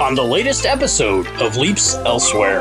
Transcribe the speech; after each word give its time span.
on 0.00 0.14
the 0.14 0.22
latest 0.22 0.66
episode 0.66 1.26
of 1.40 1.56
Leaps 1.56 1.94
Elsewhere. 1.94 2.60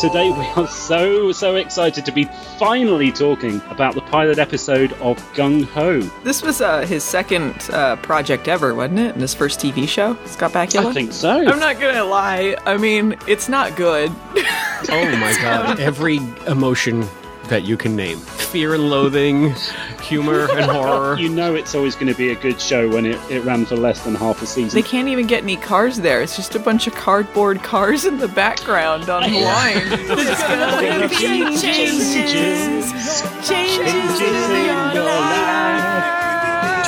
Today 0.00 0.30
we 0.30 0.46
are 0.56 0.68
so, 0.68 1.32
so 1.32 1.56
excited 1.56 2.06
to 2.06 2.12
be 2.12 2.24
finally 2.58 3.10
talking 3.10 3.60
about 3.70 3.94
the 3.96 4.00
pilot 4.02 4.38
episode 4.38 4.92
of 4.94 5.16
Gung 5.34 5.64
Ho. 5.64 6.00
This 6.22 6.42
was 6.42 6.60
uh, 6.60 6.86
his 6.86 7.02
second 7.02 7.56
uh, 7.72 7.96
project 7.96 8.46
ever, 8.46 8.72
wasn't 8.74 9.00
it? 9.00 9.12
And 9.12 9.20
his 9.20 9.34
first 9.34 9.58
TV 9.58 9.88
show, 9.88 10.16
Scott 10.26 10.52
Bakula? 10.52 10.86
I 10.86 10.92
think 10.92 11.12
so. 11.12 11.30
I'm 11.30 11.58
not 11.58 11.80
gonna 11.80 12.04
lie. 12.04 12.56
I 12.64 12.76
mean, 12.76 13.16
it's 13.26 13.48
not 13.48 13.76
good. 13.76 14.10
Oh 14.88 15.16
my 15.16 15.36
god. 15.42 15.78
Every 15.78 16.16
emotion 16.46 17.06
that 17.50 17.64
you 17.64 17.76
can 17.76 17.94
name 17.94 18.18
fear 18.18 18.74
and 18.74 18.88
loathing, 18.88 19.54
humor 20.02 20.48
and 20.56 20.70
horror. 20.70 21.18
You 21.18 21.28
know 21.28 21.54
it's 21.54 21.74
always 21.74 21.94
going 21.94 22.06
to 22.06 22.14
be 22.14 22.30
a 22.30 22.34
good 22.34 22.60
show 22.60 22.88
when 22.88 23.04
it, 23.04 23.20
it 23.30 23.44
ran 23.44 23.66
for 23.66 23.76
less 23.76 24.02
than 24.04 24.14
half 24.14 24.40
a 24.40 24.46
season. 24.46 24.74
They 24.74 24.86
can't 24.88 25.08
even 25.08 25.26
get 25.26 25.42
any 25.42 25.56
cars 25.56 25.98
there. 25.98 26.22
It's 26.22 26.36
just 26.36 26.54
a 26.54 26.58
bunch 26.58 26.86
of 26.86 26.94
cardboard 26.94 27.62
cars 27.62 28.06
in 28.06 28.18
the 28.18 28.28
background 28.28 29.10
on 29.10 29.22
the 29.30 29.40
line. 29.42 29.82
It's 29.84 30.42
gonna 30.42 31.08
be 31.08 31.14
changes, 31.14 32.14
changes 33.46 34.20
in 34.20 34.64
your 34.64 34.74
life. 34.74 34.79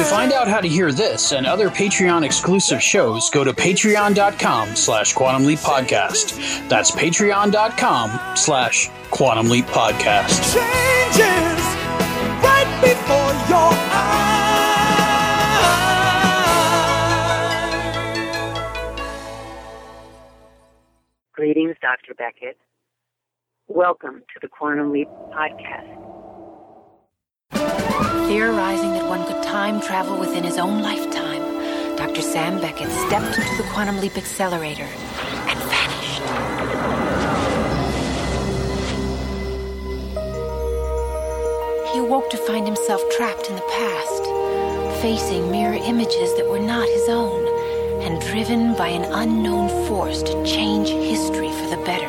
To 0.03 0.09
find 0.09 0.33
out 0.33 0.49
how 0.49 0.61
to 0.61 0.67
hear 0.67 0.91
this 0.91 1.31
and 1.31 1.47
other 1.47 1.69
Patreon 1.69 2.25
exclusive 2.25 2.83
shows, 2.83 3.31
go 3.31 3.45
to 3.45 3.53
patreon.com 3.53 4.75
slash 4.75 5.13
quantum 5.13 5.45
leap 5.45 5.61
podcast. 5.61 6.69
That's 6.69 6.91
patreon.com 6.91 8.37
slash 8.37 8.91
quantum 9.13 9.49
leap 9.49 9.67
podcast. 9.67 10.57
changes 11.15 11.65
right 12.43 12.67
before 12.81 13.33
your 13.49 13.71
eyes. 13.93 14.33
Greetings, 21.33 21.77
Dr. 21.81 22.15
Beckett. 22.15 22.59
Welcome 23.69 24.25
to 24.35 24.41
the 24.43 24.49
Quantum 24.49 24.91
Leap 24.93 25.07
Podcast. 25.33 26.12
Theorizing 28.29 28.93
that 28.93 29.07
one 29.09 29.25
could 29.27 29.43
time 29.43 29.81
travel 29.81 30.19
within 30.19 30.43
his 30.43 30.59
own 30.59 30.83
lifetime, 30.83 31.43
Dr. 31.97 32.23
Sam 32.23 32.61
Beckett 32.61 32.91
stepped 33.07 33.39
into 33.39 33.63
the 33.63 33.69
Quantum 33.73 34.01
Leap 34.01 34.17
Accelerator 34.17 34.85
and 34.85 35.59
vanished. 35.59 36.23
He 41.93 41.99
awoke 41.99 42.31
to 42.31 42.39
find 42.39 42.67
himself 42.67 43.03
trapped 43.11 43.49
in 43.49 43.57
the 43.57 43.63
past, 43.63 44.25
facing 45.03 45.51
mirror 45.51 45.75
images 45.75 46.35
that 46.37 46.49
were 46.49 46.59
not 46.59 46.89
his 46.89 47.09
own, 47.09 47.47
and 48.03 48.21
driven 48.23 48.75
by 48.75 48.89
an 48.89 49.05
unknown 49.13 49.69
force 49.87 50.23
to 50.23 50.45
change 50.45 50.89
history 50.89 51.51
for 51.51 51.69
the 51.69 51.83
better. 51.85 52.09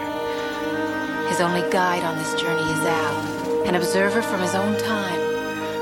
His 1.28 1.42
only 1.42 1.70
guide 1.70 2.04
on 2.04 2.18
this 2.18 2.34
journey 2.42 2.62
is 2.62 2.86
Al, 2.86 3.66
an 3.66 3.76
observer 3.76 4.22
from 4.22 4.40
his 4.42 4.56
own 4.56 4.78
time, 4.80 5.23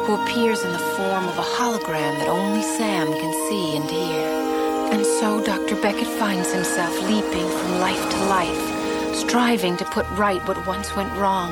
who 0.05 0.21
appears 0.21 0.63
in 0.63 0.71
the 0.71 0.79
form 0.79 1.27
of 1.27 1.37
a 1.37 1.43
hologram 1.43 2.17
that 2.17 2.27
only 2.27 2.63
Sam 2.63 3.07
can 3.07 3.33
see 3.47 3.77
and 3.77 3.89
hear. 3.89 4.27
And 4.93 5.05
so 5.05 5.43
Dr. 5.43 5.75
Beckett 5.75 6.07
finds 6.07 6.51
himself 6.51 6.93
leaping 7.03 7.47
from 7.47 7.79
life 7.79 8.09
to 8.11 8.25
life, 8.25 9.15
striving 9.15 9.77
to 9.77 9.85
put 9.85 10.09
right 10.11 10.45
what 10.47 10.65
once 10.65 10.95
went 10.95 11.13
wrong, 11.13 11.51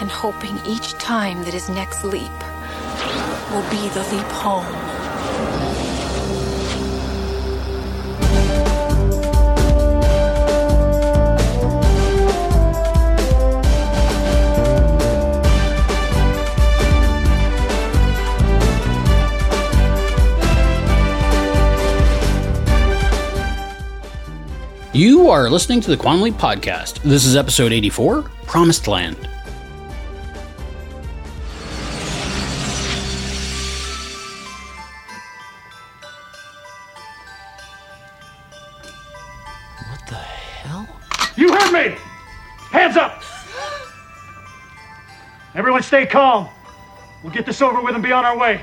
and 0.00 0.10
hoping 0.10 0.58
each 0.66 0.94
time 0.94 1.44
that 1.44 1.52
his 1.52 1.68
next 1.68 2.04
leap 2.04 2.38
will 3.52 3.68
be 3.70 3.88
the 3.90 4.06
leap 4.12 4.32
home. 4.32 4.83
You 24.94 25.28
are 25.28 25.50
listening 25.50 25.80
to 25.80 25.90
the 25.90 25.96
Quantum 25.96 26.22
Leap 26.22 26.34
Podcast. 26.34 27.02
This 27.02 27.24
is 27.24 27.34
episode 27.34 27.72
84, 27.72 28.22
Promised 28.46 28.86
Land. 28.86 29.16
What 39.88 40.06
the 40.08 40.14
hell? 40.14 40.86
You 41.34 41.52
heard 41.52 41.72
me! 41.72 41.96
Hands 42.70 42.96
up! 42.96 43.20
Everyone 45.56 45.82
stay 45.82 46.06
calm. 46.06 46.48
We'll 47.24 47.32
get 47.32 47.46
this 47.46 47.60
over 47.60 47.82
with 47.82 47.96
and 47.96 48.04
be 48.04 48.12
on 48.12 48.24
our 48.24 48.38
way. 48.38 48.62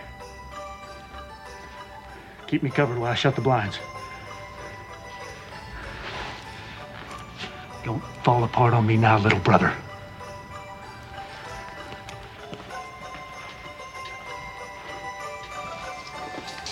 Keep 2.48 2.64
me 2.64 2.70
covered 2.70 2.98
while 2.98 3.12
I 3.12 3.16
shut 3.16 3.36
the 3.36 3.42
blinds. 3.42 3.80
Don't 7.84 8.04
fall 8.24 8.44
apart 8.44 8.74
on 8.74 8.86
me 8.86 8.98
now, 8.98 9.18
little 9.18 9.40
brother. 9.40 9.74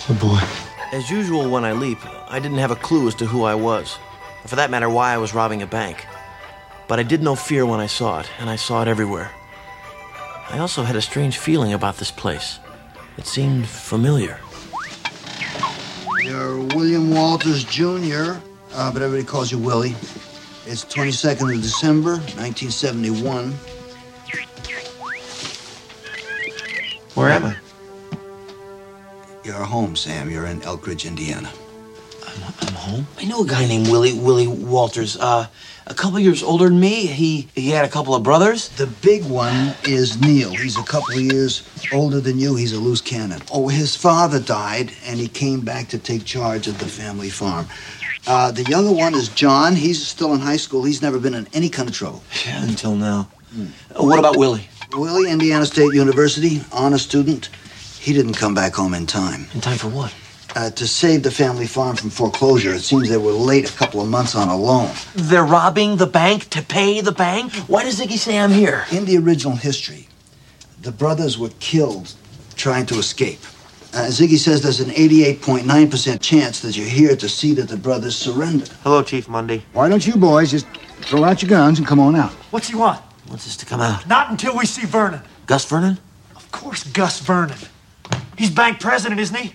Oh 0.08 0.14
boy. 0.14 0.96
As 0.96 1.08
usual, 1.08 1.48
when 1.48 1.64
I 1.64 1.72
leap, 1.72 1.98
I 2.28 2.40
didn't 2.40 2.58
have 2.58 2.72
a 2.72 2.76
clue 2.76 3.06
as 3.06 3.14
to 3.16 3.26
who 3.26 3.44
I 3.44 3.54
was, 3.54 3.96
or 4.44 4.48
for 4.48 4.56
that 4.56 4.70
matter, 4.70 4.88
why 4.90 5.12
I 5.12 5.18
was 5.18 5.34
robbing 5.34 5.62
a 5.62 5.66
bank. 5.66 6.04
But 6.88 6.98
I 6.98 7.04
did 7.04 7.22
know 7.22 7.36
fear 7.36 7.64
when 7.64 7.78
I 7.78 7.86
saw 7.86 8.18
it, 8.18 8.28
and 8.40 8.50
I 8.50 8.56
saw 8.56 8.82
it 8.82 8.88
everywhere. 8.88 9.30
I 10.48 10.58
also 10.58 10.82
had 10.82 10.96
a 10.96 11.00
strange 11.00 11.38
feeling 11.38 11.72
about 11.72 11.98
this 11.98 12.10
place. 12.10 12.58
It 13.16 13.26
seemed 13.26 13.68
familiar. 13.68 14.40
You're 16.24 16.58
William 16.74 17.10
Walters 17.10 17.62
Jr., 17.62 18.40
uh, 18.74 18.92
but 18.92 19.02
everybody 19.02 19.24
calls 19.24 19.52
you 19.52 19.58
Willie. 19.58 19.94
It's 20.72 20.84
22nd 20.84 21.56
of 21.56 21.62
December, 21.62 22.12
1971. 22.38 23.50
Where 27.16 27.28
am 27.28 27.46
I? 27.46 27.56
You're 29.42 29.64
home, 29.64 29.96
Sam. 29.96 30.30
You're 30.30 30.46
in 30.46 30.62
Elk 30.62 30.86
Ridge, 30.86 31.06
Indiana. 31.06 31.50
I'm 32.24 32.74
home. 32.74 33.06
I 33.18 33.24
know 33.24 33.42
a 33.42 33.46
guy 33.48 33.66
named 33.66 33.88
Willie 33.88 34.16
Willie 34.16 34.46
Walters. 34.46 35.16
Uh, 35.16 35.48
a 35.90 35.94
couple 35.94 36.18
years 36.20 36.42
older 36.42 36.68
than 36.68 36.80
me. 36.80 37.06
He 37.06 37.48
he 37.54 37.68
had 37.70 37.84
a 37.84 37.88
couple 37.88 38.14
of 38.14 38.22
brothers. 38.22 38.68
The 38.70 38.86
big 38.86 39.24
one 39.24 39.74
is 39.84 40.20
Neil. 40.20 40.50
He's 40.54 40.78
a 40.78 40.84
couple 40.84 41.14
of 41.14 41.20
years 41.20 41.68
older 41.92 42.20
than 42.20 42.38
you. 42.38 42.54
He's 42.54 42.72
a 42.72 42.78
loose 42.78 43.00
cannon. 43.00 43.42
Oh, 43.52 43.68
his 43.68 43.96
father 43.96 44.38
died, 44.38 44.92
and 45.04 45.18
he 45.18 45.28
came 45.28 45.60
back 45.60 45.88
to 45.88 45.98
take 45.98 46.24
charge 46.24 46.68
of 46.68 46.78
the 46.78 46.86
family 46.86 47.28
farm. 47.28 47.66
Uh, 48.26 48.52
the 48.52 48.62
younger 48.64 48.92
one 48.92 49.14
is 49.14 49.28
John. 49.28 49.74
He's 49.74 50.06
still 50.06 50.32
in 50.32 50.40
high 50.40 50.58
school. 50.58 50.84
He's 50.84 51.02
never 51.02 51.18
been 51.18 51.34
in 51.34 51.48
any 51.52 51.68
kind 51.68 51.88
of 51.88 51.94
trouble. 51.94 52.22
Yeah, 52.46 52.62
until 52.62 52.94
now. 52.94 53.28
Uh, 53.52 54.04
what 54.04 54.18
about 54.18 54.36
Willie? 54.36 54.68
Willie, 54.92 55.30
Indiana 55.30 55.66
State 55.66 55.92
University, 55.92 56.62
honor 56.72 56.98
student. 56.98 57.48
He 57.98 58.12
didn't 58.12 58.34
come 58.34 58.54
back 58.54 58.74
home 58.74 58.94
in 58.94 59.06
time. 59.06 59.46
In 59.54 59.60
time 59.60 59.78
for 59.78 59.88
what? 59.88 60.14
Uh, 60.56 60.68
to 60.70 60.86
save 60.86 61.22
the 61.22 61.30
family 61.30 61.66
farm 61.66 61.94
from 61.94 62.10
foreclosure, 62.10 62.74
it 62.74 62.80
seems 62.80 63.08
they 63.08 63.16
were 63.16 63.30
late 63.32 63.70
a 63.70 63.72
couple 63.74 64.00
of 64.00 64.08
months 64.08 64.34
on 64.34 64.48
a 64.48 64.56
loan. 64.56 64.90
They're 65.14 65.44
robbing 65.44 65.96
the 65.96 66.06
bank 66.06 66.50
to 66.50 66.62
pay 66.62 67.00
the 67.00 67.12
bank. 67.12 67.52
Why 67.68 67.84
does 67.84 68.00
Ziggy 68.00 68.18
say 68.18 68.38
I'm 68.38 68.50
here? 68.50 68.84
In 68.90 69.04
the 69.04 69.16
original 69.18 69.56
history, 69.56 70.08
the 70.82 70.90
brothers 70.90 71.38
were 71.38 71.50
killed 71.60 72.14
trying 72.56 72.86
to 72.86 72.98
escape. 72.98 73.38
Uh, 73.92 74.06
Ziggy 74.06 74.38
says 74.38 74.62
there's 74.62 74.80
an 74.80 74.90
88.9% 74.90 76.20
chance 76.20 76.60
that 76.60 76.76
you're 76.76 76.86
here 76.86 77.16
to 77.16 77.28
see 77.28 77.54
that 77.54 77.68
the 77.68 77.76
brothers 77.76 78.16
surrender. 78.16 78.66
Hello, 78.82 79.02
Chief 79.02 79.28
Monday. 79.28 79.64
Why 79.72 79.88
don't 79.88 80.06
you 80.06 80.16
boys 80.16 80.50
just 80.50 80.66
throw 81.02 81.24
out 81.24 81.42
your 81.42 81.48
guns 81.48 81.78
and 81.78 81.86
come 81.86 81.98
on 81.98 82.14
out? 82.14 82.32
What's 82.52 82.68
he 82.68 82.76
want? 82.76 83.02
Wants 83.28 83.46
us 83.46 83.56
to 83.56 83.66
come 83.66 83.80
out. 83.80 84.06
Not 84.08 84.30
until 84.30 84.56
we 84.56 84.66
see 84.66 84.86
Vernon. 84.86 85.22
Gus 85.46 85.64
Vernon? 85.64 85.98
Of 86.36 86.50
course, 86.50 86.84
Gus 86.84 87.20
Vernon. 87.20 87.56
He's 88.36 88.50
bank 88.50 88.80
president, 88.80 89.20
isn't 89.20 89.36
he? 89.36 89.54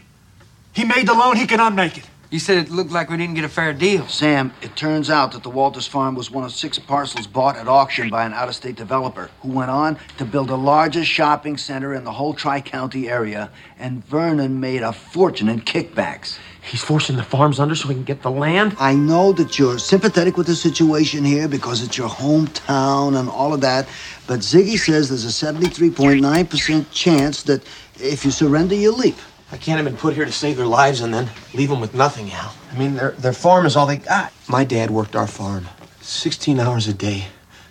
He 0.75 0.83
made 0.83 1.07
the 1.07 1.13
loan, 1.13 1.37
he 1.37 1.47
can 1.47 1.61
unmake 1.61 1.97
it. 1.97 2.09
You 2.29 2.39
said 2.39 2.57
it 2.57 2.69
looked 2.69 2.91
like 2.91 3.09
we 3.09 3.15
didn't 3.15 3.35
get 3.35 3.45
a 3.45 3.49
fair 3.49 3.71
deal. 3.71 4.07
Sam, 4.07 4.51
it 4.61 4.75
turns 4.75 5.09
out 5.09 5.31
that 5.31 5.43
the 5.43 5.49
Walters 5.49 5.87
farm 5.87 6.15
was 6.15 6.29
one 6.29 6.43
of 6.43 6.51
six 6.51 6.77
parcels 6.77 7.27
bought 7.27 7.55
at 7.55 7.69
auction 7.69 8.09
by 8.09 8.25
an 8.25 8.33
out 8.33 8.49
of 8.49 8.55
state 8.55 8.75
developer 8.75 9.29
who 9.41 9.51
went 9.51 9.71
on 9.71 9.97
to 10.17 10.25
build 10.25 10.49
the 10.49 10.57
largest 10.57 11.09
shopping 11.09 11.55
center 11.55 11.93
in 11.93 12.03
the 12.03 12.11
whole 12.11 12.33
Tri 12.33 12.59
County 12.59 13.07
area, 13.07 13.51
and 13.79 14.05
Vernon 14.05 14.59
made 14.59 14.81
a 14.81 14.91
fortune 14.91 15.47
in 15.47 15.61
kickbacks. 15.61 16.37
He's 16.61 16.83
forcing 16.83 17.15
the 17.15 17.23
farms 17.23 17.57
under 17.57 17.73
so 17.73 17.87
we 17.87 17.93
can 17.93 18.03
get 18.03 18.21
the 18.21 18.31
land? 18.31 18.75
I 18.77 18.95
know 18.95 19.31
that 19.31 19.57
you're 19.57 19.79
sympathetic 19.79 20.35
with 20.35 20.47
the 20.47 20.55
situation 20.55 21.23
here 21.23 21.47
because 21.47 21.83
it's 21.83 21.97
your 21.97 22.09
hometown 22.09 23.17
and 23.17 23.29
all 23.29 23.53
of 23.53 23.61
that, 23.61 23.87
but 24.27 24.41
Ziggy 24.41 24.77
says 24.77 25.07
there's 25.07 25.23
a 25.23 25.29
73.9% 25.29 26.85
chance 26.91 27.43
that 27.43 27.63
if 27.97 28.25
you 28.25 28.31
surrender, 28.31 28.75
you 28.75 28.91
leap. 28.91 29.15
I 29.55 29.57
can't 29.57 29.77
have 29.77 29.85
been 29.85 29.95
put 29.95 30.15
here 30.15 30.25
to 30.25 30.33
save 30.33 30.57
their 30.57 30.65
lives 30.65 30.99
and 30.99 31.13
then 31.13 31.29
leave 31.53 31.69
them 31.69 31.79
with 31.79 31.95
nothing, 31.95 32.29
Al. 32.33 32.53
I 32.73 32.77
mean, 32.77 32.95
their, 32.95 33.11
their 33.11 33.31
farm 33.31 33.65
is 33.65 33.77
all 33.77 33.85
they 33.85 33.95
got. 33.95 34.33
My 34.49 34.65
dad 34.65 34.91
worked 34.91 35.15
our 35.15 35.27
farm 35.27 35.69
16 36.01 36.59
hours 36.59 36.89
a 36.89 36.93
day, 36.93 37.27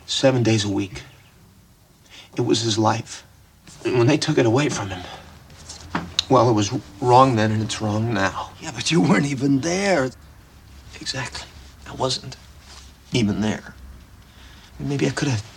seven 0.07 0.43
days 0.43 0.65
a 0.65 0.71
week. 0.71 1.03
It 2.39 2.41
was 2.41 2.63
his 2.63 2.79
life. 2.79 3.27
And 3.85 3.99
when 3.99 4.07
they 4.07 4.17
took 4.17 4.39
it 4.39 4.47
away 4.47 4.71
from 4.71 4.89
him, 4.89 5.03
well, 6.31 6.49
it 6.49 6.55
was 6.55 6.73
wrong 7.03 7.37
then 7.37 7.53
and 7.53 7.63
it's 7.63 7.83
wrong 7.83 8.15
now. 8.15 8.53
Yeah, 8.63 8.73
but 8.75 8.91
you 8.91 9.03
weren't 9.03 9.27
even 9.27 9.61
there. 9.61 10.11
Exactly. 11.03 11.47
I 11.87 11.95
wasn't 11.97 12.39
even 13.13 13.43
there. 13.43 13.75
Maybe 14.81 15.07
I 15.07 15.11
could 15.11 15.29
have 15.29 15.54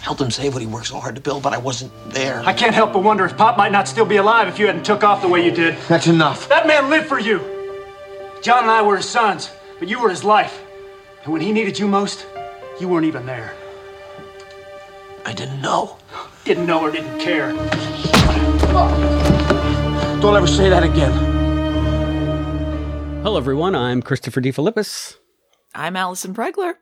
helped 0.00 0.20
him 0.20 0.30
save 0.30 0.54
what 0.54 0.62
he 0.62 0.66
worked 0.66 0.86
so 0.86 0.98
hard 0.98 1.14
to 1.14 1.20
build, 1.20 1.42
but 1.42 1.52
I 1.52 1.58
wasn't 1.58 1.92
there. 2.10 2.40
I 2.44 2.52
can't 2.52 2.74
help 2.74 2.92
but 2.92 3.02
wonder 3.02 3.24
if 3.24 3.36
Pop 3.36 3.56
might 3.56 3.72
not 3.72 3.86
still 3.86 4.06
be 4.06 4.16
alive 4.16 4.48
if 4.48 4.58
you 4.58 4.66
hadn't 4.66 4.84
took 4.84 5.04
off 5.04 5.22
the 5.22 5.28
way 5.28 5.44
you 5.44 5.50
did. 5.50 5.76
That's 5.88 6.06
enough. 6.06 6.48
That 6.48 6.66
man 6.66 6.90
lived 6.90 7.06
for 7.06 7.18
you. 7.18 7.38
John 8.42 8.62
and 8.62 8.70
I 8.70 8.82
were 8.82 8.96
his 8.96 9.08
sons, 9.08 9.50
but 9.78 9.88
you 9.88 10.00
were 10.00 10.08
his 10.08 10.24
life. 10.24 10.62
And 11.24 11.32
when 11.32 11.42
he 11.42 11.52
needed 11.52 11.78
you 11.78 11.86
most, 11.86 12.26
you 12.80 12.88
weren't 12.88 13.06
even 13.06 13.26
there. 13.26 13.52
I 15.26 15.34
didn't 15.34 15.60
know. 15.60 15.98
Didn't 16.44 16.66
know 16.66 16.80
or 16.80 16.90
didn't 16.90 17.20
care. 17.20 17.52
Don't 20.20 20.36
ever 20.36 20.46
say 20.46 20.70
that 20.70 20.82
again. 20.82 21.12
Hello, 23.22 23.36
everyone. 23.36 23.74
I'm 23.74 24.00
Christopher 24.00 24.40
DeFilippis. 24.40 25.16
I'm 25.74 25.94
Allison 25.94 26.32
Pregler. 26.32 26.74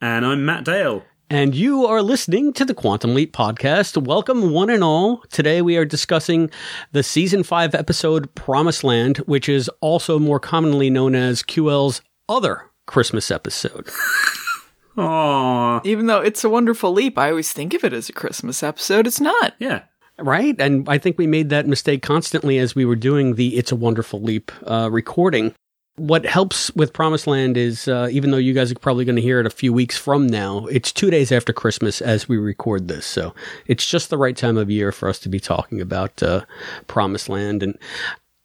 And 0.00 0.24
I'm 0.24 0.46
Matt 0.46 0.64
Dale. 0.64 1.04
And 1.32 1.54
you 1.54 1.86
are 1.86 2.02
listening 2.02 2.52
to 2.52 2.64
the 2.66 2.74
Quantum 2.74 3.14
Leap 3.14 3.32
podcast. 3.32 3.96
Welcome, 3.96 4.50
one 4.50 4.68
and 4.68 4.84
all. 4.84 5.22
Today 5.30 5.62
we 5.62 5.78
are 5.78 5.86
discussing 5.86 6.50
the 6.90 7.02
season 7.02 7.42
five 7.42 7.74
episode 7.74 8.34
Promised 8.34 8.84
Land, 8.84 9.16
which 9.24 9.48
is 9.48 9.70
also 9.80 10.18
more 10.18 10.38
commonly 10.38 10.90
known 10.90 11.14
as 11.14 11.42
QL's 11.42 12.02
other 12.28 12.70
Christmas 12.86 13.30
episode. 13.30 13.86
Aww. 14.98 15.80
Even 15.86 16.04
though 16.04 16.20
it's 16.20 16.44
a 16.44 16.50
wonderful 16.50 16.92
leap, 16.92 17.16
I 17.16 17.30
always 17.30 17.50
think 17.50 17.72
of 17.72 17.82
it 17.82 17.94
as 17.94 18.10
a 18.10 18.12
Christmas 18.12 18.62
episode. 18.62 19.06
It's 19.06 19.18
not. 19.18 19.54
Yeah. 19.58 19.84
Right? 20.18 20.54
And 20.60 20.86
I 20.86 20.98
think 20.98 21.16
we 21.16 21.26
made 21.26 21.48
that 21.48 21.66
mistake 21.66 22.02
constantly 22.02 22.58
as 22.58 22.74
we 22.74 22.84
were 22.84 22.94
doing 22.94 23.36
the 23.36 23.56
It's 23.56 23.72
a 23.72 23.76
Wonderful 23.76 24.20
Leap 24.20 24.52
uh, 24.66 24.90
recording. 24.92 25.54
What 25.96 26.24
helps 26.24 26.74
with 26.74 26.94
Promised 26.94 27.26
Land 27.26 27.56
is, 27.56 27.86
uh, 27.86 28.08
even 28.10 28.30
though 28.30 28.38
you 28.38 28.54
guys 28.54 28.72
are 28.72 28.76
probably 28.76 29.04
going 29.04 29.16
to 29.16 29.22
hear 29.22 29.40
it 29.40 29.46
a 29.46 29.50
few 29.50 29.72
weeks 29.72 29.96
from 29.96 30.26
now, 30.26 30.66
it's 30.66 30.90
two 30.90 31.10
days 31.10 31.30
after 31.30 31.52
Christmas 31.52 32.00
as 32.00 32.28
we 32.28 32.38
record 32.38 32.88
this. 32.88 33.04
So 33.04 33.34
it's 33.66 33.86
just 33.86 34.08
the 34.08 34.16
right 34.16 34.36
time 34.36 34.56
of 34.56 34.70
year 34.70 34.90
for 34.90 35.08
us 35.08 35.18
to 35.20 35.28
be 35.28 35.38
talking 35.38 35.80
about 35.82 36.22
uh, 36.22 36.44
Promised 36.86 37.28
Land. 37.28 37.62
And 37.62 37.78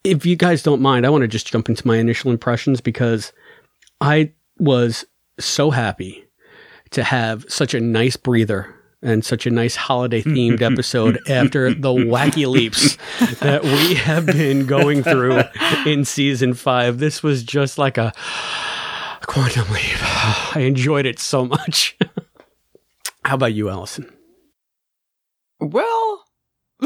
if 0.03 0.25
you 0.25 0.35
guys 0.35 0.61
don't 0.61 0.81
mind, 0.81 1.05
I 1.05 1.09
want 1.09 1.21
to 1.21 1.27
just 1.27 1.47
jump 1.47 1.69
into 1.69 1.88
my 1.88 1.97
initial 1.97 2.31
impressions 2.31 2.81
because 2.81 3.31
I 4.01 4.33
was 4.59 5.05
so 5.39 5.71
happy 5.71 6.25
to 6.91 7.03
have 7.03 7.45
such 7.47 7.73
a 7.73 7.79
nice 7.79 8.17
breather 8.17 8.76
and 9.01 9.23
such 9.23 9.45
a 9.45 9.51
nice 9.51 9.75
holiday 9.75 10.21
themed 10.21 10.61
episode 10.61 11.19
after 11.29 11.73
the 11.73 11.89
wacky 11.89 12.47
leaps 12.47 12.97
that 13.39 13.63
we 13.63 13.95
have 13.95 14.25
been 14.25 14.65
going 14.65 15.03
through 15.03 15.41
in 15.85 16.03
season 16.03 16.53
five. 16.53 16.97
This 16.97 17.21
was 17.21 17.44
just 17.44 17.77
like 17.77 17.97
a 17.97 18.13
quantum 19.21 19.69
leap. 19.71 20.55
I 20.55 20.61
enjoyed 20.61 21.05
it 21.05 21.19
so 21.19 21.45
much. 21.45 21.97
How 23.23 23.35
about 23.35 23.53
you, 23.53 23.69
Allison? 23.69 24.11
Well, 25.59 26.25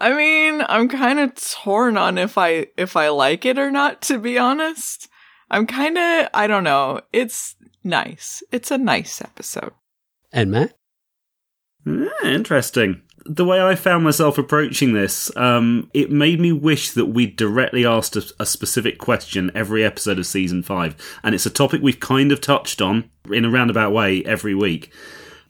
I 0.00 0.14
mean, 0.16 0.64
I'm 0.66 0.88
kind 0.88 1.18
of 1.18 1.34
torn 1.34 1.96
on 1.96 2.16
if 2.16 2.38
I 2.38 2.68
if 2.76 2.96
I 2.96 3.08
like 3.08 3.44
it 3.44 3.58
or 3.58 3.70
not. 3.70 4.00
To 4.02 4.18
be 4.18 4.38
honest, 4.38 5.08
I'm 5.50 5.66
kind 5.66 5.98
of 5.98 6.28
I 6.32 6.46
don't 6.46 6.64
know. 6.64 7.00
It's 7.12 7.56
nice. 7.82 8.42
It's 8.52 8.70
a 8.70 8.78
nice 8.78 9.20
episode. 9.20 9.72
And 10.32 10.50
Matt? 10.50 10.76
Interesting. 12.22 13.02
The 13.26 13.44
way 13.44 13.60
I 13.60 13.74
found 13.74 14.04
myself 14.04 14.38
approaching 14.38 14.92
this, 14.92 15.34
um, 15.36 15.90
it 15.92 16.10
made 16.10 16.40
me 16.40 16.52
wish 16.52 16.90
that 16.92 17.06
we'd 17.06 17.36
directly 17.36 17.84
asked 17.84 18.16
a, 18.16 18.24
a, 18.38 18.46
specific 18.46 18.98
question 18.98 19.50
every 19.54 19.84
episode 19.84 20.18
of 20.18 20.26
season 20.26 20.62
five. 20.62 20.96
And 21.22 21.34
it's 21.34 21.46
a 21.46 21.50
topic 21.50 21.82
we've 21.82 22.00
kind 22.00 22.32
of 22.32 22.40
touched 22.40 22.80
on 22.80 23.10
in 23.30 23.44
a 23.44 23.50
roundabout 23.50 23.92
way 23.92 24.24
every 24.24 24.54
week. 24.54 24.92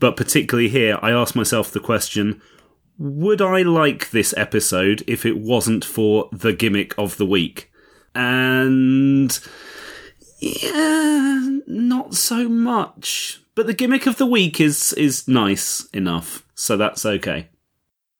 But 0.00 0.16
particularly 0.16 0.68
here, 0.68 0.98
I 1.00 1.12
asked 1.12 1.36
myself 1.36 1.70
the 1.70 1.80
question 1.80 2.40
would 2.98 3.40
I 3.40 3.62
like 3.62 4.10
this 4.10 4.34
episode 4.36 5.02
if 5.06 5.24
it 5.24 5.38
wasn't 5.38 5.86
for 5.86 6.28
the 6.32 6.52
gimmick 6.52 6.94
of 6.98 7.16
the 7.16 7.26
week? 7.26 7.70
And. 8.14 9.38
Yeah, 10.40 11.58
not 11.66 12.14
so 12.14 12.48
much. 12.48 13.42
But 13.54 13.66
the 13.66 13.74
gimmick 13.74 14.06
of 14.06 14.16
the 14.16 14.26
week 14.26 14.60
is 14.60 14.92
is 14.94 15.28
nice 15.28 15.86
enough, 15.92 16.46
so 16.54 16.76
that's 16.76 17.04
okay. 17.04 17.48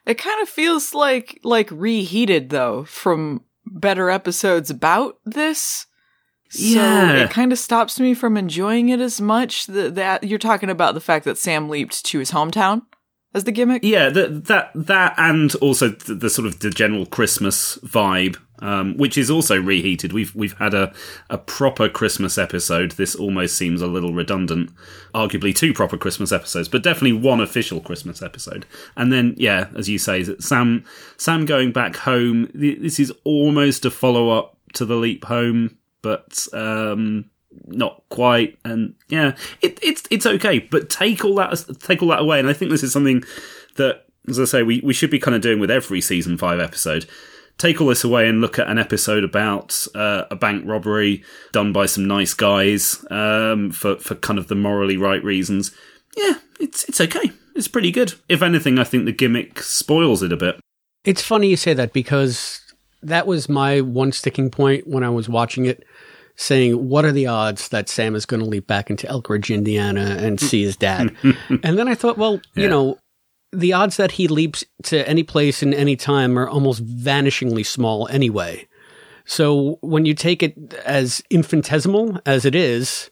It 0.07 0.19
kind 0.19 0.43
of 0.43 0.49
feels 0.49 0.95
like 0.95 1.41
like 1.45 1.71
reheated 1.71 2.51
though 2.51 2.85
from 2.85 3.43
better 3.67 4.11
episodes 4.11 4.71
about 4.71 5.19
this. 5.25 5.87
So 6.51 6.65
Yeah. 6.65 7.13
it 7.25 7.31
kind 7.31 7.53
of 7.53 7.59
stops 7.61 8.01
me 8.01 8.13
from 8.13 8.37
enjoying 8.37 8.89
it 8.89 8.99
as 9.01 9.21
much. 9.21 9.67
That, 9.67 9.95
that 9.95 10.25
you're 10.25 10.39
talking 10.39 10.69
about 10.69 10.95
the 10.95 11.01
fact 11.01 11.25
that 11.25 11.39
Sam 11.39 11.69
leaped 11.69 12.05
to 12.07 12.19
his 12.19 12.33
hometown 12.33 12.83
as 13.35 13.45
the 13.45 13.53
gimmick. 13.53 13.83
Yeah, 13.85 14.09
that 14.11 14.47
that 14.47 14.71
that, 14.75 15.15
and 15.17 15.55
also 15.57 15.89
the, 15.89 16.15
the 16.15 16.31
sort 16.31 16.47
of 16.47 16.61
the 16.61 16.71
general 16.71 17.07
Christmas 17.07 17.79
vibe, 17.79 18.37
um, 18.59 18.97
which 18.97 19.17
is 19.17 19.31
also 19.31 19.61
reheated. 19.61 20.13
We've 20.13 20.35
we've 20.35 20.59
had 20.59 20.75
a 20.75 20.93
a 21.29 21.39
proper 21.39 21.89
Christmas 21.89 22.39
episode. 22.39 22.93
This 22.93 23.15
almost 23.15 23.57
seems 23.57 23.83
a 23.83 23.87
little 23.87 24.13
redundant. 24.13 24.71
Arguably 25.15 25.55
two 25.55 25.73
proper 25.73 25.97
Christmas 25.97 26.33
episodes, 26.33 26.69
but 26.69 26.83
definitely 26.83 27.13
one 27.13 27.41
official 27.41 27.81
Christmas 27.81 28.23
episode. 28.23 28.67
And 28.97 29.13
then, 29.13 29.35
yeah, 29.37 29.69
as 29.77 29.89
you 29.89 29.99
say, 29.99 30.25
Sam 30.39 30.85
Sam 31.17 31.47
going 31.47 31.73
back 31.73 31.97
home. 31.97 32.51
This 32.55 32.99
is 32.99 33.13
almost 33.25 33.85
a 33.85 33.91
follow 33.91 34.31
up 34.31 34.57
to 34.75 34.85
the 34.85 34.97
leap 34.97 35.25
home, 35.25 35.79
but 36.03 36.47
um, 36.53 37.31
not 37.67 38.03
quite. 38.09 38.59
And 38.65 38.95
yeah, 39.09 39.37
it, 39.61 39.79
it's 39.83 40.03
it's 40.11 40.27
okay, 40.27 40.59
but 40.59 40.91
take 40.91 41.25
all 41.25 41.35
that 41.37 41.65
take 41.81 42.03
all 42.03 42.09
that 42.09 42.21
away. 42.21 42.39
And 42.39 42.49
I 42.49 42.53
think 42.53 42.71
this 42.71 42.83
is 42.83 42.93
something 42.93 43.25
that, 43.77 44.05
as 44.29 44.39
I 44.39 44.45
say, 44.45 44.63
we 44.63 44.81
we 44.81 44.93
should 44.93 45.11
be 45.11 45.19
kind 45.19 45.35
of 45.35 45.43
doing 45.43 45.61
with 45.61 45.71
every 45.71 46.01
season 46.01 46.37
five 46.37 46.61
episode. 46.61 47.07
Take 47.59 47.81
all 47.81 47.89
this 47.89 48.05
away 48.05 48.27
and 48.27 48.41
look 48.41 48.59
at 48.59 48.69
an 48.69 48.79
episode 48.79 49.23
about 49.23 49.87
uh, 49.95 50.25
a 50.31 50.37
bank 50.37 50.65
robbery 50.67 51.23
done 51.53 51.75
by 51.75 51.85
some 51.85 52.07
nice 52.07 52.33
guys 52.33 53.05
um, 53.11 53.71
for 53.71 53.97
for 53.97 54.15
kind 54.15 54.39
of 54.39 54.49
the 54.49 54.55
morally 54.55 54.97
right 54.97 55.23
reasons. 55.23 55.73
Yeah, 56.17 56.35
it's 56.59 56.85
it's 56.85 57.01
okay. 57.01 57.33
It's 57.55 57.69
pretty 57.69 57.91
good. 57.91 58.15
If 58.29 58.43
anything, 58.43 58.79
I 58.79 58.85
think 58.85 59.05
the 59.05 59.13
gimmick 59.13 59.61
spoils 59.63 60.23
it 60.23 60.33
a 60.33 60.37
bit. 60.37 60.59
It's 61.05 61.23
funny 61.23 61.49
you 61.49 61.57
say 61.57 61.75
that 61.75 61.93
because 61.93 62.61
that 63.03 63.27
was 63.27 63.49
my 63.49 63.81
one 63.81 64.13
sticking 64.13 64.51
point 64.51 64.87
when 64.87 65.03
I 65.03 65.11
was 65.11 65.29
watching 65.29 65.67
it, 65.67 65.85
saying, 66.37 66.89
What 66.89 67.05
are 67.05 67.13
the 67.13 67.27
odds 67.27 67.69
that 67.69 67.89
Sam 67.89 68.15
is 68.15 68.27
going 68.27 68.41
to 68.41 68.49
leap 68.49 68.67
back 68.67 68.91
into 68.91 69.09
Elk 69.09 69.29
Ridge, 69.29 69.51
Indiana 69.51 70.17
and 70.19 70.41
see 70.41 70.63
his 70.63 70.77
dad? 70.77 71.15
and 71.63 71.79
then 71.79 71.89
I 71.89 71.95
thought, 71.95 72.19
well, 72.19 72.41
you 72.55 72.69
know, 72.69 72.99
the 73.53 73.73
odds 73.73 73.97
that 73.97 74.13
he 74.13 74.29
leaps 74.29 74.65
to 74.85 75.07
any 75.09 75.23
place 75.23 75.63
in 75.63 75.75
any 75.75 75.97
time 75.97 76.39
are 76.39 76.49
almost 76.49 76.85
vanishingly 76.85 77.67
small 77.67 78.09
anyway. 78.09 78.67
So 79.25 79.79
when 79.81 80.05
you 80.05 80.15
take 80.15 80.43
it 80.43 80.75
as 80.85 81.23
infinitesimal 81.31 82.21
as 82.27 82.45
it 82.45 82.55
is, 82.55 83.11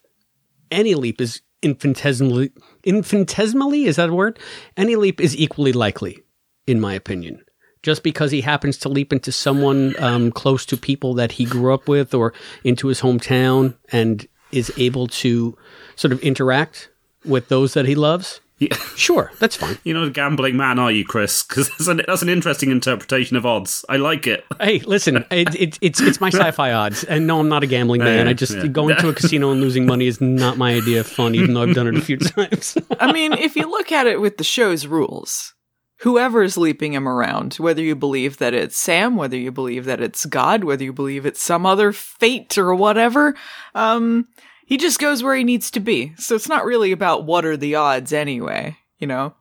any 0.70 0.94
leap 0.94 1.20
is 1.20 1.42
infinitesimally 1.62 2.52
infinitesimally 2.84 3.84
is 3.84 3.96
that 3.96 4.10
a 4.10 4.14
word? 4.14 4.38
Any 4.76 4.96
leap 4.96 5.20
is 5.20 5.36
equally 5.36 5.72
likely, 5.72 6.22
in 6.66 6.80
my 6.80 6.94
opinion. 6.94 7.42
Just 7.88 8.02
because 8.02 8.30
he 8.30 8.42
happens 8.42 8.76
to 8.80 8.90
leap 8.90 9.14
into 9.14 9.32
someone 9.32 9.94
um, 9.98 10.30
close 10.30 10.66
to 10.66 10.76
people 10.76 11.14
that 11.14 11.32
he 11.32 11.46
grew 11.46 11.72
up 11.72 11.88
with 11.88 12.12
or 12.12 12.34
into 12.62 12.88
his 12.88 13.00
hometown 13.00 13.76
and 13.90 14.28
is 14.52 14.70
able 14.76 15.06
to 15.06 15.56
sort 15.96 16.12
of 16.12 16.20
interact 16.20 16.90
with 17.24 17.48
those 17.48 17.72
that 17.72 17.86
he 17.86 17.94
loves. 17.94 18.42
Yeah. 18.58 18.76
Sure, 18.98 19.30
that's 19.38 19.56
fine. 19.56 19.78
You're 19.84 19.96
not 19.96 20.08
a 20.08 20.10
gambling 20.10 20.56
man, 20.56 20.78
are 20.78 20.90
you, 20.90 21.04
Chris? 21.04 21.44
Because 21.44 21.70
that's 21.70 21.86
an, 21.86 22.02
that's 22.06 22.20
an 22.20 22.28
interesting 22.28 22.70
interpretation 22.70 23.36
of 23.36 23.46
odds. 23.46 23.84
I 23.88 23.96
like 23.96 24.26
it. 24.26 24.44
Hey, 24.60 24.80
listen, 24.80 25.24
it, 25.30 25.54
it, 25.54 25.78
it's 25.80 26.00
it's 26.00 26.20
my 26.20 26.30
sci-fi 26.30 26.72
odds, 26.84 27.04
and 27.04 27.26
no, 27.26 27.38
I'm 27.38 27.48
not 27.48 27.62
a 27.62 27.68
gambling 27.68 28.02
man. 28.02 28.26
Yeah, 28.26 28.30
I 28.30 28.34
just 28.34 28.56
yeah. 28.56 28.66
going 28.66 28.96
to 28.96 29.08
a 29.08 29.14
casino 29.14 29.52
and 29.52 29.60
losing 29.60 29.86
money 29.86 30.08
is 30.08 30.20
not 30.20 30.58
my 30.58 30.74
idea 30.74 30.98
of 31.00 31.06
fun, 31.06 31.36
even 31.36 31.54
though 31.54 31.62
I've 31.62 31.76
done 31.76 31.86
it 31.86 31.96
a 31.96 32.00
few 32.00 32.16
times. 32.18 32.76
I 32.98 33.12
mean, 33.12 33.32
if 33.32 33.54
you 33.54 33.70
look 33.70 33.92
at 33.92 34.08
it 34.08 34.20
with 34.20 34.36
the 34.36 34.44
show's 34.44 34.84
rules, 34.84 35.54
whoever's 35.98 36.56
leaping 36.56 36.92
him 36.92 37.08
around, 37.08 37.54
whether 37.54 37.82
you 37.82 37.96
believe 37.96 38.38
that 38.38 38.54
it's 38.54 38.76
Sam, 38.76 39.16
whether 39.16 39.36
you 39.36 39.50
believe 39.50 39.84
that 39.86 40.00
it's 40.00 40.26
God, 40.26 40.64
whether 40.64 40.84
you 40.84 40.92
believe 40.92 41.26
it's 41.26 41.42
some 41.42 41.66
other 41.66 41.92
fate 41.92 42.56
or 42.56 42.74
whatever, 42.74 43.34
um, 43.74 44.28
he 44.64 44.76
just 44.76 45.00
goes 45.00 45.22
where 45.22 45.34
he 45.34 45.44
needs 45.44 45.70
to 45.72 45.80
be. 45.80 46.12
So 46.16 46.34
it's 46.34 46.48
not 46.48 46.64
really 46.64 46.92
about 46.92 47.24
what 47.24 47.44
are 47.44 47.56
the 47.56 47.74
odds 47.74 48.12
anyway, 48.12 48.76
you 48.98 49.06
know? 49.06 49.34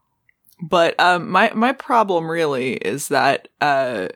But 0.62 1.00
um, 1.00 1.30
my 1.30 1.52
my 1.54 1.74
problem 1.74 2.32
really 2.32 2.74
is 2.74 3.10
that 3.10 3.48
uh, 3.62 4.08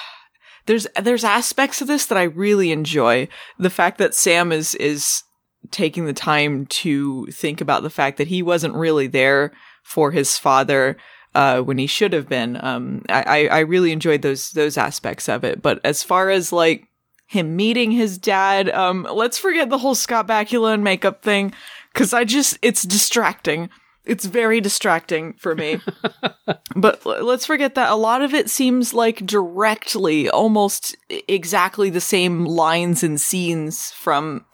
there's 0.66 0.86
there's 1.02 1.24
aspects 1.24 1.82
of 1.82 1.88
this 1.88 2.06
that 2.06 2.16
I 2.16 2.22
really 2.22 2.72
enjoy. 2.72 3.28
The 3.58 3.68
fact 3.68 3.98
that 3.98 4.14
Sam 4.14 4.52
is 4.52 4.74
is 4.76 5.24
taking 5.70 6.06
the 6.06 6.14
time 6.14 6.66
to 6.66 7.26
think 7.26 7.60
about 7.60 7.82
the 7.82 7.90
fact 7.90 8.16
that 8.18 8.28
he 8.28 8.42
wasn't 8.42 8.74
really 8.74 9.06
there 9.06 9.52
for 9.82 10.10
his 10.12 10.38
father 10.38 10.96
uh, 11.34 11.60
when 11.60 11.78
he 11.78 11.86
should 11.86 12.12
have 12.12 12.28
been. 12.28 12.62
Um, 12.64 13.02
I, 13.08 13.48
I 13.48 13.58
really 13.60 13.92
enjoyed 13.92 14.22
those 14.22 14.50
those 14.50 14.78
aspects 14.78 15.28
of 15.28 15.44
it. 15.44 15.62
But 15.62 15.80
as 15.84 16.02
far 16.02 16.30
as 16.30 16.52
like 16.52 16.86
him 17.26 17.56
meeting 17.56 17.90
his 17.90 18.18
dad, 18.18 18.70
um, 18.70 19.06
let's 19.12 19.38
forget 19.38 19.70
the 19.70 19.78
whole 19.78 19.94
Scott 19.94 20.28
Bakula 20.28 20.74
and 20.74 20.84
makeup 20.84 21.22
thing 21.22 21.52
because 21.92 22.12
I 22.12 22.24
just 22.24 22.58
it's 22.62 22.82
distracting. 22.82 23.70
It's 24.04 24.26
very 24.26 24.60
distracting 24.60 25.32
for 25.34 25.54
me. 25.54 25.80
but 26.76 27.04
let's 27.06 27.46
forget 27.46 27.74
that 27.74 27.90
a 27.90 27.96
lot 27.96 28.20
of 28.20 28.34
it 28.34 28.50
seems 28.50 28.92
like 28.92 29.24
directly, 29.24 30.28
almost 30.28 30.94
exactly 31.26 31.88
the 31.88 32.02
same 32.02 32.44
lines 32.44 33.02
and 33.02 33.18
scenes 33.18 33.92
from 33.92 34.44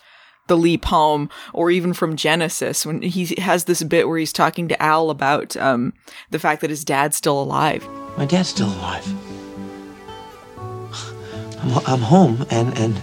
the 0.51 0.57
leap 0.57 0.85
home 0.87 1.31
or 1.55 1.71
even 1.71 1.95
from 1.95 2.17
Genesis 2.17 2.85
when 2.85 3.03
he 3.03 3.41
has 3.41 3.65
this 3.65 3.85
bit 3.85 4.09
where 4.09 4.19
he's 4.19 4.33
talking 4.33 4.67
to 4.67 4.83
Al 4.83 5.09
about 5.09 5.57
um, 5.57 5.95
the 6.31 6.41
fact 6.41 6.61
that 6.61 6.71
his 6.71 6.85
dad's 6.85 7.17
still 7.17 7.41
alive. 7.41 7.89
My 8.19 8.27
dad's 8.27 8.49
still 8.49 8.67
alive. 8.67 9.07
I'm, 11.63 11.79
I'm 11.87 12.01
home 12.01 12.45
and 12.51 12.77
and 12.77 12.95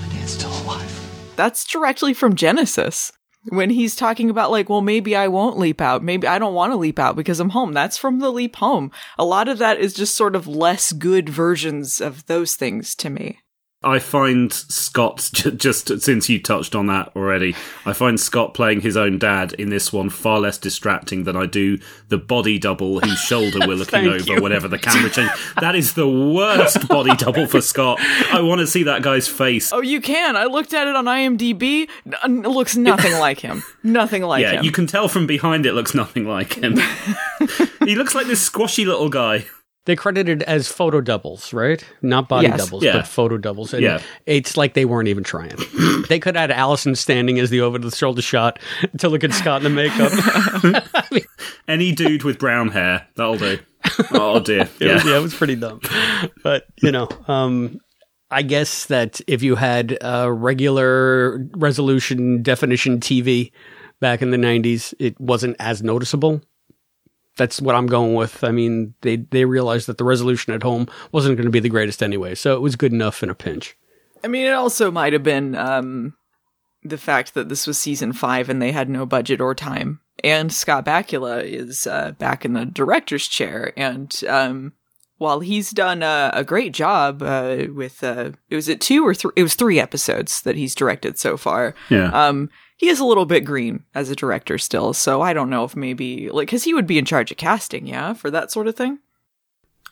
my 0.00 0.08
dad's 0.10 0.32
still 0.32 0.50
alive. 0.64 0.90
That's 1.36 1.64
directly 1.64 2.14
from 2.14 2.34
Genesis. 2.34 3.12
When 3.50 3.70
he's 3.70 3.94
talking 3.94 4.30
about 4.30 4.50
like, 4.50 4.68
well, 4.68 4.80
maybe 4.80 5.14
I 5.14 5.28
won't 5.28 5.58
leap 5.58 5.80
out. 5.80 6.02
Maybe 6.02 6.26
I 6.26 6.40
don't 6.40 6.54
want 6.54 6.72
to 6.72 6.76
leap 6.76 6.98
out 6.98 7.14
because 7.14 7.38
I'm 7.38 7.50
home. 7.50 7.74
That's 7.74 7.98
from 7.98 8.18
the 8.18 8.32
leap 8.32 8.56
home. 8.56 8.90
A 9.18 9.24
lot 9.24 9.46
of 9.46 9.58
that 9.58 9.78
is 9.78 9.94
just 9.94 10.16
sort 10.16 10.34
of 10.34 10.48
less 10.48 10.92
good 10.92 11.28
versions 11.28 12.00
of 12.00 12.26
those 12.26 12.54
things 12.54 12.96
to 12.96 13.10
me. 13.10 13.38
I 13.84 13.98
find 13.98 14.52
Scott, 14.52 15.30
just 15.56 16.00
since 16.00 16.28
you 16.28 16.40
touched 16.40 16.74
on 16.74 16.86
that 16.86 17.12
already, 17.14 17.54
I 17.84 17.92
find 17.92 18.18
Scott 18.18 18.54
playing 18.54 18.80
his 18.80 18.96
own 18.96 19.18
dad 19.18 19.52
in 19.54 19.70
this 19.70 19.92
one 19.92 20.10
far 20.10 20.40
less 20.40 20.58
distracting 20.58 21.24
than 21.24 21.36
I 21.36 21.46
do 21.46 21.78
the 22.08 22.18
body 22.18 22.58
double 22.58 23.00
whose 23.00 23.18
shoulder 23.20 23.60
we're 23.66 23.74
looking 23.74 24.06
over 24.06 24.34
you. 24.34 24.42
whenever 24.42 24.68
the 24.68 24.78
camera 24.78 25.10
changes. 25.10 25.38
That 25.60 25.74
is 25.74 25.94
the 25.94 26.08
worst 26.08 26.88
body 26.88 27.14
double 27.16 27.46
for 27.46 27.60
Scott. 27.60 27.98
I 28.00 28.40
want 28.40 28.60
to 28.60 28.66
see 28.66 28.84
that 28.84 29.02
guy's 29.02 29.28
face. 29.28 29.72
Oh, 29.72 29.80
you 29.80 30.00
can. 30.00 30.36
I 30.36 30.44
looked 30.44 30.72
at 30.72 30.88
it 30.88 30.96
on 30.96 31.04
IMDb. 31.04 31.88
It 32.06 32.30
looks 32.30 32.76
nothing 32.76 33.12
like 33.18 33.40
him. 33.40 33.62
Nothing 33.82 34.22
like 34.22 34.42
yeah, 34.42 34.52
him. 34.52 34.64
you 34.64 34.72
can 34.72 34.86
tell 34.86 35.08
from 35.08 35.26
behind 35.26 35.66
it 35.66 35.74
looks 35.74 35.94
nothing 35.94 36.26
like 36.26 36.54
him. 36.54 36.76
he 37.84 37.94
looks 37.94 38.14
like 38.14 38.26
this 38.26 38.42
squashy 38.42 38.84
little 38.84 39.08
guy. 39.08 39.46
They 39.86 39.96
credited 39.96 40.42
as 40.44 40.66
photo 40.66 41.02
doubles, 41.02 41.52
right? 41.52 41.84
Not 42.00 42.26
body 42.28 42.46
Yes. 42.48 42.64
doubles, 42.64 42.82
Yeah. 42.84 42.92
but 42.94 43.06
photo 43.06 43.36
doubles. 43.36 43.74
And 43.74 43.82
Yeah. 43.82 44.00
it's 44.24 44.56
like 44.56 44.72
they 44.72 44.86
weren't 44.86 45.08
even 45.08 45.24
trying. 45.24 45.52
they 46.08 46.18
could 46.18 46.36
have 46.36 46.50
had 46.50 46.58
Allison 46.58 46.94
standing 46.94 47.38
as 47.38 47.50
the 47.50 47.60
over 47.60 47.78
the 47.78 47.90
shoulder 47.90 48.22
shot 48.22 48.58
to 48.98 49.08
look 49.10 49.24
at 49.24 49.32
Scott 49.34 49.62
in 49.64 49.74
the 49.74 49.82
makeup. 49.82 50.84
Any 51.68 51.92
dude 51.92 52.22
with 52.24 52.38
brown 52.38 52.68
hair, 52.68 53.06
that'll 53.16 53.36
do. 53.36 53.58
Oh 54.12 54.40
dear. 54.40 54.62
It 54.80 54.86
Yeah. 54.86 54.94
was, 54.94 55.04
yeah, 55.04 55.16
it 55.18 55.22
was 55.22 55.34
pretty 55.34 55.56
dumb. 55.56 55.80
But, 56.42 56.64
you 56.82 56.90
know, 56.90 57.08
um, 57.28 57.78
I 58.30 58.40
guess 58.42 58.86
that 58.86 59.20
if 59.26 59.42
you 59.42 59.54
had 59.54 59.98
a 60.00 60.32
regular 60.32 61.46
resolution 61.56 62.42
definition 62.42 63.00
TV 63.00 63.52
back 64.00 64.22
in 64.22 64.30
the 64.30 64.38
90s, 64.38 64.94
it 64.98 65.20
wasn't 65.20 65.56
as 65.60 65.82
noticeable. 65.82 66.40
That's 67.36 67.60
what 67.60 67.74
I'm 67.74 67.86
going 67.86 68.14
with. 68.14 68.44
I 68.44 68.50
mean, 68.50 68.94
they, 69.00 69.16
they 69.16 69.44
realized 69.44 69.88
that 69.88 69.98
the 69.98 70.04
resolution 70.04 70.52
at 70.52 70.62
home 70.62 70.86
wasn't 71.10 71.36
going 71.36 71.46
to 71.46 71.50
be 71.50 71.60
the 71.60 71.68
greatest 71.68 72.02
anyway, 72.02 72.34
so 72.34 72.54
it 72.54 72.60
was 72.60 72.76
good 72.76 72.92
enough 72.92 73.22
in 73.22 73.30
a 73.30 73.34
pinch. 73.34 73.76
I 74.22 74.28
mean, 74.28 74.46
it 74.46 74.52
also 74.52 74.90
might 74.90 75.12
have 75.12 75.22
been 75.22 75.54
um, 75.54 76.14
the 76.82 76.98
fact 76.98 77.34
that 77.34 77.48
this 77.48 77.66
was 77.66 77.78
season 77.78 78.12
five 78.12 78.48
and 78.48 78.62
they 78.62 78.72
had 78.72 78.88
no 78.88 79.04
budget 79.04 79.40
or 79.40 79.54
time. 79.54 80.00
And 80.22 80.52
Scott 80.52 80.86
Bakula 80.86 81.42
is 81.44 81.86
uh, 81.86 82.12
back 82.12 82.44
in 82.44 82.52
the 82.52 82.64
director's 82.64 83.26
chair. 83.26 83.72
And 83.76 84.14
um, 84.28 84.72
while 85.18 85.40
he's 85.40 85.70
done 85.70 86.02
a, 86.02 86.30
a 86.32 86.44
great 86.44 86.72
job 86.72 87.22
uh, 87.22 87.66
with, 87.74 88.02
uh, 88.02 88.30
it 88.48 88.54
was 88.54 88.68
it 88.68 88.80
two 88.80 89.06
or 89.06 89.14
three? 89.14 89.32
It 89.36 89.42
was 89.42 89.54
three 89.54 89.80
episodes 89.80 90.42
that 90.42 90.56
he's 90.56 90.74
directed 90.74 91.18
so 91.18 91.36
far. 91.36 91.74
Yeah. 91.90 92.08
Um, 92.08 92.48
he 92.76 92.88
is 92.88 93.00
a 93.00 93.04
little 93.04 93.26
bit 93.26 93.44
green 93.44 93.84
as 93.94 94.10
a 94.10 94.16
director 94.16 94.58
still. 94.58 94.92
So 94.92 95.22
I 95.22 95.32
don't 95.32 95.50
know 95.50 95.64
if 95.64 95.76
maybe, 95.76 96.28
like, 96.30 96.48
because 96.48 96.64
he 96.64 96.74
would 96.74 96.86
be 96.86 96.98
in 96.98 97.04
charge 97.04 97.30
of 97.30 97.36
casting, 97.36 97.86
yeah, 97.86 98.14
for 98.14 98.30
that 98.30 98.50
sort 98.50 98.66
of 98.66 98.76
thing. 98.76 98.98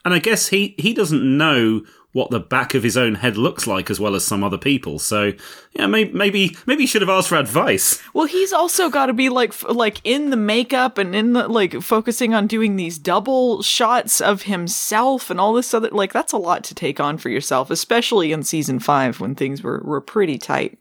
And 0.04 0.12
I 0.12 0.18
guess 0.18 0.48
he, 0.48 0.74
he 0.78 0.92
doesn't 0.92 1.22
know 1.38 1.82
what 2.12 2.30
the 2.30 2.40
back 2.40 2.74
of 2.74 2.82
his 2.82 2.96
own 2.96 3.14
head 3.14 3.36
looks 3.36 3.66
like 3.66 3.88
as 3.88 3.98
well 3.98 4.14
as 4.14 4.24
some 4.24 4.44
other 4.44 4.58
people. 4.58 4.98
So, 4.98 5.32
yeah, 5.72 5.86
maybe 5.86 6.12
maybe, 6.12 6.56
maybe 6.66 6.82
he 6.82 6.86
should 6.86 7.00
have 7.02 7.08
asked 7.08 7.28
for 7.28 7.38
advice. 7.38 8.02
Well, 8.12 8.26
he's 8.26 8.52
also 8.52 8.90
got 8.90 9.06
to 9.06 9.12
be 9.12 9.28
like 9.28 9.50
f- 9.50 9.64
like 9.68 10.00
in 10.04 10.30
the 10.30 10.36
makeup 10.36 10.98
and 10.98 11.14
in 11.14 11.32
the 11.32 11.48
like 11.48 11.80
focusing 11.80 12.34
on 12.34 12.46
doing 12.46 12.76
these 12.76 12.98
double 12.98 13.62
shots 13.62 14.20
of 14.20 14.42
himself 14.42 15.30
and 15.30 15.40
all 15.40 15.54
this 15.54 15.72
other 15.72 15.88
like 15.90 16.12
that's 16.12 16.32
a 16.32 16.38
lot 16.38 16.64
to 16.64 16.74
take 16.74 17.00
on 17.00 17.16
for 17.16 17.30
yourself, 17.30 17.70
especially 17.70 18.32
in 18.32 18.42
season 18.42 18.78
5 18.78 19.20
when 19.20 19.34
things 19.34 19.62
were 19.62 19.80
were 19.84 20.00
pretty 20.00 20.36
tight. 20.36 20.78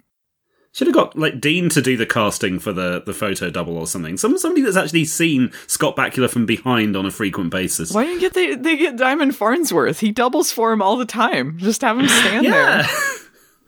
Should 0.74 0.88
have 0.88 0.94
got 0.96 1.18
like 1.18 1.42
Dean 1.42 1.68
to 1.70 1.82
do 1.82 1.98
the 1.98 2.06
casting 2.06 2.58
for 2.58 2.72
the, 2.72 3.02
the 3.06 3.14
photo 3.14 3.50
double 3.50 3.78
or 3.78 3.86
something. 3.88 4.16
Some 4.18 4.38
somebody 4.38 4.62
that's 4.62 4.78
actually 4.78 5.04
seen 5.06 5.52
Scott 5.68 5.98
Bakula 5.98 6.30
from 6.30 6.46
behind 6.46 6.96
on 6.96 7.06
a 7.06 7.12
frequent 7.12 7.50
basis. 7.52 7.92
Why 7.92 8.06
didn't 8.06 8.22
you 8.22 8.30
get 8.30 8.34
they, 8.34 8.56
they 8.56 8.78
get 8.78 8.96
Diamond 8.96 9.36
Farnsworth? 9.36 10.00
He 10.00 10.12
doubles 10.14 10.52
for 10.52 10.72
him 10.72 10.82
all 10.82 10.96
the 10.96 11.06
time. 11.06 11.58
Just 11.58 11.82
have 11.82 12.00
him 12.00 12.08
stand 12.08 12.46
Yeah. 12.46 12.88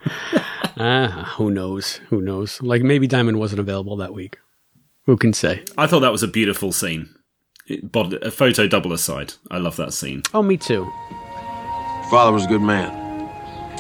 there. 0.06 0.44
Ah, 0.76 1.36
who 1.38 1.52
knows? 1.52 1.98
Who 2.10 2.20
knows? 2.22 2.60
Like 2.62 2.82
maybe 2.82 3.06
Diamond 3.06 3.38
wasn't 3.38 3.60
available 3.60 3.96
that 3.98 4.14
week. 4.14 4.38
Who 5.06 5.18
can 5.18 5.32
say? 5.32 5.64
I 5.78 5.86
thought 5.86 6.00
that 6.00 6.12
was 6.12 6.24
a 6.24 6.28
beautiful 6.28 6.72
scene. 6.72 7.14
It, 7.68 7.92
bod- 7.92 8.16
a 8.16 8.32
photo 8.32 8.68
double 8.68 8.92
aside, 8.92 9.34
I 9.52 9.60
love 9.60 9.76
that 9.78 9.94
scene. 9.94 10.24
Oh, 10.34 10.42
me 10.42 10.58
too. 10.58 10.92
Father 12.10 12.32
was 12.32 12.46
a 12.46 12.48
good 12.48 12.62
man. 12.64 12.90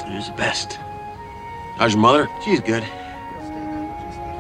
He 0.08 0.16
was 0.16 0.28
the 0.28 0.36
best. 0.36 0.74
How's 1.78 1.94
your 1.94 2.02
mother? 2.02 2.30
She's 2.46 2.60
good. 2.60 2.84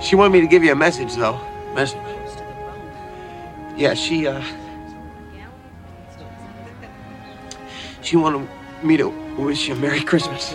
She 0.03 0.15
wanted 0.17 0.33
me 0.33 0.41
to 0.41 0.47
give 0.47 0.63
you 0.63 0.73
a 0.73 0.75
message, 0.75 1.15
though. 1.15 1.39
Message. 1.73 1.97
Yeah, 3.77 3.93
she, 3.93 4.27
uh. 4.27 4.43
She 8.01 8.17
wanted 8.17 8.49
me 8.83 8.97
to 8.97 9.07
wish 9.37 9.69
you 9.69 9.75
a 9.75 9.77
Merry 9.77 10.01
Christmas. 10.01 10.53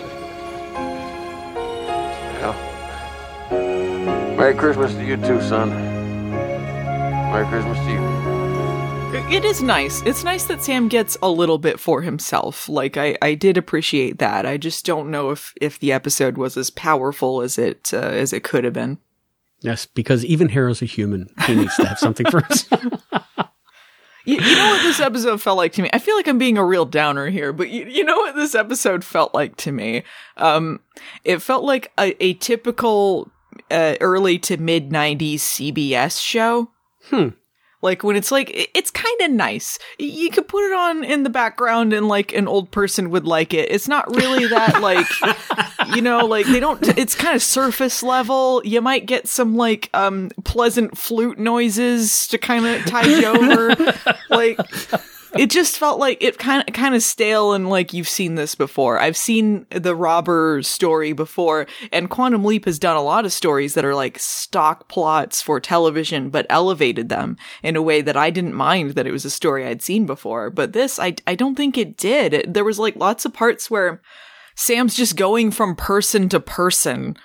Well, 2.39 2.53
Merry 4.37 4.53
Christmas 4.53 4.93
to 4.93 5.03
you 5.03 5.17
too, 5.17 5.41
son. 5.41 5.71
Merry 6.29 7.47
Christmas 7.47 7.77
to 7.79 7.91
you. 7.91 8.19
It 9.35 9.43
is 9.43 9.63
nice. 9.63 10.03
It's 10.03 10.23
nice 10.23 10.45
that 10.45 10.63
Sam 10.63 10.87
gets 10.87 11.17
a 11.23 11.29
little 11.29 11.57
bit 11.57 11.79
for 11.79 12.03
himself. 12.03 12.69
Like 12.69 12.97
I, 12.97 13.17
I 13.21 13.33
did 13.33 13.57
appreciate 13.57 14.19
that. 14.19 14.45
I 14.45 14.57
just 14.57 14.85
don't 14.85 15.09
know 15.09 15.31
if 15.31 15.55
if 15.59 15.79
the 15.79 15.91
episode 15.91 16.37
was 16.37 16.55
as 16.55 16.69
powerful 16.69 17.41
as 17.41 17.57
it 17.57 17.91
uh, 17.93 17.97
as 17.97 18.31
it 18.31 18.43
could 18.43 18.63
have 18.63 18.73
been. 18.73 18.99
Yes, 19.61 19.85
because 19.85 20.23
even 20.25 20.49
Hero's 20.49 20.81
a 20.81 20.85
human. 20.85 21.27
He 21.45 21.55
needs 21.55 21.75
to 21.75 21.85
have 21.85 21.99
something 21.99 22.29
for 22.29 22.43
us. 22.45 22.67
You, 24.25 24.35
you 24.35 24.55
know 24.55 24.67
what 24.67 24.83
this 24.83 24.99
episode 24.99 25.41
felt 25.41 25.57
like 25.57 25.73
to 25.73 25.81
me? 25.81 25.89
I 25.91 25.97
feel 25.97 26.15
like 26.15 26.27
I'm 26.27 26.37
being 26.37 26.59
a 26.59 26.63
real 26.63 26.85
downer 26.85 27.29
here, 27.29 27.51
but 27.51 27.69
you, 27.69 27.85
you 27.85 28.03
know 28.03 28.17
what 28.17 28.35
this 28.35 28.53
episode 28.53 29.03
felt 29.03 29.33
like 29.33 29.55
to 29.57 29.71
me? 29.71 30.03
Um, 30.37 30.81
it 31.23 31.41
felt 31.41 31.63
like 31.63 31.91
a, 31.97 32.21
a 32.23 32.33
typical 32.35 33.31
uh, 33.71 33.95
early 34.01 34.37
to 34.39 34.57
mid 34.57 34.91
90s 34.91 35.35
CBS 35.37 36.21
show. 36.21 36.69
Hmm. 37.05 37.29
Like 37.81 38.03
when 38.03 38.15
it's 38.15 38.31
like, 38.31 38.51
it's 38.75 38.91
kind 38.91 39.21
of 39.21 39.31
nice. 39.31 39.79
You 39.97 40.29
could 40.29 40.47
put 40.47 40.63
it 40.63 40.73
on 40.73 41.03
in 41.03 41.23
the 41.23 41.29
background 41.31 41.93
and 41.93 42.07
like 42.07 42.31
an 42.33 42.47
old 42.47 42.69
person 42.69 43.09
would 43.09 43.25
like 43.25 43.53
it. 43.55 43.71
It's 43.71 43.87
not 43.87 44.13
really 44.13 44.47
that 44.47 44.81
like, 44.81 45.07
you 45.95 46.01
know, 46.01 46.25
like 46.25 46.45
they 46.45 46.59
don't, 46.59 46.85
it's 46.97 47.15
kind 47.15 47.35
of 47.35 47.43
surface 47.43 48.03
level. 48.03 48.61
You 48.65 48.81
might 48.81 49.05
get 49.05 49.27
some 49.27 49.55
like, 49.55 49.89
um, 49.93 50.29
pleasant 50.43 50.97
flute 50.97 51.39
noises 51.39 52.27
to 52.27 52.37
kind 52.37 52.65
of 52.65 52.85
tide 52.85 53.07
you 53.07 53.25
over. 53.25 53.75
like, 54.29 54.59
it 55.37 55.49
just 55.49 55.77
felt 55.77 55.99
like 55.99 56.23
it 56.23 56.37
kind 56.37 56.63
of 56.67 56.73
kind 56.73 56.95
of 56.95 57.03
stale 57.03 57.53
and 57.53 57.69
like 57.69 57.93
you've 57.93 58.09
seen 58.09 58.35
this 58.35 58.55
before. 58.55 58.99
I've 58.99 59.17
seen 59.17 59.65
the 59.69 59.95
robber 59.95 60.61
story 60.63 61.13
before, 61.13 61.67
and 61.91 62.09
Quantum 62.09 62.43
Leap 62.43 62.65
has 62.65 62.79
done 62.79 62.97
a 62.97 63.03
lot 63.03 63.25
of 63.25 63.33
stories 63.33 63.73
that 63.73 63.85
are 63.85 63.95
like 63.95 64.17
stock 64.17 64.87
plots 64.87 65.41
for 65.41 65.59
television, 65.59 66.29
but 66.29 66.45
elevated 66.49 67.09
them 67.09 67.37
in 67.61 67.75
a 67.75 67.81
way 67.81 68.01
that 68.01 68.17
I 68.17 68.29
didn't 68.29 68.55
mind 68.55 68.91
that 68.91 69.07
it 69.07 69.11
was 69.11 69.25
a 69.25 69.29
story 69.29 69.65
I'd 69.65 69.81
seen 69.81 70.05
before. 70.05 70.49
But 70.49 70.73
this, 70.73 70.99
I 70.99 71.15
I 71.27 71.35
don't 71.35 71.55
think 71.55 71.77
it 71.77 71.97
did. 71.97 72.33
It, 72.33 72.53
there 72.53 72.65
was 72.65 72.79
like 72.79 72.95
lots 72.95 73.25
of 73.25 73.33
parts 73.33 73.69
where 73.69 74.01
Sam's 74.59 74.93
just 74.95 75.15
going 75.15 75.51
from 75.51 75.75
person 75.75 76.27
to 76.29 76.39
person 76.39 77.15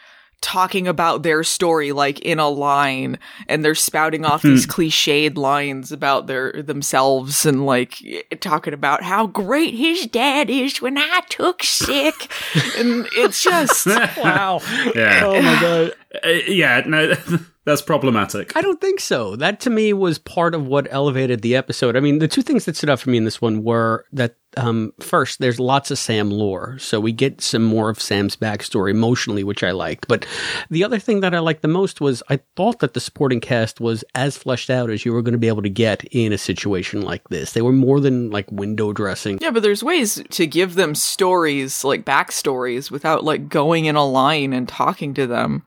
talking 0.41 0.87
about 0.87 1.23
their 1.23 1.43
story 1.43 1.91
like 1.93 2.21
in 2.21 2.39
a 2.39 2.49
line 2.51 3.19
and 3.49 3.65
they're 3.65 3.75
spouting 3.75 4.27
off 4.27 4.43
Hmm. 4.43 4.49
these 4.49 4.67
cliched 4.67 5.39
lines 5.39 5.91
about 5.91 6.27
their 6.27 6.53
themselves 6.63 7.47
and 7.47 7.65
like 7.65 7.97
talking 8.41 8.75
about 8.75 9.03
how 9.03 9.27
great 9.27 9.73
his 9.75 10.07
dad 10.07 10.51
is 10.51 10.83
when 10.83 10.99
I 10.99 11.23
took 11.31 11.63
sick 11.63 12.31
and 12.79 13.09
it's 13.17 13.43
just 13.43 13.87
wow 13.87 14.61
Yeah. 14.95 15.23
oh 15.25 15.41
my 15.41 15.61
god 15.61 15.93
Uh, 16.25 16.29
yeah, 16.47 16.81
no, 16.87 17.13
that's 17.65 17.83
problematic. 17.83 18.57
I 18.57 18.61
don't 18.61 18.81
think 18.81 19.01
so. 19.01 19.37
That 19.37 19.61
to 19.61 19.71
me 19.71 19.93
was 19.93 20.19
part 20.19 20.55
of 20.55 20.67
what 20.67 20.87
elevated 20.91 21.43
the 21.43 21.57
episode. 21.57 21.97
I 21.97 22.01
mean, 22.01 22.19
the 22.19 22.29
two 22.29 22.43
things 22.43 22.65
that 22.65 22.77
stood 22.77 22.91
out 22.91 23.01
for 23.01 23.11
me 23.11 23.19
in 23.19 23.25
this 23.25 23.41
one 23.41 23.65
were 23.65 24.05
that 24.13 24.37
um, 24.57 24.93
first, 25.01 25.41
there's 25.41 25.59
lots 25.59 25.91
of 25.91 25.99
Sam 25.99 26.31
lore, 26.31 26.79
so 26.79 27.01
we 27.01 27.13
get 27.13 27.41
some 27.41 27.65
more 27.65 27.91
of 27.91 28.01
Sam's 28.01 28.37
backstory 28.37 28.91
emotionally, 28.91 29.45
which 29.45 29.65
I 29.65 29.73
liked. 29.73 30.07
But 30.09 30.27
the 30.71 30.85
other 30.85 30.99
thing 30.99 31.21
that 31.21 31.35
I 31.35 31.39
liked 31.39 31.63
the 31.63 31.69
most 31.69 32.01
was 32.01 32.23
I 32.29 32.41
thought 32.57 32.81
that 32.81 32.95
the 32.95 33.01
supporting 33.01 33.41
cast 33.41 33.81
was 33.81 34.05
as 34.15 34.37
fleshed 34.37 34.71
out 34.71 34.91
as 34.91 35.05
you 35.05 35.13
were 35.13 35.23
going 35.23 35.33
to 35.33 35.39
be 35.39 35.49
able 35.49 35.63
to 35.63 35.71
get 35.71 36.05
in 36.11 36.33
a 36.33 36.39
situation 36.39 37.03
like 37.03 37.29
this. 37.29 37.53
They 37.53 37.63
were 37.63 37.73
more 37.73 38.01
than 38.01 38.31
like 38.31 38.51
window 38.53 38.93
dressing. 38.93 39.39
Yeah, 39.41 39.51
but 39.51 39.63
there's 39.63 39.83
ways 39.83 40.23
to 40.31 40.47
give 40.47 40.75
them 40.75 40.95
stories, 40.95 41.85
like 41.85 42.05
backstories, 42.05 42.91
without 42.91 43.25
like 43.25 43.49
going 43.49 43.87
in 43.87 43.97
a 43.97 44.07
line 44.07 44.53
and 44.53 44.69
talking 44.69 45.15
to 45.15 45.27
them. 45.27 45.67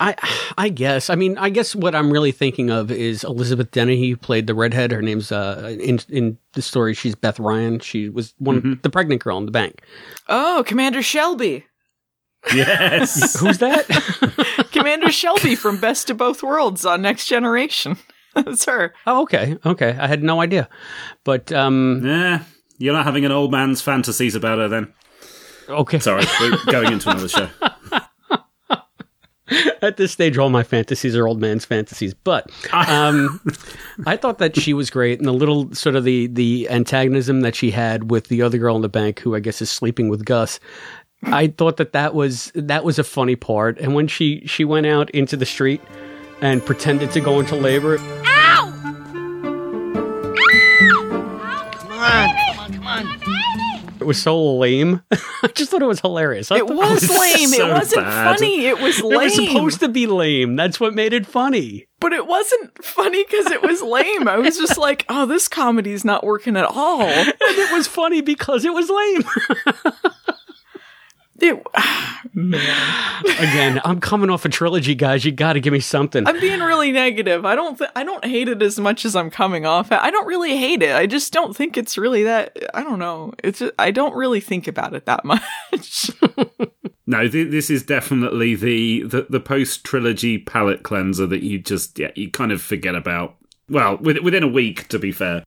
I 0.00 0.14
I 0.58 0.68
guess. 0.68 1.10
I 1.10 1.14
mean, 1.14 1.38
I 1.38 1.48
guess 1.50 1.74
what 1.74 1.94
I'm 1.94 2.10
really 2.12 2.32
thinking 2.32 2.70
of 2.70 2.90
is 2.90 3.24
Elizabeth 3.24 3.70
Dennehy 3.70 4.10
who 4.10 4.16
played 4.16 4.46
the 4.46 4.54
redhead. 4.54 4.90
Her 4.90 5.02
name's 5.02 5.30
uh 5.30 5.76
in 5.80 6.00
in 6.08 6.38
the 6.54 6.62
story 6.62 6.94
she's 6.94 7.14
Beth 7.14 7.38
Ryan. 7.38 7.78
She 7.80 8.08
was 8.08 8.34
one 8.38 8.56
of 8.56 8.82
the 8.82 8.90
pregnant 8.90 9.22
girl 9.22 9.38
in 9.38 9.46
the 9.46 9.52
bank. 9.52 9.82
Oh, 10.28 10.64
Commander 10.66 11.02
Shelby. 11.02 11.66
Yes. 12.52 13.38
Who's 13.40 13.58
that? 13.58 13.86
Commander 14.72 15.12
Shelby 15.12 15.54
from 15.54 15.78
Best 15.78 16.10
of 16.10 16.16
Both 16.16 16.42
Worlds 16.42 16.84
on 16.84 17.02
Next 17.02 17.26
Generation. 17.26 17.96
That's 18.34 18.64
her. 18.64 18.94
Oh, 19.06 19.22
okay. 19.22 19.56
Okay. 19.64 19.90
I 19.98 20.06
had 20.08 20.22
no 20.24 20.40
idea. 20.40 20.68
But 21.22 21.52
um 21.52 22.00
Yeah, 22.04 22.42
you're 22.78 22.94
not 22.94 23.04
having 23.04 23.24
an 23.24 23.30
old 23.32 23.52
man's 23.52 23.80
fantasies 23.82 24.34
about 24.34 24.58
her 24.58 24.68
then. 24.68 24.92
Okay. 25.68 26.00
Sorry, 26.00 26.24
we're 26.40 26.56
going 26.72 26.92
into 26.92 27.08
another 27.10 27.28
show. 27.28 27.48
At 29.82 29.96
this 29.96 30.12
stage 30.12 30.38
all 30.38 30.50
my 30.50 30.62
fantasies 30.62 31.16
are 31.16 31.26
old 31.26 31.40
man's 31.40 31.64
fantasies. 31.64 32.14
But 32.14 32.50
um 32.72 33.40
I 34.06 34.16
thought 34.16 34.38
that 34.38 34.56
she 34.56 34.74
was 34.74 34.90
great 34.90 35.18
and 35.18 35.28
the 35.28 35.32
little 35.32 35.74
sort 35.74 35.96
of 35.96 36.04
the 36.04 36.26
the 36.28 36.68
antagonism 36.70 37.40
that 37.42 37.54
she 37.54 37.70
had 37.70 38.10
with 38.10 38.28
the 38.28 38.42
other 38.42 38.58
girl 38.58 38.76
in 38.76 38.82
the 38.82 38.88
bank 38.88 39.20
who 39.20 39.34
I 39.34 39.40
guess 39.40 39.60
is 39.60 39.70
sleeping 39.70 40.08
with 40.08 40.24
Gus. 40.24 40.60
I 41.24 41.48
thought 41.48 41.76
that 41.76 41.92
that 41.92 42.14
was 42.14 42.50
that 42.54 42.84
was 42.84 42.98
a 42.98 43.04
funny 43.04 43.36
part 43.36 43.78
and 43.78 43.94
when 43.94 44.08
she 44.08 44.46
she 44.46 44.64
went 44.64 44.86
out 44.86 45.10
into 45.10 45.36
the 45.36 45.46
street 45.46 45.80
and 46.40 46.64
pretended 46.64 47.12
to 47.12 47.20
go 47.20 47.38
into 47.38 47.54
labor 47.54 47.98
It 54.02 54.06
was 54.06 54.20
so 54.20 54.56
lame. 54.56 55.00
I 55.12 55.48
just 55.54 55.70
thought 55.70 55.80
it 55.80 55.86
was 55.86 56.00
hilarious. 56.00 56.50
I 56.50 56.56
It 56.56 56.66
thought 56.66 56.76
was 56.76 57.08
lame. 57.08 57.52
It 57.54 57.72
wasn't 57.72 58.04
funny. 58.06 58.66
It 58.66 58.80
was 58.80 59.00
lame. 59.00 59.12
It 59.12 59.24
was 59.24 59.34
supposed 59.36 59.80
to 59.80 59.88
be 59.88 60.08
lame. 60.08 60.56
That's 60.56 60.80
what 60.80 60.92
made 60.92 61.12
it 61.12 61.24
funny. 61.24 61.86
But 62.00 62.12
it 62.12 62.26
wasn't 62.26 62.84
funny 62.84 63.22
because 63.22 63.46
it 63.52 63.62
was 63.62 63.80
lame. 63.80 64.26
I 64.26 64.38
was 64.38 64.58
just 64.58 64.76
like, 64.76 65.06
oh, 65.08 65.24
this 65.26 65.46
comedy's 65.46 66.04
not 66.04 66.24
working 66.24 66.56
at 66.56 66.64
all. 66.64 67.02
And 67.52 67.58
it 67.58 67.72
was 67.72 67.86
funny 67.86 68.22
because 68.22 68.64
it 68.64 68.72
was 68.72 68.90
lame. 68.90 69.22
It, 71.42 71.60
Again, 73.40 73.80
I'm 73.84 73.98
coming 74.00 74.30
off 74.30 74.44
a 74.44 74.48
trilogy, 74.48 74.94
guys. 74.94 75.24
You 75.24 75.32
got 75.32 75.54
to 75.54 75.60
give 75.60 75.72
me 75.72 75.80
something. 75.80 76.26
I'm 76.26 76.38
being 76.40 76.60
really 76.60 76.92
negative. 76.92 77.44
I 77.44 77.56
don't. 77.56 77.76
Th- 77.76 77.90
I 77.96 78.04
don't 78.04 78.24
hate 78.24 78.48
it 78.48 78.62
as 78.62 78.78
much 78.78 79.04
as 79.04 79.16
I'm 79.16 79.28
coming 79.28 79.66
off. 79.66 79.90
I 79.90 80.10
don't 80.10 80.26
really 80.26 80.56
hate 80.56 80.82
it. 80.82 80.94
I 80.94 81.06
just 81.06 81.32
don't 81.32 81.54
think 81.56 81.76
it's 81.76 81.98
really 81.98 82.22
that. 82.22 82.56
I 82.74 82.84
don't 82.84 83.00
know. 83.00 83.32
It's. 83.42 83.58
Just, 83.58 83.72
I 83.78 83.90
don't 83.90 84.14
really 84.14 84.40
think 84.40 84.68
about 84.68 84.94
it 84.94 85.06
that 85.06 85.24
much. 85.24 86.10
No, 87.06 87.28
th- 87.28 87.50
this 87.50 87.70
is 87.70 87.82
definitely 87.82 88.54
the 88.54 89.02
the, 89.02 89.26
the 89.28 89.40
post 89.40 89.84
trilogy 89.84 90.38
palette 90.38 90.84
cleanser 90.84 91.26
that 91.26 91.42
you 91.42 91.58
just 91.58 91.98
yeah 91.98 92.12
you 92.14 92.30
kind 92.30 92.52
of 92.52 92.62
forget 92.62 92.94
about. 92.94 93.36
Well, 93.68 93.96
with, 93.98 94.18
within 94.18 94.42
a 94.42 94.48
week, 94.48 94.86
to 94.88 94.98
be 94.98 95.12
fair. 95.12 95.44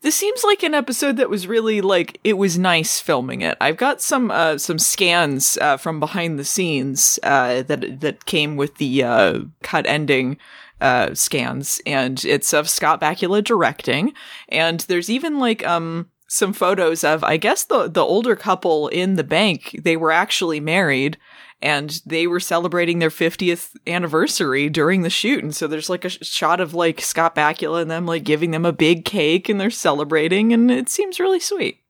This 0.00 0.14
seems 0.14 0.44
like 0.44 0.62
an 0.62 0.74
episode 0.74 1.16
that 1.16 1.28
was 1.28 1.48
really 1.48 1.80
like 1.80 2.20
it 2.22 2.34
was 2.34 2.56
nice 2.56 3.00
filming 3.00 3.40
it. 3.40 3.56
I've 3.60 3.76
got 3.76 4.00
some 4.00 4.30
uh, 4.30 4.56
some 4.56 4.78
scans 4.78 5.58
uh, 5.58 5.76
from 5.76 5.98
behind 5.98 6.38
the 6.38 6.44
scenes 6.44 7.18
uh, 7.24 7.62
that 7.62 8.00
that 8.00 8.24
came 8.24 8.56
with 8.56 8.76
the 8.76 9.02
uh, 9.02 9.40
cut 9.62 9.86
ending 9.86 10.38
uh, 10.80 11.14
scans, 11.14 11.80
and 11.84 12.24
it's 12.24 12.52
of 12.52 12.68
Scott 12.68 13.00
Bakula 13.00 13.42
directing. 13.42 14.12
And 14.48 14.80
there's 14.80 15.10
even 15.10 15.40
like 15.40 15.66
um 15.66 16.08
some 16.28 16.52
photos 16.52 17.02
of 17.02 17.24
I 17.24 17.36
guess 17.36 17.64
the 17.64 17.88
the 17.88 18.04
older 18.04 18.36
couple 18.36 18.86
in 18.88 19.16
the 19.16 19.24
bank. 19.24 19.80
They 19.82 19.96
were 19.96 20.12
actually 20.12 20.60
married. 20.60 21.18
And 21.60 22.00
they 22.06 22.28
were 22.28 22.38
celebrating 22.38 23.00
their 23.00 23.10
50th 23.10 23.70
anniversary 23.86 24.68
during 24.68 25.02
the 25.02 25.10
shoot. 25.10 25.42
And 25.42 25.54
so 25.54 25.66
there's 25.66 25.90
like 25.90 26.04
a 26.04 26.08
sh- 26.08 26.18
shot 26.22 26.60
of 26.60 26.72
like 26.72 27.00
Scott 27.00 27.34
Bakula 27.34 27.82
and 27.82 27.90
them 27.90 28.06
like 28.06 28.22
giving 28.22 28.52
them 28.52 28.64
a 28.64 28.72
big 28.72 29.04
cake 29.04 29.48
and 29.48 29.60
they're 29.60 29.68
celebrating. 29.70 30.52
And 30.52 30.70
it 30.70 30.88
seems 30.88 31.18
really 31.18 31.40
sweet. 31.40 31.80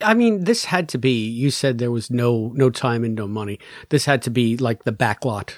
I 0.00 0.14
mean, 0.14 0.44
this 0.44 0.66
had 0.66 0.88
to 0.90 0.98
be. 0.98 1.28
You 1.28 1.50
said 1.50 1.78
there 1.78 1.90
was 1.90 2.08
no 2.10 2.52
no 2.54 2.70
time 2.70 3.02
and 3.04 3.14
no 3.16 3.26
money. 3.26 3.58
This 3.88 4.04
had 4.04 4.22
to 4.22 4.30
be 4.30 4.56
like 4.56 4.84
the 4.84 4.92
backlot 4.92 5.54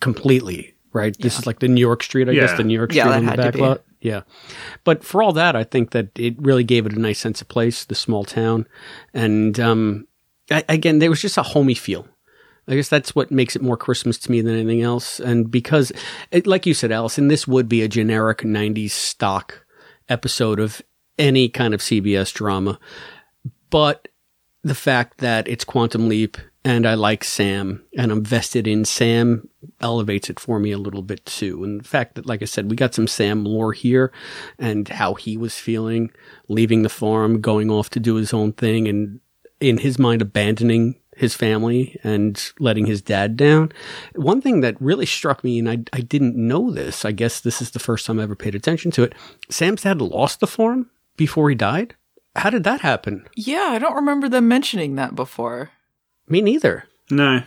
completely, 0.00 0.74
right? 0.92 1.16
This 1.18 1.38
is 1.38 1.46
like 1.46 1.60
the 1.60 1.68
New 1.68 1.80
York 1.80 2.02
Street, 2.02 2.28
I 2.28 2.32
Yeah. 2.32 2.42
guess, 2.46 2.56
the 2.56 2.64
New 2.64 2.74
York 2.76 2.92
Yeah, 2.92 3.02
Street 3.04 3.10
that 3.12 3.18
on 3.18 3.24
the 3.26 3.42
had 3.42 3.52
to 3.52 3.58
backlot. 3.58 3.78
Yeah, 4.00 4.20
but 4.84 5.02
for 5.02 5.22
all 5.22 5.32
that, 5.32 5.56
I 5.56 5.64
think 5.64 5.90
that 5.90 6.10
it 6.16 6.36
really 6.38 6.62
gave 6.64 6.86
it 6.86 6.92
a 6.92 7.00
nice 7.00 7.18
sense 7.18 7.40
of 7.40 7.48
place, 7.48 7.84
the 7.84 7.96
small 7.96 8.22
town, 8.24 8.66
and 9.12 9.58
um, 9.58 10.06
I, 10.50 10.64
again, 10.68 11.00
there 11.00 11.10
was 11.10 11.20
just 11.20 11.36
a 11.36 11.42
homey 11.42 11.74
feel. 11.74 12.06
I 12.68 12.74
guess 12.74 12.88
that's 12.88 13.14
what 13.14 13.30
makes 13.30 13.56
it 13.56 13.62
more 13.62 13.76
Christmas 13.76 14.18
to 14.18 14.30
me 14.30 14.42
than 14.42 14.54
anything 14.54 14.82
else. 14.82 15.20
And 15.20 15.50
because, 15.50 15.90
it, 16.30 16.46
like 16.46 16.66
you 16.66 16.74
said, 16.74 16.92
Allison, 16.92 17.28
this 17.28 17.48
would 17.48 17.68
be 17.68 17.82
a 17.82 17.88
generic 17.88 18.38
90s 18.38 18.90
stock 18.90 19.64
episode 20.08 20.60
of 20.60 20.82
any 21.18 21.48
kind 21.48 21.72
of 21.72 21.80
CBS 21.80 22.32
drama. 22.32 22.78
But 23.70 24.08
the 24.62 24.74
fact 24.74 25.18
that 25.18 25.48
it's 25.48 25.64
Quantum 25.64 26.08
Leap 26.08 26.36
and 26.64 26.86
I 26.86 26.94
like 26.94 27.24
Sam 27.24 27.82
and 27.96 28.12
I'm 28.12 28.22
vested 28.22 28.66
in 28.66 28.84
Sam 28.84 29.48
elevates 29.80 30.28
it 30.28 30.38
for 30.38 30.58
me 30.58 30.72
a 30.72 30.78
little 30.78 31.02
bit 31.02 31.24
too. 31.24 31.64
And 31.64 31.80
the 31.80 31.88
fact 31.88 32.16
that, 32.16 32.26
like 32.26 32.42
I 32.42 32.46
said, 32.46 32.70
we 32.70 32.76
got 32.76 32.94
some 32.94 33.06
Sam 33.06 33.44
lore 33.44 33.72
here 33.72 34.12
and 34.58 34.86
how 34.88 35.14
he 35.14 35.36
was 35.36 35.58
feeling 35.58 36.10
leaving 36.48 36.82
the 36.82 36.88
farm, 36.88 37.40
going 37.40 37.70
off 37.70 37.88
to 37.90 38.00
do 38.00 38.16
his 38.16 38.34
own 38.34 38.52
thing 38.52 38.88
and 38.88 39.20
in 39.60 39.78
his 39.78 39.98
mind 39.98 40.22
abandoning 40.22 40.96
his 41.18 41.34
family 41.34 41.98
and 42.04 42.52
letting 42.60 42.86
his 42.86 43.02
dad 43.02 43.36
down. 43.36 43.72
One 44.14 44.40
thing 44.40 44.60
that 44.60 44.80
really 44.80 45.06
struck 45.06 45.42
me, 45.42 45.58
and 45.58 45.68
I, 45.68 45.78
I 45.92 46.00
didn't 46.00 46.36
know 46.36 46.70
this, 46.70 47.04
I 47.04 47.10
guess 47.10 47.40
this 47.40 47.60
is 47.60 47.72
the 47.72 47.80
first 47.80 48.06
time 48.06 48.20
I 48.20 48.22
ever 48.22 48.36
paid 48.36 48.54
attention 48.54 48.92
to 48.92 49.02
it. 49.02 49.14
Sam's 49.50 49.82
dad 49.82 50.00
lost 50.00 50.38
the 50.38 50.46
farm 50.46 50.90
before 51.16 51.48
he 51.50 51.56
died. 51.56 51.96
How 52.36 52.50
did 52.50 52.62
that 52.64 52.82
happen? 52.82 53.26
Yeah, 53.34 53.70
I 53.70 53.80
don't 53.80 53.96
remember 53.96 54.28
them 54.28 54.46
mentioning 54.46 54.94
that 54.94 55.16
before. 55.16 55.70
Me 56.28 56.40
neither. 56.40 56.84
No. 57.10 57.42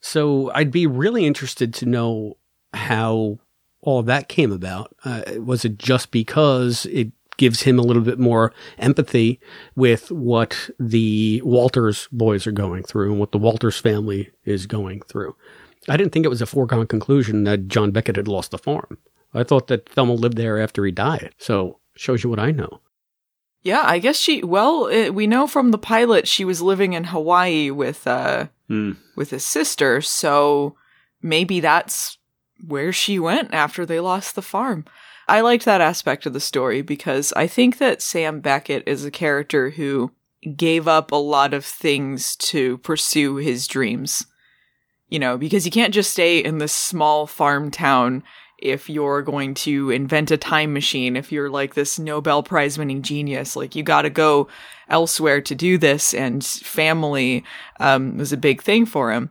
So 0.00 0.50
I'd 0.54 0.70
be 0.70 0.86
really 0.86 1.24
interested 1.24 1.72
to 1.74 1.86
know 1.86 2.36
how 2.74 3.38
all 3.80 4.02
that 4.02 4.28
came 4.28 4.52
about. 4.52 4.94
Uh, 5.02 5.22
was 5.38 5.64
it 5.64 5.78
just 5.78 6.10
because 6.10 6.84
it 6.86 7.10
gives 7.38 7.62
him 7.62 7.78
a 7.78 7.82
little 7.82 8.02
bit 8.02 8.18
more 8.18 8.52
empathy 8.78 9.40
with 9.74 10.10
what 10.10 10.68
the 10.78 11.40
Walters 11.44 12.06
boys 12.12 12.46
are 12.46 12.52
going 12.52 12.82
through 12.82 13.10
and 13.12 13.18
what 13.18 13.32
the 13.32 13.38
Walters 13.38 13.78
family 13.78 14.30
is 14.44 14.66
going 14.66 15.00
through? 15.08 15.34
I 15.88 15.96
didn't 15.96 16.12
think 16.12 16.26
it 16.26 16.30
was 16.30 16.42
a 16.42 16.46
foregone 16.46 16.86
conclusion 16.86 17.44
that 17.44 17.68
John 17.68 17.90
Beckett 17.92 18.16
had 18.16 18.28
lost 18.28 18.50
the 18.50 18.58
farm. 18.58 18.98
I 19.32 19.42
thought 19.44 19.68
that 19.68 19.88
Thelma 19.88 20.12
lived 20.12 20.36
there 20.36 20.60
after 20.60 20.84
he 20.84 20.92
died. 20.92 21.34
So 21.38 21.78
shows 21.96 22.22
you 22.22 22.28
what 22.30 22.38
I 22.38 22.50
know. 22.50 22.80
Yeah, 23.62 23.82
I 23.84 23.98
guess 23.98 24.16
she. 24.18 24.42
Well, 24.44 24.86
it, 24.86 25.14
we 25.14 25.26
know 25.26 25.46
from 25.46 25.70
the 25.72 25.78
pilot 25.78 26.28
she 26.28 26.44
was 26.44 26.62
living 26.62 26.92
in 26.92 27.04
Hawaii 27.04 27.70
with 27.70 28.06
uh 28.06 28.46
Hmm. 28.68 28.92
with 29.16 29.30
his 29.30 29.44
sister, 29.44 30.02
so 30.02 30.76
maybe 31.22 31.58
that's 31.58 32.18
where 32.66 32.92
she 32.92 33.18
went 33.18 33.54
after 33.54 33.86
they 33.86 33.98
lost 33.98 34.34
the 34.34 34.42
farm. 34.42 34.84
I 35.28 35.42
liked 35.42 35.66
that 35.66 35.82
aspect 35.82 36.24
of 36.26 36.32
the 36.32 36.40
story 36.40 36.80
because 36.80 37.32
I 37.34 37.46
think 37.46 37.78
that 37.78 38.00
Sam 38.00 38.40
Beckett 38.40 38.82
is 38.86 39.04
a 39.04 39.10
character 39.10 39.70
who 39.70 40.12
gave 40.56 40.88
up 40.88 41.12
a 41.12 41.16
lot 41.16 41.52
of 41.52 41.64
things 41.64 42.34
to 42.36 42.78
pursue 42.78 43.36
his 43.36 43.66
dreams. 43.66 44.26
You 45.08 45.18
know, 45.18 45.38
because 45.38 45.64
you 45.64 45.70
can't 45.70 45.94
just 45.94 46.10
stay 46.10 46.38
in 46.38 46.58
this 46.58 46.72
small 46.72 47.26
farm 47.26 47.70
town 47.70 48.22
if 48.58 48.90
you're 48.90 49.22
going 49.22 49.54
to 49.54 49.90
invent 49.90 50.30
a 50.30 50.36
time 50.36 50.72
machine, 50.72 51.16
if 51.16 51.30
you're 51.30 51.48
like 51.48 51.74
this 51.74 51.98
Nobel 51.98 52.42
Prize 52.42 52.76
winning 52.76 53.02
genius, 53.02 53.54
like 53.54 53.76
you 53.76 53.82
got 53.82 54.02
to 54.02 54.10
go 54.10 54.48
elsewhere 54.88 55.40
to 55.42 55.54
do 55.54 55.78
this. 55.78 56.12
And 56.12 56.44
family 56.44 57.44
um, 57.80 58.18
was 58.18 58.32
a 58.32 58.36
big 58.36 58.62
thing 58.62 58.84
for 58.84 59.12
him. 59.12 59.30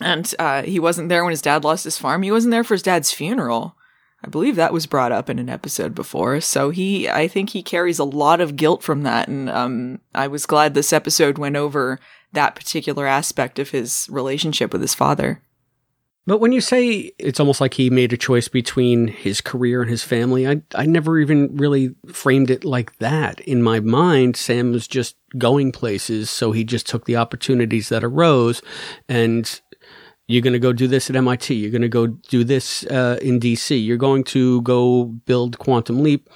And 0.00 0.32
uh, 0.38 0.62
he 0.62 0.78
wasn't 0.78 1.08
there 1.08 1.24
when 1.24 1.30
his 1.30 1.42
dad 1.42 1.64
lost 1.64 1.84
his 1.84 1.98
farm. 1.98 2.22
He 2.22 2.32
wasn't 2.32 2.52
there 2.52 2.64
for 2.64 2.74
his 2.74 2.82
dad's 2.82 3.12
funeral. 3.12 3.76
I 4.24 4.28
believe 4.28 4.56
that 4.56 4.72
was 4.72 4.86
brought 4.86 5.12
up 5.12 5.28
in 5.28 5.38
an 5.38 5.50
episode 5.50 5.94
before. 5.94 6.40
So 6.40 6.70
he, 6.70 7.10
I 7.10 7.28
think 7.28 7.50
he 7.50 7.62
carries 7.62 7.98
a 7.98 8.04
lot 8.04 8.40
of 8.40 8.56
guilt 8.56 8.82
from 8.82 9.02
that. 9.02 9.28
And 9.28 9.50
um, 9.50 10.00
I 10.14 10.28
was 10.28 10.46
glad 10.46 10.72
this 10.72 10.94
episode 10.94 11.36
went 11.36 11.56
over 11.56 12.00
that 12.32 12.54
particular 12.54 13.06
aspect 13.06 13.58
of 13.58 13.70
his 13.70 14.08
relationship 14.10 14.72
with 14.72 14.80
his 14.80 14.94
father. 14.94 15.42
But 16.26 16.38
when 16.38 16.52
you 16.52 16.62
say 16.62 17.12
it's 17.18 17.38
almost 17.38 17.60
like 17.60 17.74
he 17.74 17.90
made 17.90 18.14
a 18.14 18.16
choice 18.16 18.48
between 18.48 19.08
his 19.08 19.42
career 19.42 19.82
and 19.82 19.90
his 19.90 20.02
family, 20.02 20.48
I, 20.48 20.62
I 20.74 20.86
never 20.86 21.18
even 21.18 21.54
really 21.56 21.94
framed 22.06 22.50
it 22.50 22.64
like 22.64 22.96
that. 22.96 23.40
In 23.40 23.62
my 23.62 23.80
mind, 23.80 24.36
Sam 24.36 24.72
was 24.72 24.88
just 24.88 25.16
going 25.36 25.70
places, 25.70 26.30
so 26.30 26.52
he 26.52 26.64
just 26.64 26.86
took 26.86 27.04
the 27.04 27.16
opportunities 27.16 27.90
that 27.90 28.02
arose. 28.02 28.62
And 29.06 29.60
you're 30.26 30.42
going 30.42 30.52
to 30.54 30.58
go 30.58 30.72
do 30.72 30.86
this 30.86 31.10
at 31.10 31.16
MIT. 31.16 31.54
You're 31.54 31.70
going 31.70 31.82
to 31.82 31.88
go 31.88 32.06
do 32.06 32.44
this 32.44 32.84
uh, 32.86 33.18
in 33.20 33.40
DC. 33.40 33.84
You're 33.84 33.96
going 33.96 34.24
to 34.24 34.62
go 34.62 35.04
build 35.04 35.58
Quantum 35.58 36.02
Leap. 36.02 36.28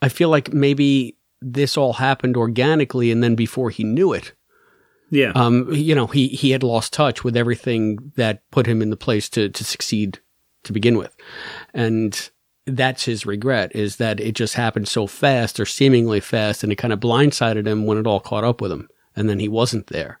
I 0.00 0.08
feel 0.08 0.28
like 0.28 0.52
maybe 0.52 1.16
this 1.40 1.76
all 1.76 1.94
happened 1.94 2.36
organically, 2.36 3.10
and 3.10 3.22
then 3.22 3.34
before 3.34 3.70
he 3.70 3.82
knew 3.84 4.12
it, 4.12 4.32
Yeah. 5.10 5.32
um, 5.34 5.72
you 5.72 5.94
know, 5.94 6.06
he, 6.06 6.28
he 6.28 6.50
had 6.52 6.62
lost 6.62 6.92
touch 6.92 7.24
with 7.24 7.36
everything 7.36 8.12
that 8.16 8.48
put 8.50 8.66
him 8.66 8.80
in 8.80 8.90
the 8.90 8.96
place 8.96 9.28
to, 9.30 9.48
to 9.48 9.64
succeed 9.64 10.20
to 10.64 10.72
begin 10.72 10.96
with. 10.96 11.14
And 11.74 12.30
that's 12.64 13.04
his 13.06 13.26
regret 13.26 13.74
is 13.74 13.96
that 13.96 14.20
it 14.20 14.36
just 14.36 14.54
happened 14.54 14.86
so 14.86 15.08
fast 15.08 15.58
or 15.58 15.66
seemingly 15.66 16.20
fast 16.20 16.62
and 16.62 16.70
it 16.70 16.76
kind 16.76 16.92
of 16.92 17.00
blindsided 17.00 17.66
him 17.66 17.86
when 17.86 17.98
it 17.98 18.06
all 18.06 18.20
caught 18.20 18.44
up 18.44 18.60
with 18.60 18.70
him. 18.70 18.88
And 19.16 19.28
then 19.28 19.40
he 19.40 19.48
wasn't 19.48 19.88
there. 19.88 20.20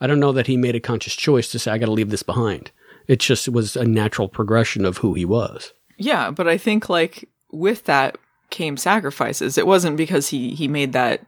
I 0.00 0.06
don't 0.06 0.20
know 0.20 0.32
that 0.32 0.46
he 0.46 0.56
made 0.56 0.74
a 0.74 0.80
conscious 0.80 1.14
choice 1.14 1.50
to 1.52 1.58
say, 1.58 1.70
I 1.70 1.78
got 1.78 1.86
to 1.86 1.92
leave 1.92 2.10
this 2.10 2.22
behind. 2.22 2.70
It 3.06 3.20
just 3.20 3.48
was 3.48 3.76
a 3.76 3.84
natural 3.84 4.28
progression 4.28 4.84
of 4.84 4.98
who 4.98 5.14
he 5.14 5.24
was. 5.24 5.72
Yeah, 5.96 6.30
but 6.30 6.46
I 6.46 6.58
think 6.58 6.88
like 6.88 7.28
with 7.50 7.84
that 7.84 8.18
came 8.50 8.76
sacrifices. 8.76 9.58
It 9.58 9.66
wasn't 9.66 9.96
because 9.96 10.28
he 10.28 10.54
he 10.54 10.68
made 10.68 10.92
that 10.92 11.26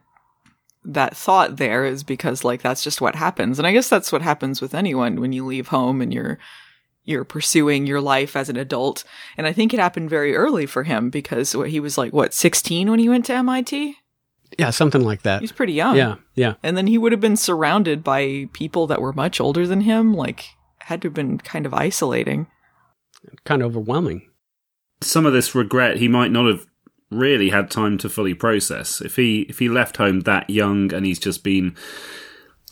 that 0.83 1.15
thought 1.15 1.57
there 1.57 1.85
is 1.85 2.03
because 2.03 2.43
like 2.43 2.61
that's 2.61 2.83
just 2.83 3.01
what 3.01 3.15
happens. 3.15 3.59
And 3.59 3.67
I 3.67 3.71
guess 3.71 3.89
that's 3.89 4.11
what 4.11 4.21
happens 4.21 4.61
with 4.61 4.73
anyone 4.73 5.19
when 5.19 5.33
you 5.33 5.45
leave 5.45 5.67
home 5.67 6.01
and 6.01 6.13
you're 6.13 6.39
you're 7.03 7.23
pursuing 7.23 7.87
your 7.87 8.01
life 8.01 8.35
as 8.35 8.49
an 8.49 8.57
adult. 8.57 9.03
And 9.37 9.47
I 9.47 9.53
think 9.53 9.73
it 9.73 9.79
happened 9.79 10.09
very 10.09 10.35
early 10.35 10.65
for 10.65 10.83
him 10.83 11.09
because 11.09 11.55
what, 11.55 11.69
he 11.69 11.79
was 11.79 11.97
like 11.97 12.13
what 12.13 12.33
16 12.33 12.89
when 12.89 12.99
he 12.99 13.09
went 13.09 13.25
to 13.25 13.33
MIT. 13.33 13.97
Yeah, 14.59 14.69
something 14.71 15.01
like 15.03 15.21
that. 15.23 15.41
He's 15.41 15.51
pretty 15.51 15.73
young. 15.73 15.95
Yeah, 15.95 16.15
yeah. 16.35 16.55
And 16.63 16.75
then 16.77 16.87
he 16.87 16.97
would 16.97 17.11
have 17.11 17.21
been 17.21 17.37
surrounded 17.37 18.03
by 18.03 18.49
people 18.53 18.85
that 18.87 19.01
were 19.01 19.13
much 19.13 19.39
older 19.39 19.65
than 19.65 19.81
him. 19.81 20.13
Like 20.13 20.45
had 20.79 21.01
to 21.03 21.07
have 21.07 21.13
been 21.13 21.37
kind 21.37 21.65
of 21.65 21.73
isolating. 21.73 22.47
Kind 23.45 23.61
of 23.61 23.67
overwhelming. 23.67 24.23
some 25.01 25.25
of 25.25 25.33
this 25.33 25.53
regret 25.55 25.97
he 25.97 26.07
might 26.07 26.31
not 26.31 26.47
have 26.47 26.65
really 27.11 27.49
had 27.49 27.69
time 27.69 27.97
to 27.99 28.09
fully 28.09 28.33
process 28.33 29.01
if 29.01 29.15
he 29.15 29.41
if 29.41 29.59
he 29.59 29.67
left 29.69 29.97
home 29.97 30.21
that 30.21 30.49
young 30.49 30.93
and 30.93 31.05
he's 31.05 31.19
just 31.19 31.43
been 31.43 31.75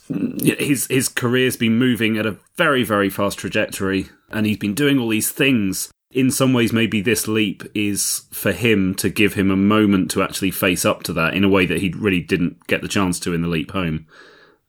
his 0.08 0.86
his 0.88 1.08
career's 1.08 1.56
been 1.56 1.76
moving 1.78 2.16
at 2.18 2.26
a 2.26 2.36
very 2.56 2.82
very 2.82 3.08
fast 3.10 3.38
trajectory 3.38 4.08
and 4.30 4.46
he's 4.46 4.56
been 4.56 4.74
doing 4.74 4.98
all 4.98 5.08
these 5.08 5.30
things 5.30 5.90
in 6.10 6.30
some 6.30 6.52
ways 6.52 6.72
maybe 6.72 7.00
this 7.00 7.28
leap 7.28 7.62
is 7.74 8.22
for 8.32 8.52
him 8.52 8.94
to 8.94 9.08
give 9.08 9.34
him 9.34 9.50
a 9.50 9.56
moment 9.56 10.10
to 10.10 10.22
actually 10.22 10.50
face 10.50 10.84
up 10.84 11.02
to 11.02 11.12
that 11.12 11.34
in 11.34 11.44
a 11.44 11.48
way 11.48 11.66
that 11.66 11.80
he 11.80 11.92
really 11.96 12.20
didn't 12.20 12.66
get 12.66 12.82
the 12.82 12.88
chance 12.88 13.20
to 13.20 13.32
in 13.32 13.42
the 13.42 13.48
leap 13.48 13.70
home 13.70 14.06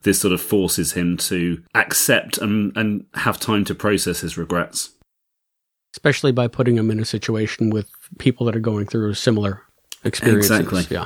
this 0.04 0.20
sort 0.20 0.34
of 0.34 0.42
forces 0.42 0.94
him 0.94 1.18
to 1.18 1.62
accept 1.76 2.38
and 2.38 2.76
and 2.76 3.06
have 3.16 3.40
time 3.40 3.66
to 3.66 3.76
process 3.76 4.22
his 4.22 4.38
regrets 4.38 4.92
especially 5.94 6.32
by 6.32 6.48
putting 6.48 6.78
him 6.78 6.90
in 6.90 7.00
a 7.00 7.06
situation 7.06 7.70
with 7.70 7.90
people 8.18 8.46
that 8.46 8.56
are 8.56 8.62
going 8.62 8.86
through 8.86 9.14
similar 9.14 9.62
experiences. 10.04 10.52
Exactly. 10.52 10.88
Yeah. 10.90 11.06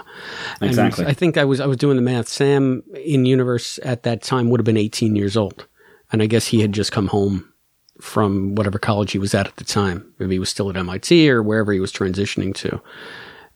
And 0.61 0.69
Exactly. 0.69 1.05
I 1.05 1.13
think 1.13 1.37
I 1.37 1.45
was 1.45 1.59
I 1.59 1.65
was 1.65 1.77
doing 1.77 1.95
the 1.95 2.01
math. 2.01 2.27
Sam 2.27 2.83
in 2.93 3.25
universe 3.25 3.79
at 3.83 4.03
that 4.03 4.21
time 4.21 4.49
would 4.49 4.59
have 4.59 4.65
been 4.65 4.77
18 4.77 5.15
years 5.15 5.35
old, 5.35 5.67
and 6.11 6.21
I 6.21 6.27
guess 6.27 6.47
he 6.47 6.61
had 6.61 6.71
just 6.71 6.91
come 6.91 7.07
home 7.07 7.51
from 8.01 8.55
whatever 8.55 8.79
college 8.79 9.11
he 9.11 9.19
was 9.19 9.33
at 9.33 9.47
at 9.47 9.55
the 9.57 9.63
time. 9.63 10.13
Maybe 10.19 10.35
he 10.35 10.39
was 10.39 10.49
still 10.49 10.69
at 10.69 10.77
MIT 10.77 11.29
or 11.29 11.41
wherever 11.41 11.71
he 11.71 11.79
was 11.79 11.91
transitioning 11.91 12.53
to. 12.55 12.81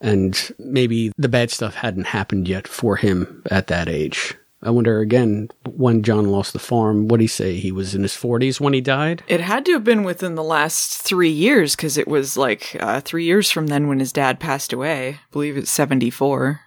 And 0.02 0.52
maybe 0.60 1.12
the 1.18 1.30
bad 1.30 1.52
stuff 1.52 1.76
hadn't 1.76 2.08
happened 2.08 2.48
yet 2.48 2.68
for 2.68 2.96
him 2.96 3.44
at 3.52 3.68
that 3.68 3.90
age. 3.90 4.36
I 4.62 4.72
wonder 4.72 5.00
again 5.00 5.50
when 5.66 6.04
John 6.04 6.30
lost 6.30 6.52
the 6.52 6.60
farm. 6.60 7.04
What 7.04 7.12
would 7.12 7.22
he 7.22 7.28
say? 7.28 7.56
He 7.56 7.72
was 7.72 7.96
in 7.96 8.02
his 8.02 8.14
40s 8.14 8.60
when 8.60 8.74
he 8.74 8.82
died. 8.82 9.24
It 9.28 9.40
had 9.40 9.66
to 9.66 9.74
have 9.74 9.86
been 9.86 10.04
within 10.04 10.36
the 10.36 10.44
last 10.44 11.02
three 11.02 11.30
years 11.30 11.76
because 11.76 11.98
it 11.98 12.08
was 12.08 12.36
like 12.36 12.76
uh, 12.80 13.00
three 13.00 13.24
years 13.24 13.52
from 13.52 13.68
then 13.68 13.88
when 13.88 14.00
his 14.00 14.12
dad 14.12 14.40
passed 14.40 14.74
away. 14.74 15.10
I 15.10 15.20
believe 15.32 15.56
it's 15.56 15.72
74. 15.72 16.60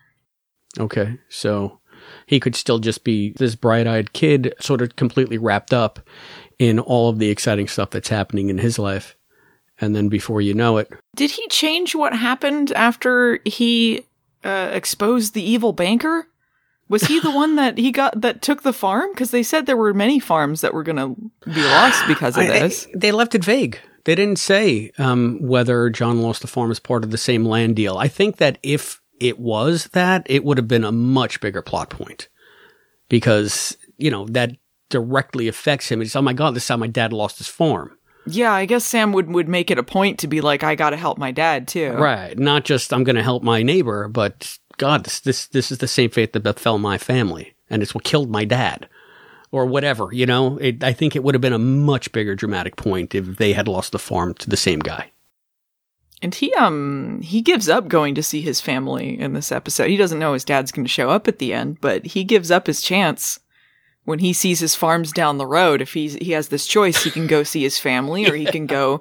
Okay, 0.78 1.18
so 1.28 1.80
he 2.26 2.40
could 2.40 2.56
still 2.56 2.78
just 2.78 3.04
be 3.04 3.34
this 3.36 3.54
bright 3.54 3.86
eyed 3.86 4.14
kid, 4.14 4.54
sort 4.58 4.80
of 4.80 4.96
completely 4.96 5.36
wrapped 5.36 5.74
up 5.74 6.00
in 6.62 6.78
all 6.78 7.08
of 7.08 7.18
the 7.18 7.28
exciting 7.28 7.66
stuff 7.68 7.90
that's 7.90 8.08
happening 8.08 8.48
in 8.48 8.58
his 8.58 8.78
life. 8.78 9.16
And 9.80 9.96
then 9.96 10.08
before 10.08 10.40
you 10.40 10.54
know 10.54 10.78
it, 10.78 10.88
Did 11.16 11.32
he 11.32 11.46
change 11.48 11.94
what 11.94 12.14
happened 12.14 12.70
after 12.72 13.40
he 13.44 14.04
uh, 14.44 14.70
exposed 14.72 15.34
the 15.34 15.42
evil 15.42 15.72
banker? 15.72 16.28
Was 16.88 17.04
he 17.04 17.18
the 17.18 17.30
one 17.34 17.56
that 17.56 17.78
he 17.78 17.90
got 17.90 18.20
that 18.20 18.42
took 18.42 18.62
the 18.62 18.72
farm? 18.72 19.10
Because 19.12 19.32
they 19.32 19.42
said 19.42 19.66
there 19.66 19.76
were 19.76 19.92
many 19.92 20.20
farms 20.20 20.60
that 20.60 20.72
were 20.72 20.84
going 20.84 20.96
to 20.96 21.50
be 21.50 21.62
lost 21.64 22.06
because 22.06 22.36
of 22.36 22.44
I- 22.44 22.60
this. 22.60 22.86
they 22.94 23.10
left 23.10 23.34
it 23.34 23.44
vague. 23.44 23.80
They 24.04 24.14
didn't 24.14 24.38
say 24.40 24.90
um, 24.98 25.38
whether 25.40 25.88
John 25.88 26.22
lost 26.22 26.42
the 26.42 26.48
farm 26.48 26.70
as 26.70 26.80
part 26.80 27.04
of 27.04 27.10
the 27.12 27.18
same 27.18 27.44
land 27.44 27.76
deal. 27.76 27.96
I 27.98 28.08
think 28.08 28.36
that 28.38 28.58
if 28.62 29.00
it 29.20 29.38
was 29.38 29.86
that, 29.92 30.26
it 30.28 30.44
would 30.44 30.58
have 30.58 30.66
been 30.66 30.84
a 30.84 30.90
much 30.92 31.40
bigger 31.40 31.62
plot 31.62 31.88
point 31.90 32.28
because, 33.08 33.76
you 33.96 34.10
know, 34.10 34.26
that 34.26 34.56
directly 34.92 35.48
affects 35.48 35.90
him. 35.90 36.00
It's, 36.00 36.14
oh 36.14 36.22
my 36.22 36.32
God, 36.32 36.54
this 36.54 36.62
is 36.62 36.68
how 36.68 36.76
my 36.76 36.86
dad 36.86 37.12
lost 37.12 37.38
his 37.38 37.48
farm. 37.48 37.98
Yeah, 38.24 38.52
I 38.52 38.66
guess 38.66 38.84
Sam 38.84 39.12
would 39.12 39.28
would 39.30 39.48
make 39.48 39.72
it 39.72 39.78
a 39.78 39.82
point 39.82 40.20
to 40.20 40.28
be 40.28 40.40
like, 40.40 40.62
I 40.62 40.76
got 40.76 40.90
to 40.90 40.96
help 40.96 41.18
my 41.18 41.32
dad 41.32 41.66
too. 41.66 41.90
Right. 41.90 42.38
Not 42.38 42.64
just 42.64 42.92
I'm 42.92 43.02
going 43.02 43.16
to 43.16 43.22
help 43.22 43.42
my 43.42 43.64
neighbor, 43.64 44.06
but 44.06 44.58
God, 44.76 45.04
this, 45.04 45.18
this 45.18 45.46
this 45.48 45.72
is 45.72 45.78
the 45.78 45.88
same 45.88 46.10
fate 46.10 46.32
that 46.32 46.40
befell 46.44 46.78
my 46.78 46.98
family, 46.98 47.54
and 47.68 47.82
it's 47.82 47.96
what 47.96 48.04
killed 48.04 48.30
my 48.30 48.44
dad, 48.44 48.88
or 49.50 49.66
whatever. 49.66 50.08
You 50.12 50.26
know, 50.26 50.56
it, 50.58 50.84
I 50.84 50.92
think 50.92 51.16
it 51.16 51.24
would 51.24 51.34
have 51.34 51.42
been 51.42 51.52
a 51.52 51.58
much 51.58 52.12
bigger 52.12 52.36
dramatic 52.36 52.76
point 52.76 53.12
if 53.12 53.38
they 53.38 53.54
had 53.54 53.66
lost 53.66 53.90
the 53.90 53.98
farm 53.98 54.34
to 54.34 54.48
the 54.48 54.56
same 54.56 54.78
guy. 54.78 55.10
And 56.22 56.32
he 56.32 56.54
um 56.54 57.20
he 57.22 57.40
gives 57.40 57.68
up 57.68 57.88
going 57.88 58.14
to 58.14 58.22
see 58.22 58.40
his 58.40 58.60
family 58.60 59.18
in 59.18 59.32
this 59.32 59.50
episode. 59.50 59.90
He 59.90 59.96
doesn't 59.96 60.20
know 60.20 60.34
his 60.34 60.44
dad's 60.44 60.70
going 60.70 60.84
to 60.84 60.88
show 60.88 61.10
up 61.10 61.26
at 61.26 61.40
the 61.40 61.52
end, 61.52 61.80
but 61.80 62.06
he 62.06 62.22
gives 62.22 62.52
up 62.52 62.68
his 62.68 62.80
chance 62.80 63.40
when 64.04 64.18
he 64.18 64.32
sees 64.32 64.60
his 64.60 64.74
farms 64.74 65.12
down 65.12 65.38
the 65.38 65.46
road. 65.46 65.80
If 65.80 65.94
he's 65.94 66.14
he 66.14 66.32
has 66.32 66.48
this 66.48 66.66
choice, 66.66 67.04
he 67.04 67.10
can 67.10 67.26
go 67.26 67.42
see 67.42 67.62
his 67.62 67.78
family 67.78 68.28
or 68.28 68.34
he 68.34 68.46
can 68.46 68.66
go 68.66 69.00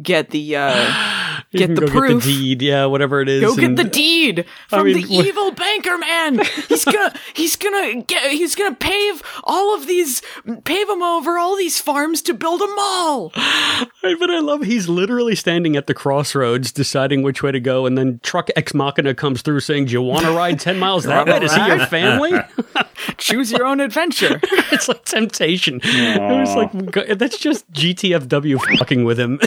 get 0.00 0.30
the 0.30 0.56
uh 0.56 1.40
get 1.52 1.74
the 1.74 1.82
go 1.82 1.86
proof. 1.88 2.22
get 2.22 2.28
the 2.28 2.32
deed, 2.40 2.62
yeah, 2.62 2.86
whatever 2.86 3.20
it 3.20 3.28
is. 3.28 3.42
Go 3.42 3.54
get 3.56 3.76
the 3.76 3.84
deed 3.84 4.46
I 4.70 4.76
from 4.76 4.86
mean, 4.86 5.02
the 5.06 5.16
what- 5.16 5.26
evil 5.26 5.50
banker 5.52 5.98
man. 5.98 6.40
He's 6.68 6.84
gonna 6.84 7.12
he's 7.34 7.56
gonna 7.56 8.02
get 8.02 8.30
he's 8.32 8.54
gonna 8.54 8.74
pave 8.74 9.22
all 9.44 9.74
of 9.74 9.86
these 9.86 10.22
pave 10.64 10.86
them 10.88 11.02
over 11.02 11.38
all 11.38 11.56
these 11.56 11.80
farms 11.80 12.22
to 12.22 12.34
build 12.34 12.62
a 12.62 12.66
mall. 12.68 13.32
Right, 13.36 14.16
but 14.18 14.30
I 14.30 14.38
love 14.40 14.62
he's 14.62 14.88
literally 14.88 15.34
standing 15.34 15.76
at 15.76 15.86
the 15.86 15.94
crossroads 15.94 16.72
deciding 16.72 17.22
which 17.22 17.42
way 17.42 17.52
to 17.52 17.60
go, 17.60 17.86
and 17.86 17.96
then 17.98 18.20
truck 18.22 18.48
ex 18.56 18.72
machina 18.74 19.14
comes 19.14 19.42
through 19.42 19.60
saying, 19.60 19.86
"Do 19.86 19.92
you 19.92 20.02
want 20.02 20.24
to 20.24 20.32
ride 20.32 20.58
ten 20.60 20.78
miles 20.78 21.04
that 21.04 21.26
way 21.26 21.38
to 21.40 21.48
see 21.48 21.66
your 21.66 21.86
family?" 21.86 22.32
Choose 23.18 23.50
your 23.50 23.66
own 23.66 23.80
adventure. 23.80 24.40
it's 24.72 24.86
like 24.88 25.04
temptation. 25.04 25.80
It 25.82 26.20
was 26.20 26.54
like 26.54 27.18
that's 27.18 27.36
just 27.38 27.70
GTFW 27.72 28.78
fucking 28.78 29.04
with 29.04 29.18
him. 29.18 29.40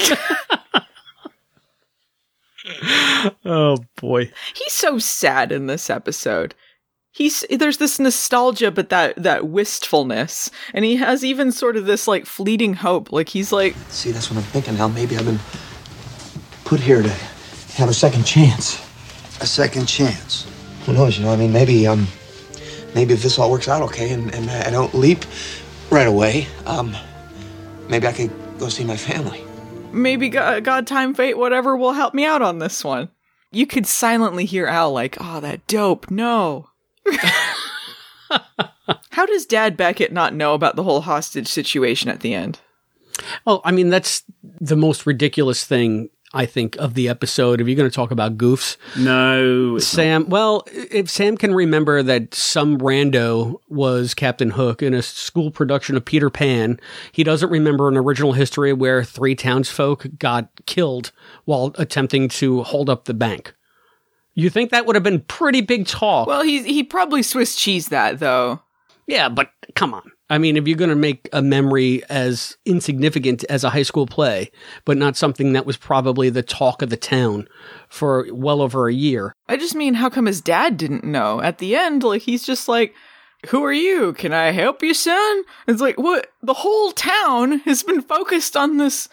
oh 3.44 3.78
boy. 4.00 4.30
He's 4.54 4.72
so 4.72 4.98
sad 4.98 5.52
in 5.52 5.66
this 5.66 5.90
episode. 5.90 6.54
He's 7.12 7.44
there's 7.48 7.78
this 7.78 8.00
nostalgia, 8.00 8.72
but 8.72 8.88
that 8.88 9.14
that 9.22 9.46
wistfulness, 9.46 10.50
and 10.72 10.84
he 10.84 10.96
has 10.96 11.24
even 11.24 11.52
sort 11.52 11.76
of 11.76 11.86
this 11.86 12.08
like 12.08 12.26
fleeting 12.26 12.74
hope. 12.74 13.12
Like 13.12 13.28
he's 13.28 13.52
like, 13.52 13.76
See, 13.88 14.10
that's 14.10 14.30
what 14.30 14.38
I'm 14.38 14.44
thinking 14.44 14.76
now. 14.76 14.88
Maybe 14.88 15.16
I've 15.16 15.24
been 15.24 15.38
put 16.64 16.80
here 16.80 17.02
to 17.02 17.10
have 17.74 17.88
a 17.88 17.94
second 17.94 18.24
chance. 18.24 18.80
A 19.40 19.46
second 19.46 19.86
chance. 19.86 20.46
Who 20.86 20.92
knows? 20.92 21.16
You 21.16 21.24
know, 21.24 21.32
I 21.32 21.36
mean, 21.36 21.52
maybe 21.52 21.86
um, 21.86 22.08
maybe 22.96 23.14
if 23.14 23.22
this 23.22 23.38
all 23.38 23.50
works 23.50 23.68
out 23.68 23.82
okay, 23.82 24.12
and, 24.12 24.34
and 24.34 24.50
I 24.50 24.70
don't 24.70 24.92
leap 24.94 25.24
right 25.90 26.06
away, 26.08 26.48
um, 26.66 26.96
maybe 27.88 28.08
I 28.08 28.12
could 28.12 28.32
go 28.58 28.68
see 28.68 28.84
my 28.84 28.96
family. 28.96 29.43
Maybe 29.94 30.28
God, 30.28 30.64
God, 30.64 30.86
time, 30.86 31.14
fate, 31.14 31.38
whatever 31.38 31.76
will 31.76 31.92
help 31.92 32.14
me 32.14 32.24
out 32.24 32.42
on 32.42 32.58
this 32.58 32.84
one. 32.84 33.10
You 33.50 33.66
could 33.66 33.86
silently 33.86 34.44
hear 34.44 34.66
Al 34.66 34.92
like, 34.92 35.16
"Oh, 35.20 35.40
that 35.40 35.66
dope, 35.66 36.10
no." 36.10 36.70
How 39.10 39.26
does 39.26 39.46
Dad 39.46 39.76
Beckett 39.76 40.12
not 40.12 40.34
know 40.34 40.54
about 40.54 40.76
the 40.76 40.82
whole 40.82 41.02
hostage 41.02 41.48
situation 41.48 42.10
at 42.10 42.20
the 42.20 42.34
end? 42.34 42.58
Well, 43.44 43.60
I 43.64 43.70
mean, 43.70 43.90
that's 43.90 44.24
the 44.42 44.76
most 44.76 45.06
ridiculous 45.06 45.64
thing. 45.64 46.10
I 46.34 46.46
think 46.46 46.76
of 46.76 46.94
the 46.94 47.08
episode. 47.08 47.60
If 47.60 47.68
you're 47.68 47.76
going 47.76 47.88
to 47.88 47.94
talk 47.94 48.10
about 48.10 48.36
goofs, 48.36 48.76
no, 48.98 49.78
Sam. 49.78 50.28
Well, 50.28 50.64
if 50.72 51.08
Sam 51.08 51.36
can 51.36 51.54
remember 51.54 52.02
that 52.02 52.34
some 52.34 52.78
rando 52.78 53.60
was 53.68 54.14
Captain 54.14 54.50
Hook 54.50 54.82
in 54.82 54.92
a 54.92 55.02
school 55.02 55.50
production 55.50 55.96
of 55.96 56.04
Peter 56.04 56.30
Pan, 56.30 56.80
he 57.12 57.22
doesn't 57.22 57.50
remember 57.50 57.88
an 57.88 57.96
original 57.96 58.32
history 58.32 58.72
where 58.72 59.04
three 59.04 59.34
townsfolk 59.34 60.06
got 60.18 60.48
killed 60.66 61.12
while 61.44 61.72
attempting 61.78 62.28
to 62.28 62.64
hold 62.64 62.90
up 62.90 63.04
the 63.04 63.14
bank. 63.14 63.54
You 64.34 64.50
think 64.50 64.70
that 64.70 64.84
would 64.86 64.96
have 64.96 65.04
been 65.04 65.20
pretty 65.20 65.60
big 65.60 65.86
talk? 65.86 66.26
Well, 66.26 66.42
he 66.42 66.62
he 66.62 66.82
probably 66.82 67.22
Swiss 67.22 67.54
cheese 67.54 67.88
that 67.88 68.18
though. 68.18 68.60
Yeah, 69.06 69.28
but 69.28 69.50
come 69.74 69.94
on. 69.94 70.10
I 70.30 70.38
mean, 70.38 70.56
if 70.56 70.66
you're 70.66 70.76
going 70.76 70.90
to 70.90 70.96
make 70.96 71.28
a 71.32 71.42
memory 71.42 72.02
as 72.08 72.56
insignificant 72.64 73.44
as 73.50 73.62
a 73.62 73.70
high 73.70 73.82
school 73.82 74.06
play, 74.06 74.50
but 74.84 74.96
not 74.96 75.16
something 75.16 75.52
that 75.52 75.66
was 75.66 75.76
probably 75.76 76.30
the 76.30 76.42
talk 76.42 76.80
of 76.80 76.88
the 76.90 76.96
town 76.96 77.46
for 77.88 78.26
well 78.32 78.62
over 78.62 78.88
a 78.88 78.94
year. 78.94 79.34
I 79.48 79.56
just 79.56 79.74
mean, 79.74 79.94
how 79.94 80.08
come 80.08 80.26
his 80.26 80.40
dad 80.40 80.78
didn't 80.78 81.04
know? 81.04 81.42
At 81.42 81.58
the 81.58 81.76
end, 81.76 82.02
like, 82.02 82.22
he's 82.22 82.44
just 82.44 82.68
like, 82.68 82.94
who 83.48 83.62
are 83.64 83.72
you? 83.72 84.14
Can 84.14 84.32
I 84.32 84.52
help 84.52 84.82
you, 84.82 84.94
son? 84.94 85.42
It's 85.68 85.82
like, 85.82 85.98
what? 85.98 86.32
The 86.42 86.54
whole 86.54 86.92
town 86.92 87.58
has 87.60 87.82
been 87.82 88.00
focused 88.00 88.56
on 88.56 88.78
this 88.78 89.08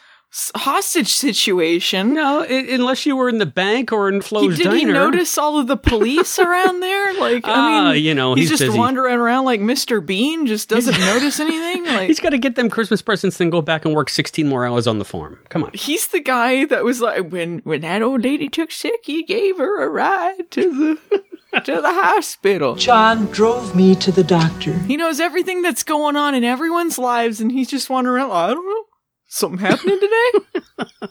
hostage 0.56 1.10
situation. 1.10 2.14
No, 2.14 2.42
it, 2.42 2.70
unless 2.70 3.06
you 3.06 3.16
were 3.18 3.28
in 3.28 3.38
the 3.38 3.46
bank 3.46 3.92
or 3.92 4.08
in 4.08 4.22
Flo's 4.22 4.56
he, 4.58 4.64
did 4.64 4.70
diner. 4.70 4.78
he 4.78 4.86
notice 4.86 5.38
all 5.38 5.60
of 5.60 5.68
the 5.68 5.76
police 5.78 6.40
around 6.40 6.80
there? 6.80 7.02
Like, 7.22 7.46
I 7.46 7.52
Ah, 7.52 7.92
mean, 7.92 8.04
you 8.04 8.16
know, 8.16 8.34
he's, 8.34 8.50
he's 8.50 8.60
just 8.60 8.70
busy. 8.70 8.80
wandering 8.80 9.16
around 9.20 9.46
like 9.46 9.60
Mr. 9.60 10.04
Bean, 10.04 10.48
just 10.48 10.70
doesn't 10.70 10.98
notice 11.00 11.40
anything. 11.40 11.86
Like, 11.86 12.08
He's 12.08 12.20
got 12.20 12.30
to 12.30 12.38
get 12.38 12.56
them 12.56 12.70
Christmas 12.70 13.02
presents, 13.02 13.38
then 13.38 13.50
go 13.50 13.62
back 13.62 13.86
and 13.86 13.94
work 13.94 14.10
16 14.10 14.48
more 14.48 14.66
hours 14.66 14.88
on 14.88 14.98
the 14.98 15.06
farm. 15.06 15.38
Come 15.50 15.64
on. 15.66 15.72
he's 15.74 16.08
the 16.08 16.20
guy 16.22 16.66
that 16.66 16.84
was 16.84 17.02
like, 17.02 17.30
when 17.32 17.60
when 17.60 17.82
that 17.82 18.02
old 18.02 18.24
lady 18.24 18.48
took 18.50 18.72
sick, 18.72 19.02
he 19.04 19.24
gave 19.24 19.58
her 19.58 19.84
a 19.84 19.90
ride 19.90 20.50
to 20.52 20.98
the 21.12 21.60
to 21.62 21.82
the 21.82 21.94
hospital. 21.94 22.76
John 22.76 23.26
drove 23.28 23.76
me 23.76 23.94
to 23.96 24.12
the 24.12 24.24
doctor. 24.24 24.74
He 24.80 24.96
knows 24.98 25.20
everything 25.20 25.62
that's 25.62 25.84
going 25.84 26.16
on 26.16 26.34
in 26.34 26.44
everyone's 26.44 26.98
lives, 26.98 27.40
and 27.42 27.52
he's 27.52 27.70
just 27.70 27.90
wandering 27.90 28.16
around. 28.24 28.32
I 28.32 28.48
don't 28.54 28.66
know. 28.66 28.86
Something 29.32 29.60
happening 29.60 29.98
today? 30.00 31.08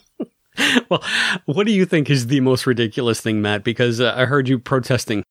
Well, 0.90 1.02
what 1.46 1.66
do 1.66 1.72
you 1.72 1.86
think 1.86 2.10
is 2.10 2.26
the 2.26 2.40
most 2.40 2.66
ridiculous 2.66 3.18
thing, 3.22 3.40
Matt? 3.40 3.64
Because 3.64 3.98
uh, 3.98 4.12
I 4.14 4.26
heard 4.26 4.46
you 4.46 4.58
protesting. 4.58 5.22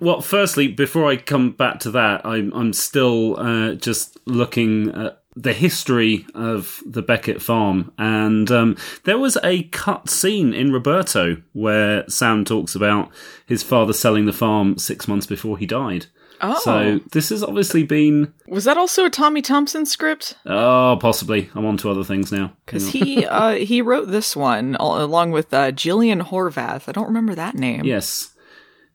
Well, 0.00 0.22
firstly, 0.22 0.66
before 0.68 1.10
I 1.10 1.16
come 1.16 1.50
back 1.50 1.78
to 1.80 1.90
that, 1.90 2.24
I'm 2.24 2.50
I'm 2.54 2.72
still 2.72 3.38
uh, 3.38 3.74
just 3.74 4.16
looking 4.24 4.88
at 4.94 5.22
the 5.36 5.52
history 5.52 6.24
of 6.34 6.82
the 6.86 7.02
Beckett 7.02 7.42
farm, 7.42 7.92
and 7.98 8.50
um, 8.50 8.78
there 9.04 9.18
was 9.18 9.36
a 9.44 9.64
cut 9.64 10.08
scene 10.08 10.54
in 10.54 10.72
Roberto 10.72 11.42
where 11.52 12.08
Sam 12.08 12.46
talks 12.46 12.74
about 12.74 13.10
his 13.44 13.62
father 13.62 13.92
selling 13.92 14.24
the 14.24 14.32
farm 14.32 14.78
six 14.78 15.06
months 15.06 15.26
before 15.26 15.58
he 15.58 15.66
died. 15.66 16.06
Oh. 16.40 16.60
So 16.62 17.00
this 17.12 17.30
has 17.30 17.42
obviously 17.42 17.82
been 17.82 18.32
Was 18.46 18.64
that 18.64 18.76
also 18.76 19.04
a 19.04 19.10
Tommy 19.10 19.42
Thompson 19.42 19.86
script? 19.86 20.36
oh 20.46 20.96
possibly 21.00 21.50
I'm 21.54 21.66
on 21.66 21.76
to 21.78 21.90
other 21.90 22.04
things 22.04 22.30
now 22.30 22.52
Because 22.64 22.88
he 22.90 23.26
uh, 23.26 23.54
he 23.54 23.82
wrote 23.82 24.08
this 24.08 24.36
one 24.36 24.76
along 24.76 25.32
with 25.32 25.52
uh, 25.52 25.72
Gillian 25.72 26.20
Horvath. 26.20 26.88
I 26.88 26.92
don't 26.92 27.06
remember 27.08 27.34
that 27.34 27.54
name. 27.54 27.84
Yes. 27.84 28.30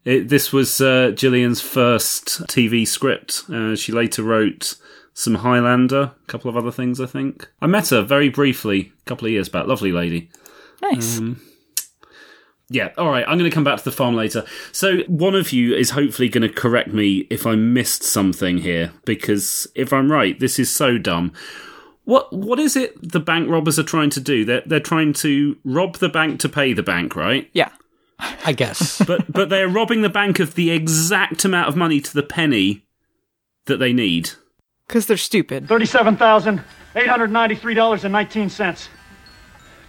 It, 0.05 0.27
this 0.27 0.51
was 0.51 0.81
uh, 0.81 1.11
Gillian's 1.15 1.61
first 1.61 2.41
TV 2.47 2.85
script. 2.85 3.43
Uh, 3.49 3.75
she 3.75 3.91
later 3.93 4.21
wrote 4.21 4.75
some 5.13 5.35
Highlander, 5.35 6.01
a 6.01 6.27
couple 6.27 6.49
of 6.49 6.57
other 6.57 6.71
things, 6.71 6.99
I 6.99 7.05
think. 7.05 7.47
I 7.61 7.67
met 7.67 7.89
her 7.89 8.01
very 8.01 8.27
briefly 8.29 8.91
a 8.99 9.05
couple 9.05 9.27
of 9.27 9.31
years 9.31 9.47
back. 9.47 9.65
Lovely 9.67 9.91
lady. 9.93 10.29
Nice. 10.81 11.19
Um, 11.19 11.39
yeah, 12.69 12.91
all 12.97 13.09
right. 13.09 13.25
I'm 13.27 13.37
going 13.37 13.49
to 13.49 13.53
come 13.53 13.63
back 13.63 13.77
to 13.77 13.83
the 13.83 13.91
farm 13.91 14.15
later. 14.15 14.45
So, 14.71 14.99
one 15.07 15.35
of 15.35 15.51
you 15.51 15.75
is 15.75 15.91
hopefully 15.91 16.29
going 16.29 16.47
to 16.47 16.53
correct 16.53 16.89
me 16.89 17.27
if 17.29 17.45
I 17.45 17.55
missed 17.55 18.03
something 18.03 18.59
here, 18.59 18.93
because 19.05 19.67
if 19.75 19.91
I'm 19.91 20.11
right, 20.11 20.39
this 20.39 20.57
is 20.59 20.73
so 20.73 20.97
dumb. 20.97 21.33
What 22.05 22.33
what 22.33 22.59
is 22.59 22.75
it 22.75 23.11
the 23.11 23.19
bank 23.19 23.49
robbers 23.49 23.79
are 23.79 23.83
trying 23.83 24.09
to 24.11 24.19
do? 24.19 24.43
They're 24.43 24.63
they're 24.65 24.79
trying 24.79 25.13
to 25.13 25.57
rob 25.63 25.97
the 25.97 26.09
bank 26.09 26.39
to 26.41 26.49
pay 26.49 26.73
the 26.73 26.83
bank, 26.83 27.15
right? 27.15 27.49
Yeah. 27.53 27.69
I 28.19 28.53
guess. 28.53 29.03
but 29.07 29.31
but 29.31 29.49
they're 29.49 29.69
robbing 29.69 30.01
the 30.01 30.09
bank 30.09 30.39
of 30.39 30.55
the 30.55 30.71
exact 30.71 31.45
amount 31.45 31.69
of 31.69 31.75
money 31.75 32.01
to 32.01 32.13
the 32.13 32.23
penny 32.23 32.85
that 33.65 33.77
they 33.77 33.93
need. 33.93 34.31
Because 34.87 35.05
they're 35.05 35.17
stupid. 35.17 35.67
Thirty-seven 35.67 36.17
thousand 36.17 36.61
eight 36.95 37.07
hundred 37.07 37.31
ninety-three 37.31 37.73
dollars 37.73 38.03
and 38.03 38.11
nineteen 38.11 38.49
cents. 38.49 38.89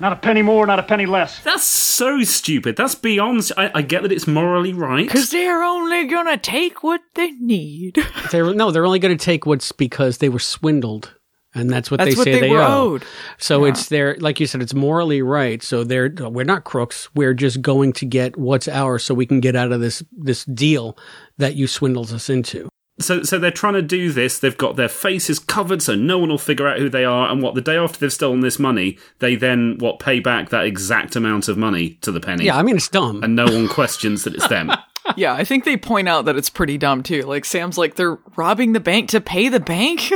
Not 0.00 0.12
a 0.12 0.16
penny 0.16 0.42
more, 0.42 0.66
not 0.66 0.78
a 0.78 0.82
penny 0.82 1.06
less. 1.06 1.40
That's 1.42 1.64
so 1.64 2.22
stupid. 2.22 2.76
That's 2.76 2.94
beyond. 2.94 3.50
I, 3.56 3.70
I 3.76 3.82
get 3.82 4.02
that 4.02 4.12
it's 4.12 4.26
morally 4.26 4.72
right. 4.72 5.06
Because 5.06 5.30
they're 5.30 5.62
only 5.62 6.06
gonna 6.06 6.36
take 6.36 6.82
what 6.82 7.00
they 7.14 7.30
need. 7.32 7.98
They're, 8.32 8.52
no, 8.52 8.70
they're 8.72 8.84
only 8.86 8.98
going 8.98 9.16
to 9.16 9.24
take 9.24 9.46
what's 9.46 9.70
because 9.70 10.18
they 10.18 10.28
were 10.28 10.38
swindled. 10.40 11.14
And 11.54 11.70
that's 11.70 11.88
what 11.88 11.98
That's 11.98 12.10
they 12.14 12.18
what 12.18 12.24
say 12.24 12.32
they 12.32 12.40
they, 12.40 12.50
were 12.50 12.60
owe. 12.62 12.94
owed. 12.94 13.04
So 13.38 13.64
Yeah. 13.64 13.70
it's 13.70 13.88
their, 13.88 14.16
like 14.18 14.40
you 14.40 14.46
said, 14.48 14.60
it's 14.60 14.74
morally 14.74 15.22
right. 15.22 15.62
So 15.62 15.84
they're, 15.84 16.10
we're 16.12 16.44
not 16.44 16.64
crooks. 16.64 17.08
We're 17.14 17.32
just 17.34 17.62
going 17.62 17.92
to 17.92 18.06
get 18.06 18.36
what's 18.36 18.66
ours 18.66 19.04
so 19.04 19.14
we 19.14 19.24
can 19.26 19.38
get 19.38 19.54
out 19.54 19.70
of 19.70 19.80
this, 19.80 20.02
this 20.10 20.44
deal 20.46 20.98
that 21.38 21.54
you 21.54 21.68
swindled 21.68 22.10
us 22.12 22.28
into. 22.28 22.68
So, 23.00 23.24
so 23.24 23.38
they're 23.38 23.50
trying 23.50 23.74
to 23.74 23.82
do 23.82 24.12
this. 24.12 24.38
They've 24.38 24.56
got 24.56 24.76
their 24.76 24.88
faces 24.88 25.40
covered, 25.40 25.82
so 25.82 25.96
no 25.96 26.18
one 26.18 26.28
will 26.28 26.38
figure 26.38 26.68
out 26.68 26.78
who 26.78 26.88
they 26.88 27.04
are. 27.04 27.28
And 27.28 27.42
what 27.42 27.54
the 27.54 27.60
day 27.60 27.76
after 27.76 27.98
they've 27.98 28.12
stolen 28.12 28.40
this 28.40 28.58
money, 28.58 28.98
they 29.18 29.34
then 29.34 29.78
what 29.78 29.98
pay 29.98 30.20
back 30.20 30.50
that 30.50 30.64
exact 30.64 31.16
amount 31.16 31.48
of 31.48 31.58
money 31.58 31.98
to 32.02 32.12
the 32.12 32.20
penny. 32.20 32.44
Yeah, 32.44 32.56
I 32.56 32.62
mean, 32.62 32.76
it's 32.76 32.88
dumb. 32.88 33.22
and 33.24 33.34
no 33.34 33.46
one 33.46 33.66
questions 33.68 34.22
that 34.24 34.34
it's 34.34 34.46
them. 34.46 34.70
yeah, 35.16 35.34
I 35.34 35.44
think 35.44 35.64
they 35.64 35.76
point 35.76 36.08
out 36.08 36.24
that 36.26 36.36
it's 36.36 36.50
pretty 36.50 36.78
dumb 36.78 37.02
too. 37.02 37.22
Like 37.22 37.44
Sam's 37.44 37.76
like 37.76 37.96
they're 37.96 38.18
robbing 38.36 38.72
the 38.72 38.80
bank 38.80 39.10
to 39.10 39.20
pay 39.20 39.48
the 39.48 39.60
bank. 39.60 40.10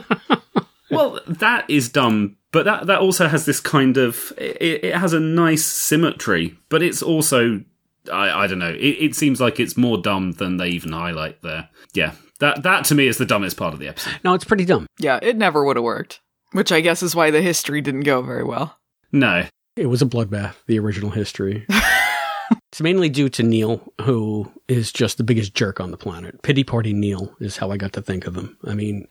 well, 0.90 1.20
that 1.26 1.68
is 1.70 1.88
dumb, 1.88 2.36
but 2.52 2.64
that 2.64 2.86
that 2.86 3.00
also 3.00 3.28
has 3.28 3.46
this 3.46 3.60
kind 3.60 3.96
of 3.96 4.32
it, 4.36 4.84
it 4.84 4.94
has 4.96 5.12
a 5.12 5.20
nice 5.20 5.64
symmetry, 5.64 6.58
but 6.68 6.82
it's 6.82 7.02
also 7.02 7.62
I, 8.12 8.44
I 8.44 8.46
don't 8.46 8.58
know. 8.58 8.70
It, 8.70 8.96
it 8.98 9.14
seems 9.14 9.40
like 9.40 9.58
it's 9.60 9.76
more 9.76 9.98
dumb 9.98 10.32
than 10.32 10.56
they 10.56 10.68
even 10.68 10.92
highlight 10.92 11.42
there. 11.42 11.68
Yeah, 11.92 12.12
that 12.38 12.62
that 12.62 12.84
to 12.86 12.94
me 12.94 13.06
is 13.06 13.18
the 13.18 13.26
dumbest 13.26 13.56
part 13.56 13.74
of 13.74 13.80
the 13.80 13.88
episode. 13.88 14.20
No, 14.24 14.34
it's 14.34 14.44
pretty 14.44 14.64
dumb. 14.64 14.86
yeah, 14.98 15.18
it 15.22 15.36
never 15.36 15.64
would 15.64 15.76
have 15.76 15.84
worked. 15.84 16.20
Which 16.52 16.72
I 16.72 16.80
guess 16.80 17.02
is 17.02 17.14
why 17.14 17.30
the 17.30 17.42
history 17.42 17.80
didn't 17.80 18.00
go 18.02 18.22
very 18.22 18.42
well. 18.44 18.76
No, 19.12 19.46
It 19.76 19.86
was 19.86 20.02
a 20.02 20.06
bloodbath, 20.06 20.54
the 20.66 20.78
original 20.80 21.10
history. 21.10 21.64
it's 22.72 22.80
mainly 22.80 23.08
due 23.08 23.28
to 23.28 23.42
Neil, 23.42 23.80
who 24.00 24.50
is 24.68 24.90
just 24.92 25.16
the 25.18 25.24
biggest 25.24 25.54
jerk 25.54 25.80
on 25.80 25.90
the 25.90 25.96
planet. 25.96 26.42
Pity 26.42 26.64
Party 26.64 26.92
Neil 26.92 27.34
is 27.40 27.56
how 27.56 27.70
I 27.70 27.76
got 27.76 27.92
to 27.94 28.02
think 28.02 28.26
of 28.26 28.34
him. 28.36 28.56
I 28.64 28.74
mean, 28.74 29.06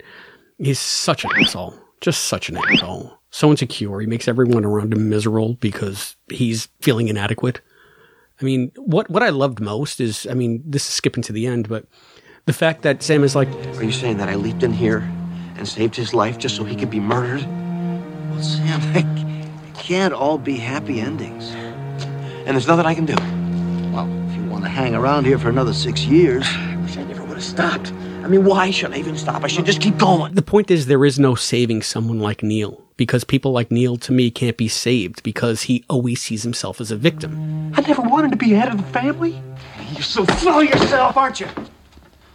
he's 0.58 0.80
such 0.80 1.24
an 1.24 1.32
asshole. 1.40 1.76
Just 2.02 2.26
such 2.26 2.50
an 2.50 2.58
asshole. 2.58 3.18
So 3.32 3.52
insecure. 3.52 4.00
He 4.00 4.08
makes 4.08 4.28
everyone 4.28 4.66
around 4.66 4.94
him 4.94 5.10
miserable 5.10 5.54
because 5.56 6.16
he's 6.30 6.68
feeling 6.82 7.08
inadequate. 7.10 7.62
I 8.42 8.46
mean, 8.46 8.72
what, 8.78 9.10
what 9.10 9.22
I 9.22 9.30
loved 9.30 9.60
most 9.60 10.00
is, 10.00 10.26
I 10.30 10.34
mean, 10.34 10.64
this 10.66 10.88
is 10.88 10.94
skipping 10.94 11.24
to 11.24 11.34
the 11.34 11.46
end, 11.46 11.68
but 11.68 11.86
the 12.46 12.54
fact 12.54 12.84
that 12.84 13.04
Sam 13.04 13.24
is 13.24 13.36
like, 13.36 13.50
Are 13.76 13.84
you 13.84 13.92
saying 13.92 14.18
that 14.18 14.30
I 14.30 14.36
leaped 14.36 14.64
in 14.64 14.72
here 14.72 15.00
and 15.58 15.68
saved 15.68 15.96
his 15.96 16.14
life 16.14 16.38
just 16.38 16.56
so 16.56 16.64
he 16.64 16.76
could 16.76 16.90
be 16.90 17.02
murdered? 17.02 17.46
Well, 18.32 18.42
Sam, 18.42 18.82
it 18.96 19.76
can't 19.76 20.14
all 20.14 20.38
be 20.38 20.56
happy 20.56 21.02
endings. 21.02 21.52
And 21.52 22.56
there's 22.56 22.68
nothing 22.68 22.86
I 22.86 22.96
can 22.96 23.06
do. 23.06 23.16
Well, 23.94 24.08
if 24.30 24.36
you 24.38 24.46
want 24.46 24.64
to 24.64 24.70
hang 24.70 24.96
around 24.96 25.26
here 25.26 25.38
for 25.38 25.50
another 25.50 25.74
six 25.74 26.06
years. 26.06 26.46
I 26.48 26.78
wish 26.78 26.98
I 26.98 27.04
never 27.04 27.24
would 27.24 27.36
have 27.36 27.44
stopped. 27.44 27.92
I 28.30 28.32
mean, 28.32 28.46
why 28.46 28.70
should 28.70 28.94
I 28.94 28.98
even 28.98 29.18
stop? 29.18 29.44
I 29.44 29.48
should 29.48 29.66
just 29.66 29.82
keep 29.82 29.98
going. 29.98 30.36
The 30.36 30.44
point 30.44 30.70
is, 30.70 30.86
there 30.86 31.04
is 31.04 31.18
no 31.18 31.34
saving 31.34 31.82
someone 31.82 32.20
like 32.20 32.44
Neil 32.44 32.80
because 32.96 33.24
people 33.24 33.52
like 33.52 33.72
Neil, 33.72 33.98
to 33.98 34.12
me, 34.12 34.30
can't 34.30 34.56
be 34.56 34.68
saved 34.68 35.24
because 35.24 35.64
he 35.64 35.84
always 35.90 36.22
sees 36.22 36.44
himself 36.44 36.80
as 36.80 36.92
a 36.92 36.96
victim. 36.96 37.74
I 37.76 37.82
never 37.82 38.04
wanted 38.04 38.30
to 38.30 38.38
be 38.38 38.52
head 38.52 38.70
of 38.70 38.78
the 38.78 38.84
family. 38.94 39.42
You're 39.94 40.04
so 40.04 40.26
full 40.26 40.60
of 40.60 40.64
yourself, 40.64 41.18
aren't 41.18 41.40
you? 41.40 41.48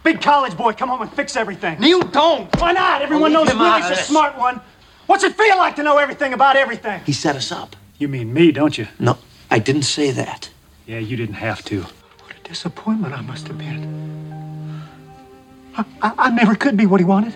Big 0.03 0.21
college 0.21 0.57
boy, 0.57 0.73
come 0.73 0.89
home 0.89 1.01
and 1.01 1.09
fix 1.13 1.37
everything. 1.37 1.79
Neil, 1.79 2.01
don't! 2.01 2.53
Why 2.59 2.73
not? 2.73 3.01
Everyone 3.01 3.31
knows 3.31 3.49
him 3.49 3.61
out 3.61 3.81
Willie's 3.83 3.97
a 3.97 4.03
smart 4.03 4.37
one. 4.37 4.59
What's 5.05 5.23
it 5.23 5.37
feel 5.37 5.55
like 5.55 5.77
to 5.77 5.83
know 5.83 5.97
everything 5.97 6.33
about 6.33 6.57
everything? 6.57 6.99
He 7.05 7.13
set 7.13 7.37
us 7.37 7.53
up. 7.53 7.77
You 7.99 8.09
mean 8.09 8.33
me, 8.33 8.51
don't 8.51 8.77
you? 8.77 8.89
No, 8.99 9.17
I 9.49 9.59
didn't 9.59 9.83
say 9.83 10.11
that. 10.11 10.49
Yeah, 10.85 10.99
you 10.99 11.15
didn't 11.15 11.35
have 11.35 11.63
to. 11.65 11.83
What 11.83 12.33
a 12.37 12.43
disappointment 12.49 13.13
I 13.13 13.21
must 13.21 13.47
have 13.47 13.57
been. 13.57 14.44
I, 15.77 15.85
I, 16.01 16.13
I 16.17 16.29
never 16.31 16.55
could 16.55 16.77
be 16.77 16.85
what 16.85 16.99
he 16.99 17.05
wanted. 17.05 17.35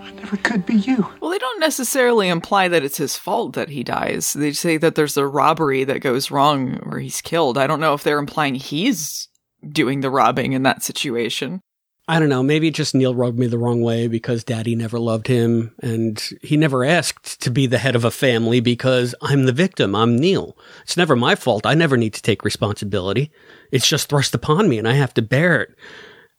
I 0.00 0.10
never 0.12 0.36
could 0.36 0.66
be 0.66 0.74
you. 0.74 1.06
Well, 1.20 1.30
they 1.30 1.38
don't 1.38 1.60
necessarily 1.60 2.28
imply 2.28 2.68
that 2.68 2.84
it's 2.84 2.98
his 2.98 3.16
fault 3.16 3.54
that 3.54 3.68
he 3.68 3.82
dies. 3.82 4.32
They 4.32 4.52
say 4.52 4.76
that 4.76 4.94
there's 4.94 5.16
a 5.16 5.26
robbery 5.26 5.84
that 5.84 6.00
goes 6.00 6.30
wrong 6.30 6.76
where 6.84 7.00
he's 7.00 7.20
killed. 7.20 7.56
I 7.58 7.66
don't 7.66 7.80
know 7.80 7.94
if 7.94 8.02
they're 8.02 8.18
implying 8.18 8.54
he's 8.54 9.28
doing 9.66 10.00
the 10.00 10.10
robbing 10.10 10.52
in 10.52 10.62
that 10.64 10.82
situation. 10.82 11.60
I 12.08 12.18
don't 12.18 12.28
know. 12.28 12.42
Maybe 12.42 12.72
just 12.72 12.94
Neil 12.94 13.14
rubbed 13.14 13.38
me 13.38 13.46
the 13.46 13.58
wrong 13.58 13.82
way 13.82 14.08
because 14.08 14.42
daddy 14.42 14.74
never 14.74 14.98
loved 14.98 15.28
him 15.28 15.72
and 15.80 16.20
he 16.42 16.56
never 16.56 16.84
asked 16.84 17.40
to 17.42 17.50
be 17.50 17.68
the 17.68 17.78
head 17.78 17.94
of 17.94 18.04
a 18.04 18.10
family 18.10 18.58
because 18.58 19.14
I'm 19.22 19.44
the 19.44 19.52
victim. 19.52 19.94
I'm 19.94 20.16
Neil. 20.16 20.56
It's 20.82 20.96
never 20.96 21.14
my 21.14 21.36
fault. 21.36 21.66
I 21.66 21.74
never 21.74 21.96
need 21.96 22.14
to 22.14 22.22
take 22.22 22.44
responsibility. 22.44 23.30
It's 23.70 23.86
just 23.86 24.08
thrust 24.08 24.34
upon 24.34 24.68
me 24.68 24.76
and 24.76 24.88
I 24.88 24.94
have 24.94 25.14
to 25.14 25.22
bear 25.22 25.62
it. 25.62 25.76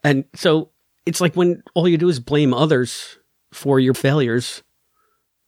And 0.03 0.25
so 0.33 0.69
it's 1.05 1.21
like 1.21 1.35
when 1.35 1.63
all 1.73 1.87
you 1.87 1.97
do 1.97 2.09
is 2.09 2.19
blame 2.19 2.53
others 2.53 3.17
for 3.53 3.79
your 3.79 3.93
failures, 3.93 4.63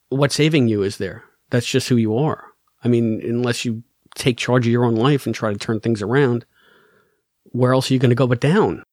what 0.09 0.31
saving 0.31 0.67
you 0.67 0.83
is 0.83 0.97
there? 0.97 1.23
That's 1.49 1.67
just 1.67 1.89
who 1.89 1.95
you 1.95 2.17
are. 2.17 2.45
I 2.83 2.87
mean, 2.87 3.21
unless 3.23 3.65
you 3.65 3.83
take 4.15 4.37
charge 4.37 4.65
of 4.65 4.71
your 4.71 4.85
own 4.85 4.95
life 4.95 5.25
and 5.25 5.33
try 5.33 5.51
to 5.51 5.59
turn 5.59 5.79
things 5.79 6.01
around, 6.01 6.45
where 7.45 7.73
else 7.73 7.89
are 7.89 7.93
you 7.93 7.99
going 7.99 8.09
to 8.09 8.15
go 8.15 8.27
but 8.27 8.41
down? 8.41 8.83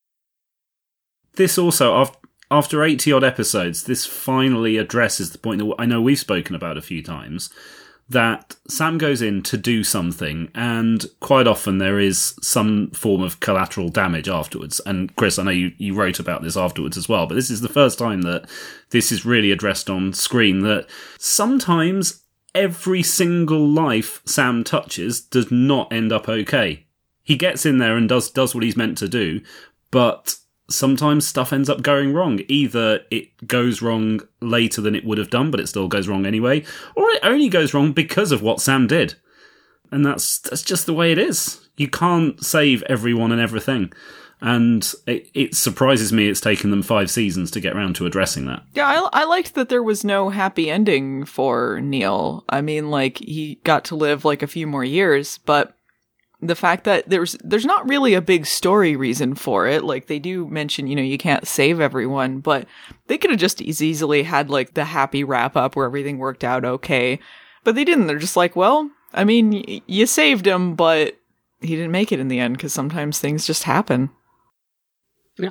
This 1.34 1.58
also, 1.58 2.10
after 2.50 2.82
80 2.82 3.12
odd 3.12 3.24
episodes, 3.24 3.84
this 3.84 4.06
finally 4.06 4.76
addresses 4.76 5.30
the 5.30 5.38
point 5.38 5.58
that 5.60 5.74
I 5.78 5.86
know 5.86 6.00
we've 6.00 6.18
spoken 6.18 6.54
about 6.54 6.76
a 6.76 6.82
few 6.82 7.02
times 7.02 7.50
that 8.10 8.56
Sam 8.66 8.98
goes 8.98 9.22
in 9.22 9.42
to 9.44 9.56
do 9.56 9.84
something, 9.84 10.50
and 10.52 11.06
quite 11.20 11.46
often 11.46 11.78
there 11.78 12.00
is 12.00 12.34
some 12.42 12.90
form 12.90 13.22
of 13.22 13.38
collateral 13.38 13.88
damage 13.88 14.28
afterwards. 14.28 14.80
And 14.84 15.14
Chris, 15.14 15.38
I 15.38 15.44
know 15.44 15.52
you, 15.52 15.72
you 15.78 15.94
wrote 15.94 16.18
about 16.18 16.42
this 16.42 16.56
afterwards 16.56 16.96
as 16.96 17.08
well, 17.08 17.26
but 17.26 17.36
this 17.36 17.50
is 17.50 17.60
the 17.60 17.68
first 17.68 17.98
time 17.98 18.22
that 18.22 18.50
this 18.90 19.12
is 19.12 19.24
really 19.24 19.52
addressed 19.52 19.88
on 19.88 20.12
screen 20.12 20.60
that 20.60 20.88
sometimes 21.18 22.24
every 22.52 23.02
single 23.02 23.64
life 23.64 24.22
Sam 24.24 24.64
touches 24.64 25.20
does 25.20 25.52
not 25.52 25.92
end 25.92 26.12
up 26.12 26.28
okay. 26.28 26.86
He 27.22 27.36
gets 27.36 27.64
in 27.64 27.78
there 27.78 27.96
and 27.96 28.08
does 28.08 28.28
does 28.28 28.56
what 28.56 28.64
he's 28.64 28.76
meant 28.76 28.98
to 28.98 29.08
do, 29.08 29.40
but 29.92 30.34
sometimes 30.70 31.26
stuff 31.26 31.52
ends 31.52 31.68
up 31.68 31.82
going 31.82 32.12
wrong. 32.14 32.40
Either 32.48 33.00
it 33.10 33.46
goes 33.46 33.82
wrong 33.82 34.20
later 34.40 34.80
than 34.80 34.94
it 34.94 35.04
would 35.04 35.18
have 35.18 35.30
done, 35.30 35.50
but 35.50 35.60
it 35.60 35.68
still 35.68 35.88
goes 35.88 36.08
wrong 36.08 36.24
anyway, 36.24 36.64
or 36.96 37.08
it 37.10 37.20
only 37.22 37.48
goes 37.48 37.74
wrong 37.74 37.92
because 37.92 38.32
of 38.32 38.42
what 38.42 38.60
Sam 38.60 38.86
did. 38.86 39.14
And 39.90 40.06
that's 40.06 40.38
that's 40.38 40.62
just 40.62 40.86
the 40.86 40.94
way 40.94 41.12
it 41.12 41.18
is. 41.18 41.68
You 41.76 41.88
can't 41.88 42.42
save 42.44 42.82
everyone 42.84 43.32
and 43.32 43.40
everything. 43.40 43.92
And 44.42 44.90
it, 45.06 45.28
it 45.34 45.54
surprises 45.54 46.12
me 46.14 46.28
it's 46.28 46.40
taken 46.40 46.70
them 46.70 46.82
five 46.82 47.10
seasons 47.10 47.50
to 47.50 47.60
get 47.60 47.76
around 47.76 47.96
to 47.96 48.06
addressing 48.06 48.46
that. 48.46 48.62
Yeah, 48.72 48.86
I, 48.86 49.20
I 49.20 49.24
liked 49.24 49.54
that 49.54 49.68
there 49.68 49.82
was 49.82 50.02
no 50.02 50.30
happy 50.30 50.70
ending 50.70 51.26
for 51.26 51.78
Neil. 51.82 52.44
I 52.48 52.62
mean, 52.62 52.90
like, 52.90 53.18
he 53.18 53.60
got 53.64 53.84
to 53.86 53.96
live 53.96 54.24
like 54.24 54.42
a 54.42 54.46
few 54.46 54.66
more 54.66 54.84
years, 54.84 55.38
but 55.38 55.76
the 56.42 56.54
fact 56.54 56.84
that 56.84 57.08
there's 57.08 57.36
there's 57.44 57.66
not 57.66 57.88
really 57.88 58.14
a 58.14 58.20
big 58.22 58.46
story 58.46 58.96
reason 58.96 59.34
for 59.34 59.66
it. 59.66 59.84
Like 59.84 60.06
they 60.06 60.18
do 60.18 60.46
mention, 60.48 60.86
you 60.86 60.96
know, 60.96 61.02
you 61.02 61.18
can't 61.18 61.46
save 61.46 61.80
everyone, 61.80 62.40
but 62.40 62.66
they 63.06 63.18
could 63.18 63.30
have 63.30 63.40
just 63.40 63.60
as 63.60 63.82
easily 63.82 64.22
had 64.22 64.50
like 64.50 64.74
the 64.74 64.84
happy 64.84 65.22
wrap 65.24 65.56
up 65.56 65.76
where 65.76 65.86
everything 65.86 66.18
worked 66.18 66.44
out 66.44 66.64
okay. 66.64 67.18
But 67.62 67.74
they 67.74 67.84
didn't. 67.84 68.06
They're 68.06 68.18
just 68.18 68.36
like, 68.36 68.56
well, 68.56 68.90
I 69.12 69.24
mean, 69.24 69.50
y- 69.50 69.82
you 69.86 70.06
saved 70.06 70.46
him, 70.46 70.74
but 70.74 71.18
he 71.60 71.76
didn't 71.76 71.92
make 71.92 72.10
it 72.10 72.20
in 72.20 72.28
the 72.28 72.40
end 72.40 72.56
because 72.56 72.72
sometimes 72.72 73.18
things 73.18 73.46
just 73.46 73.64
happen. 73.64 74.10
Yeah. 75.38 75.50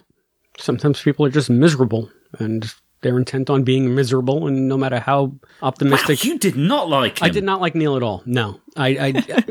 Sometimes 0.57 1.01
people 1.01 1.25
are 1.25 1.29
just 1.31 1.49
miserable 1.49 2.09
and 2.39 2.73
they're 3.01 3.17
intent 3.17 3.49
on 3.49 3.63
being 3.63 3.95
miserable, 3.95 4.47
and 4.47 4.67
no 4.67 4.77
matter 4.77 4.99
how 4.99 5.33
optimistic. 5.61 6.19
Wow, 6.23 6.31
you 6.31 6.37
did 6.37 6.57
not 6.57 6.89
like 6.89 7.19
him. 7.19 7.25
I 7.25 7.29
did 7.29 7.43
not 7.43 7.61
like 7.61 7.73
Neil 7.73 7.95
at 7.95 8.03
all. 8.03 8.21
No, 8.25 8.59
I, 8.75 8.87
I, 8.87 9.07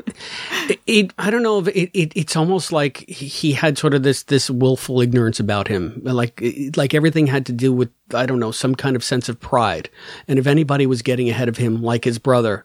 it, 0.68 0.80
it, 0.86 1.12
I 1.18 1.30
don't 1.30 1.42
know 1.42 1.58
if 1.60 1.68
it, 1.68 1.90
it, 1.98 2.12
it's 2.14 2.36
almost 2.36 2.72
like 2.72 3.08
he 3.08 3.52
had 3.52 3.78
sort 3.78 3.94
of 3.94 4.02
this 4.02 4.24
this 4.24 4.50
willful 4.50 5.00
ignorance 5.00 5.40
about 5.40 5.68
him, 5.68 6.00
like 6.04 6.42
like 6.76 6.92
everything 6.92 7.26
had 7.26 7.46
to 7.46 7.52
do 7.52 7.72
with 7.72 7.90
I 8.12 8.26
don't 8.26 8.40
know 8.40 8.52
some 8.52 8.74
kind 8.74 8.96
of 8.96 9.02
sense 9.02 9.28
of 9.28 9.40
pride, 9.40 9.88
and 10.26 10.38
if 10.38 10.46
anybody 10.46 10.86
was 10.86 11.00
getting 11.00 11.30
ahead 11.30 11.48
of 11.48 11.56
him, 11.56 11.82
like 11.82 12.04
his 12.04 12.18
brother, 12.18 12.64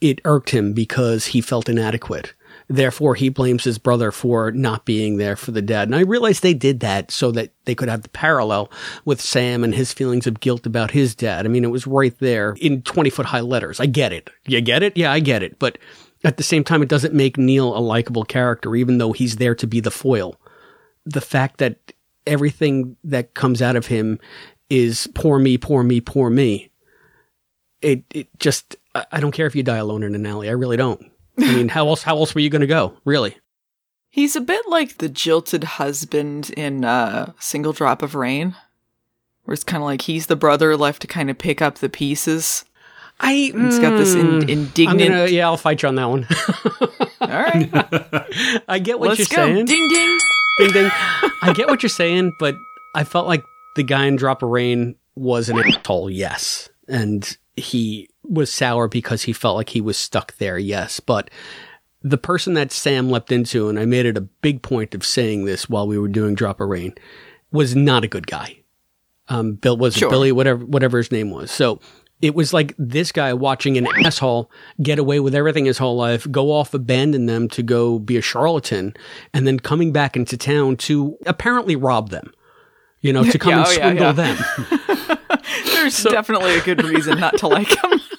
it 0.00 0.20
irked 0.24 0.50
him 0.50 0.72
because 0.72 1.26
he 1.26 1.40
felt 1.40 1.68
inadequate. 1.68 2.34
Therefore, 2.68 3.14
he 3.14 3.28
blames 3.28 3.62
his 3.62 3.78
brother 3.78 4.10
for 4.10 4.50
not 4.50 4.84
being 4.84 5.18
there 5.18 5.36
for 5.36 5.52
the 5.52 5.62
dead. 5.62 5.86
And 5.86 5.94
I 5.94 6.00
realized 6.00 6.42
they 6.42 6.54
did 6.54 6.80
that 6.80 7.12
so 7.12 7.30
that 7.30 7.52
they 7.64 7.76
could 7.76 7.88
have 7.88 8.02
the 8.02 8.08
parallel 8.08 8.72
with 9.04 9.20
Sam 9.20 9.62
and 9.62 9.74
his 9.74 9.92
feelings 9.92 10.26
of 10.26 10.40
guilt 10.40 10.66
about 10.66 10.90
his 10.90 11.14
dad. 11.14 11.46
I 11.46 11.48
mean, 11.48 11.64
it 11.64 11.70
was 11.70 11.86
right 11.86 12.16
there 12.18 12.56
in 12.60 12.82
20 12.82 13.10
foot 13.10 13.26
high 13.26 13.40
letters. 13.40 13.78
I 13.78 13.86
get 13.86 14.12
it. 14.12 14.30
You 14.46 14.60
get 14.60 14.82
it? 14.82 14.96
Yeah, 14.96 15.12
I 15.12 15.20
get 15.20 15.44
it. 15.44 15.60
But 15.60 15.78
at 16.24 16.38
the 16.38 16.42
same 16.42 16.64
time, 16.64 16.82
it 16.82 16.88
doesn't 16.88 17.14
make 17.14 17.38
Neil 17.38 17.76
a 17.76 17.78
likable 17.78 18.24
character, 18.24 18.74
even 18.74 18.98
though 18.98 19.12
he's 19.12 19.36
there 19.36 19.54
to 19.54 19.66
be 19.66 19.78
the 19.78 19.92
foil. 19.92 20.40
The 21.04 21.20
fact 21.20 21.58
that 21.58 21.92
everything 22.26 22.96
that 23.04 23.34
comes 23.34 23.62
out 23.62 23.76
of 23.76 23.86
him 23.86 24.18
is 24.68 25.08
poor 25.14 25.38
me, 25.38 25.56
poor 25.56 25.84
me, 25.84 26.00
poor 26.00 26.30
me. 26.30 26.70
It, 27.80 28.04
it 28.10 28.28
just, 28.40 28.74
I 29.12 29.20
don't 29.20 29.30
care 29.30 29.46
if 29.46 29.54
you 29.54 29.62
die 29.62 29.76
alone 29.76 30.02
in 30.02 30.16
an 30.16 30.26
alley. 30.26 30.48
I 30.48 30.52
really 30.52 30.76
don't. 30.76 31.12
I 31.38 31.54
mean, 31.54 31.68
how 31.68 31.88
else? 31.88 32.02
How 32.02 32.16
else 32.16 32.34
were 32.34 32.40
you 32.40 32.50
going 32.50 32.60
to 32.60 32.66
go? 32.66 32.94
Really? 33.04 33.36
He's 34.08 34.36
a 34.36 34.40
bit 34.40 34.66
like 34.68 34.98
the 34.98 35.08
jilted 35.08 35.64
husband 35.64 36.50
in 36.56 36.84
uh, 36.84 37.32
"Single 37.38 37.72
Drop 37.72 38.02
of 38.02 38.14
Rain," 38.14 38.56
where 39.44 39.52
it's 39.52 39.64
kind 39.64 39.82
of 39.82 39.86
like 39.86 40.02
he's 40.02 40.26
the 40.26 40.36
brother 40.36 40.76
left 40.76 41.02
to 41.02 41.08
kind 41.08 41.28
of 41.30 41.38
pick 41.38 41.60
up 41.60 41.76
the 41.78 41.88
pieces. 41.88 42.64
I 43.20 43.52
it's 43.54 43.78
got 43.78 43.96
this 43.96 44.14
in, 44.14 44.48
indignant. 44.48 45.10
Gonna, 45.10 45.26
yeah, 45.28 45.46
I'll 45.46 45.56
fight 45.56 45.82
you 45.82 45.88
on 45.88 45.94
that 45.94 46.08
one. 46.08 46.26
All 47.20 47.28
right, 47.28 47.70
I 48.68 48.78
get 48.78 48.98
what 48.98 49.10
Let's 49.10 49.18
you're 49.30 49.36
go. 49.36 49.46
saying. 49.54 49.64
Ding 49.64 49.88
ding, 49.88 50.18
ding 50.58 50.70
ding. 50.72 50.90
I 51.42 51.52
get 51.54 51.68
what 51.68 51.82
you're 51.82 51.90
saying, 51.90 52.32
but 52.38 52.54
I 52.94 53.04
felt 53.04 53.26
like 53.26 53.42
the 53.74 53.82
guy 53.82 54.06
in 54.06 54.16
Drop 54.16 54.42
of 54.42 54.50
Rain 54.50 54.96
was 55.14 55.48
an 55.48 55.58
asshole. 55.58 56.10
Yes, 56.10 56.68
and 56.88 57.36
he 57.56 58.08
was 58.28 58.52
sour 58.52 58.88
because 58.88 59.22
he 59.22 59.32
felt 59.32 59.56
like 59.56 59.70
he 59.70 59.80
was 59.80 59.96
stuck 59.96 60.36
there, 60.38 60.58
yes. 60.58 61.00
But 61.00 61.30
the 62.02 62.18
person 62.18 62.54
that 62.54 62.72
Sam 62.72 63.10
leapt 63.10 63.32
into, 63.32 63.68
and 63.68 63.78
I 63.78 63.84
made 63.84 64.06
it 64.06 64.16
a 64.16 64.20
big 64.20 64.62
point 64.62 64.94
of 64.94 65.04
saying 65.04 65.44
this 65.44 65.68
while 65.68 65.86
we 65.86 65.98
were 65.98 66.08
doing 66.08 66.34
Drop 66.34 66.60
of 66.60 66.68
Rain, 66.68 66.94
was 67.52 67.74
not 67.74 68.04
a 68.04 68.08
good 68.08 68.26
guy. 68.26 68.58
Um, 69.28 69.54
Bill 69.54 69.76
was 69.76 69.94
Sure. 69.96 70.10
Billy, 70.10 70.30
whatever 70.32 70.64
whatever 70.64 70.98
his 70.98 71.10
name 71.10 71.30
was. 71.30 71.50
So 71.50 71.80
it 72.22 72.34
was 72.34 72.52
like 72.54 72.74
this 72.78 73.10
guy 73.12 73.34
watching 73.34 73.76
an 73.76 73.86
asshole 74.04 74.50
get 74.80 74.98
away 74.98 75.20
with 75.20 75.34
everything 75.34 75.64
his 75.64 75.78
whole 75.78 75.96
life, 75.96 76.26
go 76.30 76.52
off, 76.52 76.72
abandon 76.74 77.26
them 77.26 77.48
to 77.48 77.62
go 77.62 77.98
be 77.98 78.16
a 78.16 78.22
charlatan, 78.22 78.94
and 79.34 79.46
then 79.46 79.58
coming 79.58 79.92
back 79.92 80.16
into 80.16 80.36
town 80.36 80.76
to 80.76 81.16
apparently 81.26 81.74
rob 81.76 82.10
them. 82.10 82.32
You 83.00 83.12
know, 83.12 83.24
to 83.24 83.38
come 83.38 83.50
Yeah, 83.50 83.58
and 83.58 83.66
oh, 83.66 83.72
swindle 83.72 84.06
yeah. 84.06 84.12
them. 84.12 85.18
There's 85.66 86.02
definitely 86.04 86.56
a 86.56 86.62
good 86.62 86.82
reason 86.84 87.18
not 87.20 87.36
to 87.38 87.48
like 87.48 87.68
him. 87.82 88.00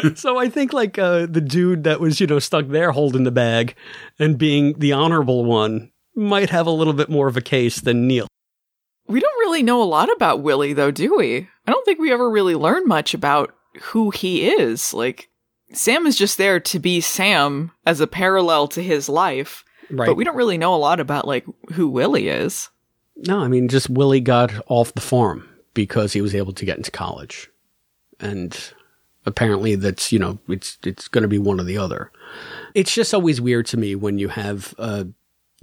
so 0.14 0.38
I 0.38 0.48
think 0.48 0.72
like 0.72 0.98
uh, 0.98 1.26
the 1.26 1.40
dude 1.40 1.84
that 1.84 2.00
was 2.00 2.20
you 2.20 2.26
know 2.26 2.38
stuck 2.38 2.68
there 2.68 2.92
holding 2.92 3.24
the 3.24 3.30
bag 3.30 3.74
and 4.18 4.38
being 4.38 4.78
the 4.78 4.92
honorable 4.92 5.44
one 5.44 5.90
might 6.14 6.50
have 6.50 6.66
a 6.66 6.70
little 6.70 6.92
bit 6.92 7.08
more 7.08 7.28
of 7.28 7.36
a 7.36 7.42
case 7.42 7.80
than 7.80 8.06
Neil. 8.06 8.26
We 9.06 9.20
don't 9.20 9.38
really 9.40 9.62
know 9.62 9.82
a 9.82 9.84
lot 9.84 10.12
about 10.12 10.42
Willie, 10.42 10.72
though, 10.72 10.90
do 10.90 11.16
we? 11.16 11.48
I 11.66 11.70
don't 11.72 11.84
think 11.84 11.98
we 11.98 12.12
ever 12.12 12.30
really 12.30 12.54
learn 12.54 12.86
much 12.86 13.14
about 13.14 13.54
who 13.80 14.10
he 14.10 14.48
is. 14.48 14.94
Like, 14.94 15.28
Sam 15.72 16.06
is 16.06 16.16
just 16.16 16.38
there 16.38 16.60
to 16.60 16.78
be 16.78 17.00
Sam 17.00 17.72
as 17.84 18.00
a 18.00 18.06
parallel 18.06 18.68
to 18.68 18.82
his 18.82 19.08
life. 19.08 19.64
Right. 19.90 20.06
But 20.06 20.14
we 20.14 20.24
don't 20.24 20.36
really 20.36 20.58
know 20.58 20.74
a 20.74 20.76
lot 20.76 21.00
about, 21.00 21.26
like, 21.26 21.44
who 21.72 21.88
Willie 21.88 22.28
is. 22.28 22.70
No, 23.16 23.40
I 23.40 23.48
mean 23.48 23.68
just 23.68 23.90
Willie 23.90 24.20
got 24.20 24.52
off 24.66 24.94
the 24.94 25.00
farm 25.00 25.48
because 25.74 26.12
he 26.12 26.20
was 26.20 26.34
able 26.34 26.52
to 26.54 26.64
get 26.64 26.76
into 26.76 26.90
college, 26.90 27.50
and 28.20 28.72
apparently 29.26 29.74
that's 29.74 30.12
you 30.12 30.18
know 30.18 30.38
it's 30.48 30.78
it's 30.84 31.08
going 31.08 31.22
to 31.22 31.28
be 31.28 31.38
one 31.38 31.60
or 31.60 31.64
the 31.64 31.78
other. 31.78 32.10
It's 32.74 32.94
just 32.94 33.14
always 33.14 33.40
weird 33.40 33.66
to 33.66 33.76
me 33.76 33.94
when 33.94 34.18
you 34.18 34.28
have 34.28 34.74
a 34.78 35.06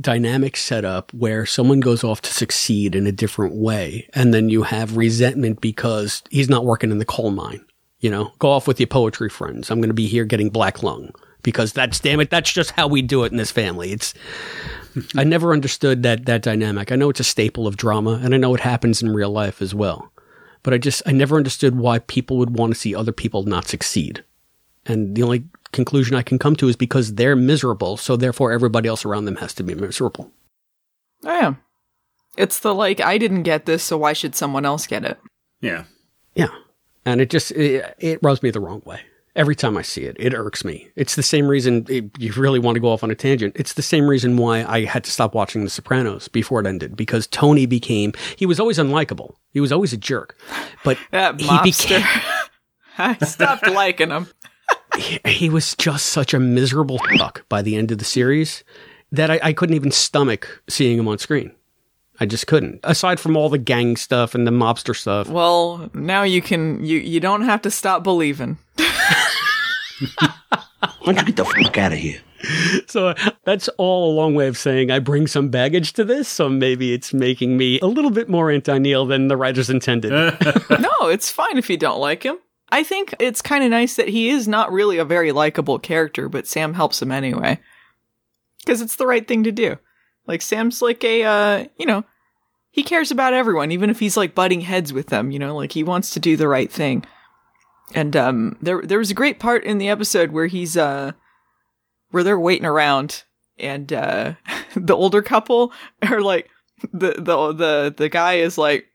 dynamic 0.02 0.56
setup 0.56 1.14
where 1.14 1.46
someone 1.46 1.80
goes 1.80 2.04
off 2.04 2.22
to 2.22 2.34
succeed 2.34 2.96
in 2.96 3.08
a 3.08 3.12
different 3.12 3.56
way, 3.56 4.08
and 4.14 4.34
then 4.34 4.50
you 4.50 4.64
have 4.64 4.98
resentment 4.98 5.62
because 5.62 6.24
he's 6.30 6.50
not 6.50 6.66
working 6.66 6.92
in 6.92 7.00
the 7.00 7.06
coal 7.06 7.32
mine. 7.32 7.66
You 8.00 8.10
know, 8.10 8.32
go 8.40 8.50
off 8.50 8.68
with 8.68 8.80
your 8.80 8.88
poetry 8.88 9.30
friends. 9.30 9.70
I'm 9.70 9.82
going 9.82 9.90
to 9.90 9.94
be 9.94 10.08
here 10.08 10.24
getting 10.24 10.50
black 10.50 10.84
lung 10.84 11.12
because 11.44 11.74
that's 11.74 12.00
damn 12.00 12.20
it. 12.22 12.30
That's 12.30 12.52
just 12.52 12.72
how 12.72 12.88
we 12.88 13.02
do 13.02 13.24
it 13.24 13.32
in 13.32 13.38
this 13.38 13.52
family. 13.52 13.92
It's 13.92 14.14
I 15.16 15.24
never 15.24 15.54
understood 15.54 16.04
that 16.04 16.26
that 16.26 16.42
dynamic. 16.42 16.92
I 16.92 16.96
know 16.96 17.10
it's 17.10 17.20
a 17.20 17.26
staple 17.26 17.68
of 17.68 17.78
drama, 17.78 18.20
and 18.24 18.34
I 18.34 18.38
know 18.38 18.56
it 18.56 18.62
happens 18.62 19.02
in 19.02 19.10
real 19.14 19.32
life 19.32 19.62
as 19.62 19.76
well. 19.76 20.12
But 20.64 20.74
I 20.74 20.78
just 20.78 21.02
I 21.06 21.12
never 21.12 21.38
understood 21.38 21.78
why 21.78 22.00
people 22.00 22.38
would 22.38 22.58
want 22.58 22.74
to 22.74 22.80
see 22.80 22.94
other 22.94 23.12
people 23.12 23.44
not 23.44 23.68
succeed. 23.68 24.24
And 24.86 25.16
the 25.16 25.24
only 25.24 25.46
conclusion 25.72 26.16
I 26.16 26.22
can 26.22 26.40
come 26.40 26.56
to 26.58 26.68
is 26.68 26.76
because 26.76 27.16
they're 27.16 27.36
miserable, 27.36 27.98
so 27.98 28.16
therefore 28.16 28.52
everybody 28.52 28.90
else 28.90 29.06
around 29.06 29.26
them 29.26 29.38
has 29.38 29.54
to 29.56 29.64
be 29.64 29.76
miserable. 29.76 30.32
Oh, 31.24 31.32
yeah. 31.32 31.54
It's 32.38 32.60
the, 32.60 32.74
like, 32.74 33.02
I 33.02 33.18
didn't 33.18 33.44
get 33.44 33.66
this, 33.66 33.84
so 33.84 33.98
why 33.98 34.14
should 34.14 34.36
someone 34.36 34.66
else 34.66 34.88
get 34.88 35.04
it? 35.04 35.20
Yeah. 35.62 35.84
Yeah. 36.34 36.50
And 37.06 37.22
it 37.22 37.30
just 37.30 37.52
it, 37.52 37.96
it 38.00 38.20
rubs 38.22 38.42
me 38.42 38.50
the 38.50 38.60
wrong 38.60 38.82
way. 38.86 39.02
Every 39.40 39.56
time 39.56 39.78
I 39.78 39.84
see 39.84 40.04
it, 40.04 40.18
it 40.20 40.34
irks 40.34 40.66
me. 40.66 40.90
It's 40.98 41.16
the 41.16 41.24
same 41.24 41.48
reason 41.48 41.86
it, 41.88 42.12
you 42.20 42.34
really 42.34 42.60
want 42.60 42.76
to 42.76 42.82
go 42.82 42.90
off 42.90 43.06
on 43.06 43.10
a 43.10 43.16
tangent. 43.16 43.56
It's 43.56 43.72
the 43.72 43.82
same 43.82 44.10
reason 44.10 44.36
why 44.36 44.66
I 44.66 44.84
had 44.84 45.06
to 45.06 45.12
stop 45.12 45.34
watching 45.34 45.64
The 45.64 45.70
Sopranos 45.70 46.28
before 46.28 46.60
it 46.60 46.68
ended 46.68 46.98
because 46.98 47.26
Tony 47.26 47.66
became, 47.66 48.12
he 48.36 48.46
was 48.46 48.60
always 48.60 48.78
unlikable. 48.78 49.36
He 49.52 49.62
was 49.62 49.72
always 49.72 49.94
a 49.94 49.98
jerk. 49.98 50.38
But 50.84 50.98
he 51.38 51.58
became, 51.64 52.04
I 52.98 53.16
stopped 53.24 53.66
liking 53.66 54.10
him. 54.10 54.28
he, 54.98 55.20
he 55.26 55.50
was 55.50 55.74
just 55.74 56.08
such 56.08 56.34
a 56.34 56.40
miserable 56.40 57.00
fuck 57.18 57.48
by 57.48 57.62
the 57.62 57.78
end 57.78 57.92
of 57.92 57.98
the 57.98 58.04
series 58.04 58.66
that 59.10 59.32
I, 59.32 59.40
I 59.42 59.54
couldn't 59.54 59.78
even 59.78 59.92
stomach 59.92 60.62
seeing 60.68 61.00
him 61.00 61.08
on 61.08 61.18
screen. 61.18 61.56
I 62.20 62.26
just 62.26 62.46
couldn't. 62.46 62.82
Aside 62.84 63.22
from 63.22 63.38
all 63.38 63.48
the 63.48 63.58
gang 63.58 63.96
stuff 63.96 64.36
and 64.36 64.46
the 64.46 64.52
mobster 64.52 64.94
stuff. 64.94 65.30
Well, 65.30 65.90
now 65.94 66.24
you 66.24 66.42
can 66.42 66.84
you 66.84 67.00
you 67.00 67.22
don't 67.22 67.44
have 67.44 67.62
to 67.62 67.72
stop 67.72 68.04
believing. 68.04 68.58
Why 70.00 71.14
don't 71.14 71.18
you 71.18 71.26
get 71.26 71.36
the 71.36 71.46
fuck 71.46 71.78
out 71.78 71.94
of 71.94 71.98
here? 71.98 72.22
So 72.88 73.14
that's 73.44 73.68
all 73.78 74.12
a 74.12 74.16
long 74.16 74.34
way 74.34 74.48
of 74.48 74.58
saying 74.58 74.92
I 74.92 75.00
bring 75.00 75.28
some 75.28 75.50
baggage 75.50 75.94
to 75.94 76.06
this, 76.06 76.28
so 76.28 76.50
maybe 76.50 76.94
it's 76.94 77.14
making 77.14 77.58
me 77.58 77.80
a 77.82 77.86
little 77.86 78.12
bit 78.12 78.30
more 78.30 78.50
anti 78.50 78.78
Neil 78.78 79.06
than 79.06 79.28
the 79.28 79.38
writers 79.38 79.70
intended. 79.70 80.12
no, 80.70 81.10
it's 81.10 81.32
fine 81.32 81.58
if 81.58 81.70
you 81.70 81.78
don't 81.78 82.00
like 82.00 82.24
him. 82.24 82.38
I 82.72 82.84
think 82.84 83.14
it's 83.20 83.42
kind 83.42 83.64
of 83.64 83.72
nice 83.72 83.96
that 83.96 84.08
he 84.08 84.30
is 84.30 84.48
not 84.48 84.72
really 84.72 84.98
a 85.00 85.06
very 85.06 85.32
likable 85.32 85.80
character, 85.80 86.30
but 86.30 86.48
Sam 86.48 86.74
helps 86.74 87.02
him 87.02 87.12
anyway. 87.12 87.60
Because 88.60 88.82
it's 88.82 88.96
the 88.96 89.08
right 89.08 89.28
thing 89.28 89.44
to 89.44 89.52
do. 89.52 89.78
Like, 90.28 90.42
Sam's 90.42 90.82
like 90.82 91.04
a, 91.04 91.24
uh, 91.24 91.66
you 91.78 91.86
know, 91.86 92.04
he 92.72 92.84
cares 92.84 93.10
about 93.10 93.34
everyone, 93.34 93.72
even 93.72 93.90
if 93.90 94.00
he's 94.00 94.16
like 94.16 94.36
butting 94.36 94.62
heads 94.62 94.94
with 94.94 95.08
them, 95.08 95.32
you 95.32 95.40
know, 95.40 95.56
like 95.56 95.72
he 95.72 95.84
wants 95.84 96.12
to 96.12 96.20
do 96.20 96.38
the 96.38 96.48
right 96.48 96.72
thing. 96.72 97.04
And, 97.94 98.16
um, 98.16 98.58
there, 98.62 98.82
there 98.82 99.00
was 99.00 99.12
a 99.12 99.16
great 99.16 99.40
part 99.40 99.64
in 99.64 99.78
the 99.78 99.90
episode 99.90 100.32
where 100.32 100.48
he's, 100.48 100.78
uh, 100.78 101.14
where 102.12 102.24
they're 102.24 102.40
waiting 102.40 102.66
around 102.66 103.24
and, 103.58 103.92
uh, 103.92 104.34
the 104.76 104.96
older 104.96 105.22
couple 105.22 105.74
are 106.04 106.22
like, 106.22 106.50
the, 106.94 107.16
the, 107.18 107.54
the, 107.54 107.94
the 107.98 108.10
guy 108.10 108.36
is 108.36 108.58
like, 108.58 108.86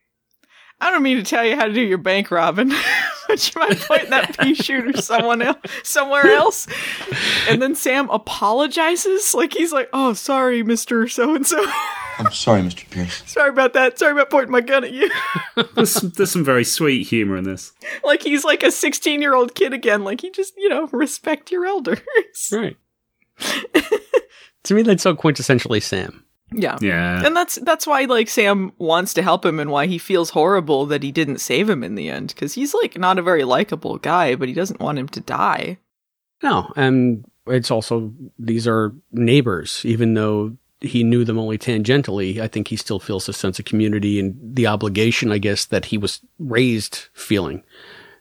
I 0.80 0.90
don't 0.90 1.02
mean 1.02 1.16
to 1.16 1.22
tell 1.22 1.44
you 1.44 1.56
how 1.56 1.66
to 1.66 1.72
do 1.72 1.80
your 1.80 1.98
bank 1.98 2.30
robbing, 2.30 2.72
but 3.28 3.54
you 3.54 3.60
might 3.60 3.78
point 3.80 4.10
that 4.10 4.36
pea 4.38 4.54
shooter 4.54 5.00
someone 5.00 5.40
else, 5.40 5.58
somewhere 5.82 6.26
else. 6.26 6.66
And 7.48 7.62
then 7.62 7.74
Sam 7.74 8.10
apologizes, 8.10 9.34
like 9.34 9.52
he's 9.54 9.72
like, 9.72 9.88
"Oh, 9.92 10.12
sorry, 10.12 10.62
Mister 10.62 11.08
So 11.08 11.34
and 11.34 11.46
So. 11.46 11.64
I'm 12.18 12.32
sorry, 12.32 12.62
Mr. 12.62 12.88
Pierce. 12.90 13.22
Sorry 13.26 13.48
about 13.48 13.72
that. 13.74 13.98
Sorry 13.98 14.12
about 14.12 14.30
pointing 14.30 14.52
my 14.52 14.60
gun 14.60 14.84
at 14.84 14.92
you." 14.92 15.10
there's, 15.74 15.92
some, 15.92 16.10
there's 16.10 16.30
some 16.30 16.44
very 16.44 16.64
sweet 16.64 17.06
humor 17.06 17.36
in 17.36 17.44
this. 17.44 17.72
like 18.04 18.22
he's 18.22 18.44
like 18.44 18.62
a 18.62 18.70
sixteen-year-old 18.70 19.54
kid 19.54 19.72
again. 19.72 20.04
Like 20.04 20.20
he 20.20 20.30
just, 20.30 20.54
you 20.56 20.68
know, 20.68 20.88
respect 20.92 21.50
your 21.50 21.66
elders. 21.66 22.00
Right. 22.52 22.76
to 24.64 24.74
me, 24.74 24.82
that's 24.82 25.02
so 25.02 25.14
quintessentially 25.14 25.82
Sam. 25.82 26.24
Yeah. 26.52 26.78
Yeah. 26.80 27.24
And 27.24 27.36
that's 27.36 27.56
that's 27.56 27.86
why 27.86 28.04
like 28.04 28.28
Sam 28.28 28.72
wants 28.78 29.14
to 29.14 29.22
help 29.22 29.44
him 29.44 29.58
and 29.58 29.70
why 29.70 29.86
he 29.86 29.98
feels 29.98 30.30
horrible 30.30 30.86
that 30.86 31.02
he 31.02 31.10
didn't 31.10 31.38
save 31.38 31.68
him 31.68 31.82
in 31.82 31.94
the 31.94 32.08
end 32.08 32.34
cuz 32.36 32.54
he's 32.54 32.74
like 32.74 32.96
not 32.98 33.18
a 33.18 33.22
very 33.22 33.44
likable 33.44 33.98
guy, 33.98 34.34
but 34.36 34.48
he 34.48 34.54
doesn't 34.54 34.80
want 34.80 34.98
him 34.98 35.08
to 35.08 35.20
die. 35.20 35.78
No, 36.42 36.72
and 36.76 37.24
it's 37.46 37.70
also 37.70 38.12
these 38.38 38.66
are 38.68 38.92
neighbors, 39.10 39.82
even 39.84 40.14
though 40.14 40.56
he 40.84 41.02
knew 41.02 41.24
them 41.24 41.38
only 41.38 41.58
tangentially. 41.58 42.40
I 42.40 42.48
think 42.48 42.68
he 42.68 42.76
still 42.76 43.00
feels 43.00 43.28
a 43.28 43.32
sense 43.32 43.58
of 43.58 43.64
community 43.64 44.18
and 44.20 44.36
the 44.42 44.66
obligation, 44.66 45.32
I 45.32 45.38
guess, 45.38 45.64
that 45.66 45.86
he 45.86 45.98
was 45.98 46.20
raised 46.38 47.06
feeling 47.12 47.62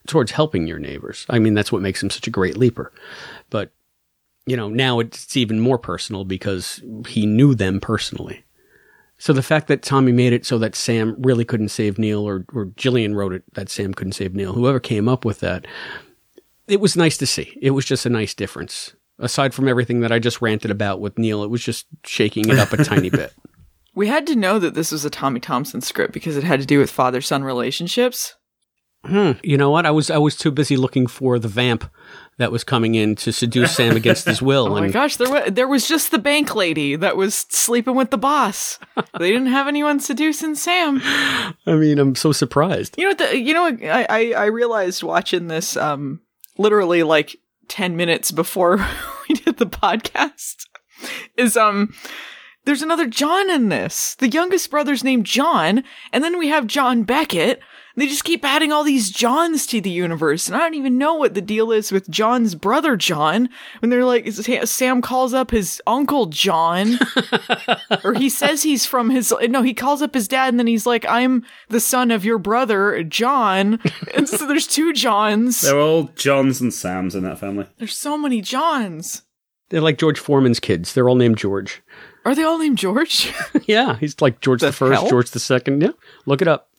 towards 0.08 0.32
helping 0.32 0.68
your 0.68 0.80
neighbors. 0.80 1.26
I 1.30 1.40
mean, 1.40 1.54
that's 1.54 1.72
what 1.72 1.82
makes 1.82 2.02
him 2.02 2.10
such 2.10 2.28
a 2.28 2.32
great 2.32 2.58
leaper. 2.58 2.92
But 3.50 3.72
you 4.46 4.58
know, 4.58 4.70
now 4.70 5.00
it's 5.00 5.38
even 5.38 5.60
more 5.60 5.78
personal 5.78 6.26
because 6.26 6.82
he 7.08 7.26
knew 7.26 7.56
them 7.56 7.80
personally. 7.80 8.44
So 9.18 9.32
the 9.32 9.42
fact 9.42 9.68
that 9.68 9.84
Tommy 9.84 10.12
made 10.12 10.34
it 10.34 10.46
so 10.46 10.58
that 10.58 10.76
Sam 10.76 11.16
really 11.20 11.46
couldn't 11.46 11.70
save 11.70 11.98
Neil, 11.98 12.28
or, 12.28 12.46
or 12.54 12.66
Gillian 12.76 13.16
wrote 13.16 13.32
it 13.32 13.44
that 13.54 13.70
Sam 13.70 13.94
couldn't 13.94 14.14
save 14.14 14.36
Neil, 14.36 14.52
whoever 14.52 14.82
came 14.82 15.08
up 15.08 15.24
with 15.24 15.40
that, 15.40 15.66
it 16.68 16.82
was 16.82 16.98
nice 16.98 17.18
to 17.18 17.26
see. 17.26 17.58
It 17.62 17.72
was 17.72 17.86
just 17.86 18.06
a 18.06 18.10
nice 18.10 18.34
difference. 18.34 18.96
Aside 19.24 19.54
from 19.54 19.68
everything 19.68 20.02
that 20.02 20.12
I 20.12 20.20
just 20.20 20.42
ranted 20.42 20.70
about 20.70 21.00
with 21.00 21.18
Neil, 21.18 21.44
it 21.44 21.50
was 21.50 21.64
just 21.64 21.88
shaking 22.06 22.50
it 22.50 22.60
up 22.60 22.74
a 22.74 22.84
tiny 22.84 23.10
bit. 23.10 23.34
We 23.96 24.08
had 24.08 24.26
to 24.26 24.36
know 24.36 24.58
that 24.58 24.74
this 24.74 24.92
was 24.92 25.06
a 25.06 25.10
Tommy 25.12 25.40
Thompson 25.40 25.80
script 25.80 26.14
because 26.14 26.36
it 26.36 26.44
had 26.44 26.60
to 26.60 26.66
do 26.66 26.80
with 26.80 26.90
father-son 26.90 27.44
relationships. 27.44 28.34
Hmm. 29.06 29.34
You 29.44 29.58
know 29.58 29.70
what? 29.70 29.86
I 29.86 29.92
was 29.92 30.10
I 30.10 30.18
was 30.18 30.38
too 30.38 30.50
busy 30.50 30.78
looking 30.78 31.08
for 31.08 31.38
the 31.38 31.50
vamp 31.50 31.90
that 32.38 32.54
was 32.54 32.64
coming 32.64 32.96
in 32.96 33.16
to 33.18 33.34
seduce 33.34 33.76
Sam 33.76 33.98
against 33.98 34.26
his 34.26 34.42
will. 34.42 34.68
Oh 34.68 34.70
my 34.80 34.86
and 34.86 34.94
gosh, 34.94 35.18
there 35.18 35.30
was 35.30 35.52
there 35.52 35.68
was 35.68 35.88
just 35.88 36.12
the 36.12 36.20
bank 36.20 36.56
lady 36.56 36.96
that 36.96 37.18
was 37.18 37.46
sleeping 37.50 37.96
with 37.96 38.12
the 38.12 38.18
boss. 38.18 38.80
they 39.20 39.30
didn't 39.30 39.48
have 39.48 39.68
anyone 39.68 40.00
seducing 40.00 40.56
Sam. 40.56 41.02
I 41.04 41.76
mean, 41.76 42.00
I'm 42.00 42.16
so 42.16 42.32
surprised. 42.32 42.96
You 42.98 43.04
know 43.04 43.10
what? 43.10 43.18
The, 43.18 43.38
you 43.38 43.54
know 43.54 43.64
what? 43.64 43.84
I, 43.84 44.06
I 44.10 44.34
I 44.34 44.46
realized 44.46 45.04
watching 45.04 45.48
this 45.48 45.76
um 45.76 46.22
literally 46.58 47.04
like 47.04 47.36
ten 47.68 47.96
minutes 47.96 48.32
before 48.32 48.78
we 49.30 49.36
did 49.36 49.58
the 49.58 49.66
podcast 49.66 50.66
is 51.38 51.58
um 51.58 51.94
there's 52.66 52.82
another 52.82 53.08
John 53.08 53.50
in 53.50 53.70
this. 53.70 54.16
The 54.16 54.30
youngest 54.30 54.70
brother's 54.70 55.04
named 55.04 55.26
John, 55.26 55.84
and 56.12 56.24
then 56.24 56.38
we 56.38 56.48
have 56.48 56.68
John 56.68 57.04
Beckett. 57.04 57.60
They 57.96 58.08
just 58.08 58.24
keep 58.24 58.44
adding 58.44 58.72
all 58.72 58.84
these 58.84 59.12
Johns 59.12 59.68
to 59.68 59.80
the 59.80 59.92
universe, 59.92 60.48
and 60.48 60.56
I 60.56 60.62
don't 60.62 60.74
even 60.74 60.98
know 60.98 61.14
what 61.14 61.36
the 61.36 61.42
deal 61.42 61.72
is 61.72 61.92
with 61.92 62.10
John's 62.10 62.56
brother 62.56 62.96
John. 62.96 63.50
When 63.80 63.92
they're 63.92 64.04
like, 64.06 64.28
Sam 64.32 65.02
calls 65.02 65.32
up 65.32 65.52
his 65.52 65.80
uncle 65.86 66.26
John, 66.26 66.98
or 68.04 68.16
he 68.16 68.30
says 68.30 68.64
he's 68.64 68.88
from 68.88 69.12
his. 69.12 69.32
No, 69.44 69.62
he 69.62 69.76
calls 69.76 70.02
up 70.02 70.16
his 70.16 70.28
dad, 70.28 70.50
and 70.50 70.60
then 70.60 70.66
he's 70.66 70.88
like, 70.88 71.06
"I'm 71.08 71.46
the 71.70 71.80
son 71.80 72.10
of 72.10 72.26
your 72.26 72.40
brother 72.40 73.04
John." 73.04 73.80
And 74.16 74.30
so 74.30 74.48
there's 74.48 74.68
two 74.68 74.94
Johns. 74.94 75.62
They're 75.62 75.80
all 75.80 76.04
Johns 76.16 76.62
and 76.62 76.74
Sams 76.74 77.16
in 77.16 77.24
that 77.24 77.40
family. 77.40 77.68
There's 77.78 77.96
so 77.96 78.18
many 78.18 78.42
Johns. 78.42 79.24
They're 79.70 79.82
like 79.82 79.98
George 79.98 80.20
Foreman's 80.20 80.60
kids. 80.60 80.94
They're 80.94 81.10
all 81.10 81.16
named 81.16 81.38
George. 81.38 81.82
Are 82.26 82.36
they 82.36 82.44
all 82.44 82.58
named 82.58 82.78
George? 82.78 83.34
yeah, 83.66 83.98
he's 83.98 84.22
like 84.22 84.40
George 84.40 84.62
the, 84.62 84.72
first, 84.72 85.02
hell? 85.02 85.10
George 85.10 85.32
the 85.32 85.40
second. 85.40 85.82
Yeah, 85.82 85.92
look 86.26 86.42
it 86.42 86.48
up. 86.48 86.70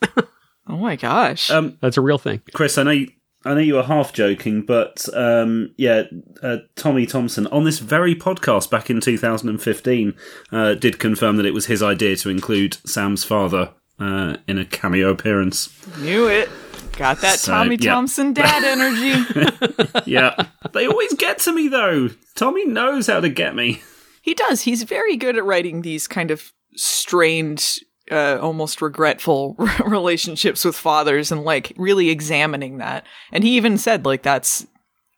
oh 0.67 0.77
my 0.77 0.97
gosh. 0.97 1.51
Um, 1.51 1.79
That's 1.81 1.97
a 1.97 2.01
real 2.01 2.19
thing. 2.19 2.41
Chris, 2.55 2.79
I 2.79 2.83
know 2.83 2.91
you, 2.93 3.11
I 3.45 3.53
know 3.55 3.61
you 3.61 3.75
were 3.75 3.83
half 3.83 4.13
joking, 4.15 4.63
but 4.63 5.07
um, 5.15 5.75
yeah, 5.77 6.05
uh, 6.43 6.59
Tommy 6.77 7.05
Thompson 7.05 7.47
on 7.49 7.65
this 7.65 7.79
very 7.79 8.15
podcast 8.15 8.71
back 8.71 8.89
in 8.89 9.01
2015 9.01 10.15
uh, 10.51 10.75
did 10.75 10.99
confirm 10.99 11.37
that 11.37 11.47
it 11.47 11.53
was 11.55 11.67
his 11.67 11.83
idea 11.83 12.17
to 12.17 12.31
include 12.31 12.79
Sam's 12.87 13.23
father 13.23 13.73
uh, 13.99 14.39
in 14.49 14.59
a 14.59 14.65
cameo 14.65 15.11
appearance. 15.11 15.69
Knew 15.99 16.27
it. 16.27 16.49
Got 16.97 17.21
that 17.23 17.41
So, 17.41 17.53
Tommy 17.53 17.77
yeah. 17.81 17.93
Thompson 17.93 18.33
dad 18.33 18.65
energy. 18.65 20.01
yeah, 20.11 20.47
they 20.73 20.87
always 20.87 21.13
get 21.15 21.39
to 21.41 21.53
me 21.53 21.69
though. 21.69 22.09
Tommy 22.35 22.67
knows 22.67 23.09
how 23.09 23.21
to 23.21 23.29
get 23.29 23.55
me. 23.55 23.83
He 24.25 24.33
does. 24.33 24.63
He's 24.63 24.85
very 24.85 25.19
good 25.19 25.37
at 25.37 25.45
writing 25.45 25.83
these 25.83 26.09
kind 26.09 26.31
of 26.31 26.51
strained, 26.77 27.79
uh, 28.11 28.39
almost 28.41 28.81
regretful 28.81 29.55
relationships 29.87 30.65
with 30.65 30.77
fathers 30.77 31.31
and 31.31 31.45
like 31.45 31.75
really 31.77 32.09
examining 32.09 32.79
that. 32.79 33.05
And 33.33 33.45
he 33.45 33.57
even 33.57 33.77
said 33.77 34.07
like 34.07 34.23
that's 34.23 34.67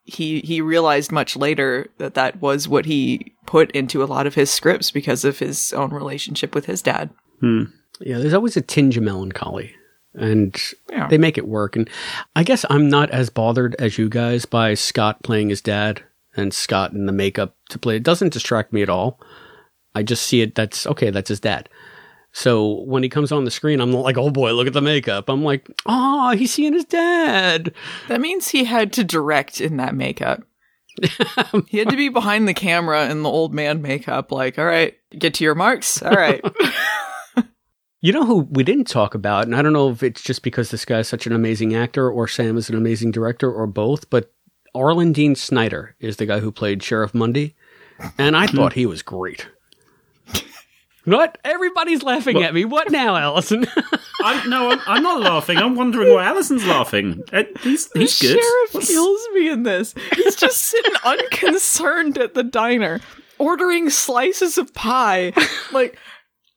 he 0.03 0.41
he 0.41 0.61
realized 0.61 1.13
much 1.13 1.37
later 1.37 1.87
that 1.99 2.15
that 2.15 2.41
was 2.41 2.67
what 2.69 2.85
he 2.85 3.33
put 3.47 3.71
into 3.71 4.03
a 4.03 4.07
lot 4.07 4.27
of 4.27 4.35
his 4.35 4.51
scripts 4.51 4.91
because 4.91 5.25
of 5.25 5.39
his 5.39 5.73
own 5.73 5.91
relationship 5.91 6.53
with 6.53 6.67
his 6.67 6.83
dad. 6.83 7.11
Hmm. 7.41 7.65
Yeah, 8.01 8.19
there's 8.19 8.35
always 8.35 8.57
a 8.57 8.61
tinge 8.61 8.97
of 8.97 9.05
melancholy, 9.05 9.73
and 10.15 10.55
Yeah. 10.91 11.07
they 11.07 11.17
make 11.19 11.39
it 11.39 11.47
work. 11.47 11.77
And 11.77 11.89
I 12.35 12.43
guess 12.43 12.65
I'm 12.69 12.89
not 12.89 13.11
as 13.11 13.31
bothered 13.31 13.77
as 13.79 13.99
you 13.99 14.09
guys 14.09 14.47
by 14.47 14.75
Scott 14.75 15.23
playing 15.23 15.49
his 15.51 15.61
dad 15.61 16.03
and 16.37 16.53
Scott 16.53 16.93
in 16.93 17.07
the 17.07 17.13
makeup 17.13 17.57
to 17.71 17.79
play. 17.79 17.97
It 17.97 18.03
doesn't 18.03 18.33
distract 18.33 18.73
me 18.73 18.83
at 18.83 18.91
all. 18.91 19.21
I 19.95 20.03
just 20.03 20.25
see 20.25 20.43
it. 20.43 20.55
That's 20.55 20.87
okay. 20.87 21.11
That's 21.11 21.29
his 21.29 21.41
dad. 21.41 21.69
So 22.33 22.83
when 22.83 23.03
he 23.03 23.09
comes 23.09 23.33
on 23.33 23.45
the 23.45 23.51
screen, 23.51 23.81
I'm 23.81 23.93
like, 23.93 24.19
oh 24.19 24.31
boy, 24.31 24.53
look 24.53 24.67
at 24.67 24.75
the 24.75 24.83
makeup. 24.83 25.31
I'm 25.31 25.43
like, 25.43 25.71
oh, 25.87 26.33
he's 26.37 26.53
seeing 26.53 26.75
his 26.75 26.85
dad. 26.85 27.73
That 28.09 28.21
means 28.21 28.49
he 28.49 28.65
had 28.65 28.93
to 28.95 29.05
direct 29.05 29.61
in 29.61 29.79
that 29.79 29.95
makeup. 29.95 30.43
he 31.69 31.79
had 31.79 31.89
to 31.89 31.97
be 31.97 32.11
behind 32.11 32.47
the 32.47 32.55
camera 32.55 33.09
in 33.09 33.23
the 33.23 33.31
old 33.31 33.55
man 33.55 33.81
makeup, 33.81 34.33
like, 34.33 34.59
all 34.59 34.67
right, 34.67 34.95
get 35.19 35.35
to 35.35 35.45
your 35.45 35.55
marks. 35.55 36.03
All 36.03 36.13
right. 36.13 36.45
You 38.03 38.13
know 38.13 38.25
who 38.25 38.47
we 38.51 38.63
didn't 38.63 38.85
talk 38.85 39.15
about, 39.15 39.47
and 39.47 39.57
I 39.57 39.63
don't 39.63 39.73
know 39.73 39.91
if 39.91 40.03
it's 40.03 40.23
just 40.23 40.43
because 40.43 40.71
this 40.71 40.85
guy's 40.85 41.09
such 41.09 41.27
an 41.27 41.33
amazing 41.33 41.75
actor 41.75 42.09
or 42.09 42.29
Sam 42.29 42.57
is 42.57 42.69
an 42.69 42.77
amazing 42.77 43.11
director 43.11 43.51
or 43.51 43.67
both, 43.67 44.11
but 44.11 44.33
Arlen 44.77 45.13
Dean 45.13 45.35
Snyder 45.35 45.95
is 46.01 46.17
the 46.19 46.27
guy 46.27 46.41
who 46.41 46.53
played 46.53 46.83
Sheriff 46.83 47.15
Mundy, 47.15 47.55
and 48.19 48.37
I 48.37 48.47
thought 48.47 48.75
he 48.75 48.87
was 48.87 49.03
great. 49.03 49.49
What? 51.05 51.39
Everybody's 51.45 52.03
laughing 52.03 52.43
at 52.43 52.53
me. 52.53 52.65
What 52.65 52.91
now, 52.91 53.15
Allison? 53.15 53.65
I'm, 54.25 54.51
no, 54.51 54.73
I'm, 54.73 54.81
I'm 54.89 55.03
not 55.05 55.21
laughing. 55.21 55.57
I'm 55.57 55.77
wondering 55.77 56.13
why 56.13 56.25
Allison's 56.25 56.67
laughing. 56.67 57.23
Uh, 57.33 57.45
He's, 57.61 57.89
he's 57.93 58.19
the 58.19 58.27
good. 58.27 58.41
sheriff 58.41 58.75
What's- 58.75 58.89
kills 58.89 59.21
me 59.33 59.49
in 59.49 59.63
this. 59.63 59.95
He's 60.17 60.35
just 60.35 60.59
sitting 60.65 60.95
unconcerned 61.05 62.19
at 62.19 62.35
the 62.35 62.43
diner, 62.43 63.01
ordering 63.39 63.89
slices 63.89 64.59
of 64.59 64.75
pie. 64.75 65.33
Like, 65.71 65.97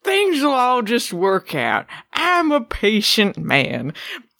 things 0.03 0.41
will 0.41 0.49
all 0.53 0.81
just 0.81 1.13
work 1.13 1.53
out. 1.53 1.85
I'm 2.13 2.51
a 2.51 2.61
patient 2.61 3.37
man. 3.37 3.93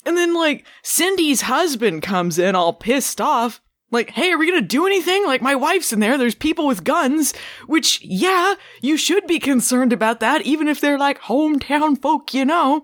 And 0.08 0.18
then, 0.18 0.34
like, 0.34 0.66
Cindy's 0.82 1.42
husband 1.42 2.02
comes 2.02 2.40
in 2.40 2.56
all 2.56 2.74
pissed 2.74 3.22
off. 3.22 3.62
Like, 3.92 4.12
hey, 4.12 4.32
are 4.32 4.38
we 4.38 4.48
gonna 4.48 4.62
do 4.62 4.86
anything? 4.86 5.26
Like, 5.26 5.42
my 5.42 5.56
wife's 5.56 5.92
in 5.92 6.00
there. 6.00 6.18
There's 6.18 6.36
people 6.36 6.68
with 6.68 6.84
guns. 6.84 7.34
Which, 7.68 8.02
yeah, 8.04 8.56
you 8.82 8.98
should 8.98 9.26
be 9.26 9.40
concerned 9.40 9.94
about 9.94 10.20
that, 10.20 10.44
even 10.44 10.68
if 10.68 10.80
they're 10.80 11.00
like 11.00 11.22
hometown 11.22 12.00
folk, 12.00 12.34
you 12.34 12.46
know. 12.46 12.84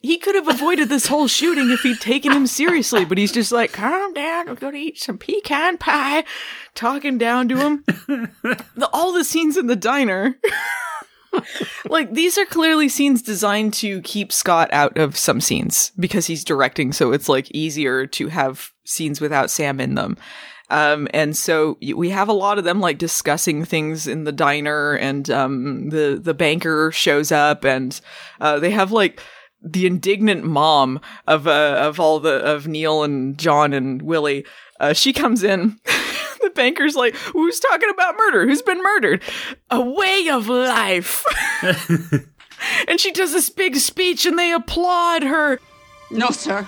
He 0.00 0.18
could 0.18 0.34
have 0.34 0.48
avoided 0.48 0.88
this 0.88 1.06
whole 1.06 1.28
shooting 1.28 1.70
if 1.70 1.80
he'd 1.80 2.00
taken 2.00 2.32
him 2.32 2.46
seriously, 2.46 3.04
but 3.04 3.18
he's 3.18 3.32
just 3.32 3.52
like, 3.52 3.72
calm 3.72 4.14
down, 4.14 4.46
we're 4.46 4.54
gonna 4.54 4.78
eat 4.78 4.98
some 4.98 5.18
pecan 5.18 5.78
pie, 5.78 6.24
talking 6.74 7.18
down 7.18 7.48
to 7.48 7.56
him. 7.58 7.84
the, 8.06 8.88
all 8.92 9.12
the 9.12 9.24
scenes 9.24 9.56
in 9.56 9.66
the 9.66 9.76
diner. 9.76 10.38
like, 11.88 12.14
these 12.14 12.38
are 12.38 12.46
clearly 12.46 12.88
scenes 12.88 13.22
designed 13.22 13.74
to 13.74 14.00
keep 14.00 14.32
Scott 14.32 14.70
out 14.72 14.96
of 14.96 15.16
some 15.16 15.40
scenes 15.40 15.92
because 15.98 16.26
he's 16.26 16.44
directing, 16.44 16.92
so 16.92 17.12
it's 17.12 17.28
like 17.28 17.50
easier 17.50 18.06
to 18.06 18.28
have 18.28 18.72
scenes 18.90 19.20
without 19.20 19.50
Sam 19.50 19.80
in 19.80 19.94
them. 19.94 20.16
Um, 20.68 21.08
and 21.12 21.36
so 21.36 21.78
we 21.80 22.10
have 22.10 22.28
a 22.28 22.32
lot 22.32 22.58
of 22.58 22.64
them 22.64 22.80
like 22.80 22.98
discussing 22.98 23.64
things 23.64 24.06
in 24.06 24.24
the 24.24 24.32
diner 24.32 24.94
and, 24.94 25.28
um, 25.30 25.90
the, 25.90 26.20
the 26.22 26.34
banker 26.34 26.92
shows 26.92 27.32
up 27.32 27.64
and, 27.64 28.00
uh, 28.40 28.60
they 28.60 28.70
have 28.70 28.92
like, 28.92 29.20
the 29.62 29.86
indignant 29.86 30.42
mom 30.42 31.00
of 31.26 31.46
uh, 31.46 31.76
of 31.78 32.00
all 32.00 32.18
the 32.18 32.36
of 32.36 32.66
Neil 32.66 33.02
and 33.02 33.36
John 33.36 33.74
and 33.74 34.00
Willie. 34.00 34.46
Uh, 34.78 34.94
she 34.94 35.12
comes 35.12 35.42
in. 35.42 35.78
the 36.40 36.50
banker's 36.54 36.96
like, 36.96 37.14
"Who's 37.14 37.60
talking 37.60 37.90
about 37.90 38.16
murder? 38.16 38.46
Who's 38.46 38.62
been 38.62 38.82
murdered? 38.82 39.22
A 39.70 39.80
way 39.80 40.28
of 40.30 40.48
life." 40.48 41.24
and 42.88 43.00
she 43.00 43.12
does 43.12 43.32
this 43.32 43.50
big 43.50 43.76
speech, 43.76 44.26
and 44.26 44.38
they 44.38 44.52
applaud 44.52 45.22
her. 45.22 45.60
No, 46.10 46.30
sir. 46.30 46.66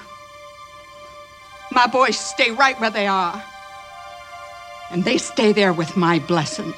My 1.75 1.87
boys 1.87 2.19
stay 2.19 2.51
right 2.51 2.79
where 2.81 2.91
they 2.91 3.07
are. 3.07 3.43
And 4.91 5.05
they 5.05 5.19
stay 5.19 5.53
there 5.53 5.73
with 5.73 5.97
my 5.97 6.19
blessing. 6.19 6.75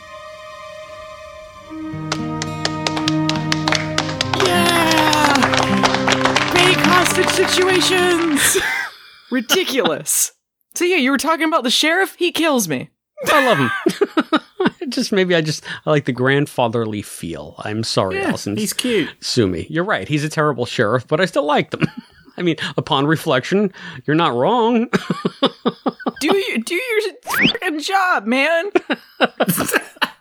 Yeah! 4.45 6.53
Big 6.53 6.77
hostage 6.77 7.29
situations. 7.29 8.57
Ridiculous. 9.31 10.33
So 10.75 10.85
yeah, 10.85 10.97
you 10.97 11.11
were 11.11 11.19
talking 11.19 11.47
about 11.47 11.65
the 11.65 11.71
sheriff. 11.71 12.15
He 12.19 12.33
kills 12.33 12.69
me. 12.69 12.91
I 13.27 13.47
love 13.47 13.59
him. 13.59 14.41
just 14.91 15.13
maybe 15.13 15.35
I 15.35 15.41
just 15.41 15.65
I 15.87 15.91
like 15.91 16.05
the 16.05 16.13
grandfatherly 16.13 17.03
feel. 17.03 17.55
I'm 17.59 17.85
sorry, 17.85 18.17
Yeah, 18.19 18.29
Allison. 18.29 18.57
he's 18.57 18.73
cute. 18.73 19.09
Sue 19.21 19.47
me. 19.47 19.67
You're 19.71 19.85
right. 19.85 20.07
He's 20.09 20.25
a 20.25 20.29
terrible 20.29 20.67
sheriff, 20.67 21.07
but 21.09 21.21
I 21.21 21.25
still 21.25 21.45
like 21.45 21.73
him. 21.73 21.87
I 22.37 22.43
mean, 22.43 22.57
upon 22.77 23.07
reflection, 23.07 23.73
you're 24.07 24.17
not 24.17 24.35
wrong. 24.35 24.89
do 26.21 26.37
you 26.37 26.63
do 26.63 26.75
your 26.75 27.81
job, 27.81 28.27
man? 28.27 28.71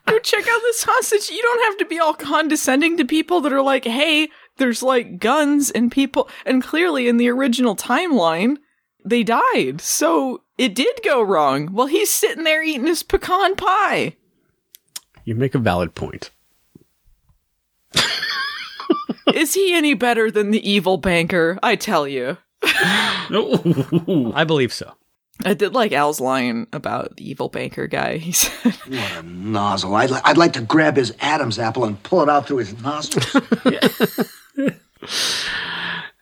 Go 0.05 0.20
check 0.20 0.47
out 0.47 0.61
this 0.61 0.84
hostage. 0.84 1.30
You 1.30 1.41
don't 1.41 1.64
have 1.64 1.78
to 1.78 1.86
be 1.86 1.99
all 1.99 2.14
condescending 2.14 2.97
to 2.97 3.05
people 3.05 3.41
that 3.41 3.53
are 3.53 3.61
like, 3.61 3.86
hey, 3.86 4.30
there's 4.57 4.84
like 4.84 5.18
guns 5.20 5.72
and 5.72 5.91
people, 5.91 6.30
and 6.45 6.64
clearly 6.64 7.07
in 7.07 7.18
the 7.18 7.30
original 7.30 7.76
timeline, 7.76 8.57
they 9.03 9.24
died. 9.24 9.82
So 9.82 10.43
it 10.57 10.76
did 10.76 10.99
go 11.03 11.22
wrong. 11.22 11.74
Well, 11.74 11.88
he's 11.88 12.11
sitting 12.11 12.43
there 12.43 12.64
eating 12.64 12.88
his 12.88 13.03
pecan 13.03 13.55
pie. 13.55 14.16
you 15.26 15.36
make 15.36 15.55
a 15.55 15.59
valid 15.59 15.95
point. 15.95 16.32
Is 19.34 19.53
he 19.53 19.74
any 19.74 19.93
better 19.93 20.30
than 20.32 20.51
the 20.51 20.69
evil 20.69 20.97
banker? 20.97 21.59
I 21.63 21.76
tell 21.76 22.07
you. 22.07 22.38
I 22.63 24.43
believe 24.45 24.74
so. 24.74 24.93
I 25.45 25.53
did 25.53 25.74
like 25.74 25.91
Al's 25.91 26.21
line 26.21 26.67
about 26.71 27.17
the 27.17 27.30
evil 27.30 27.49
banker 27.49 27.88
guy. 27.88 28.17
He 28.17 28.32
said, 28.32 28.74
What 28.88 29.11
a 29.17 29.24
nozzle. 29.24 29.95
I'd, 29.95 30.11
li- 30.11 30.21
I'd 30.24 30.38
like 30.38 30.53
to 30.53 30.61
grab 30.61 30.95
his 30.95 31.13
Adam's 31.19 31.59
apple 31.59 31.86
and 31.86 32.01
pull 32.03 32.21
it 32.21 32.30
out 32.30 32.47
through 32.47 32.57
his 32.57 32.80
nostrils. 32.82 33.36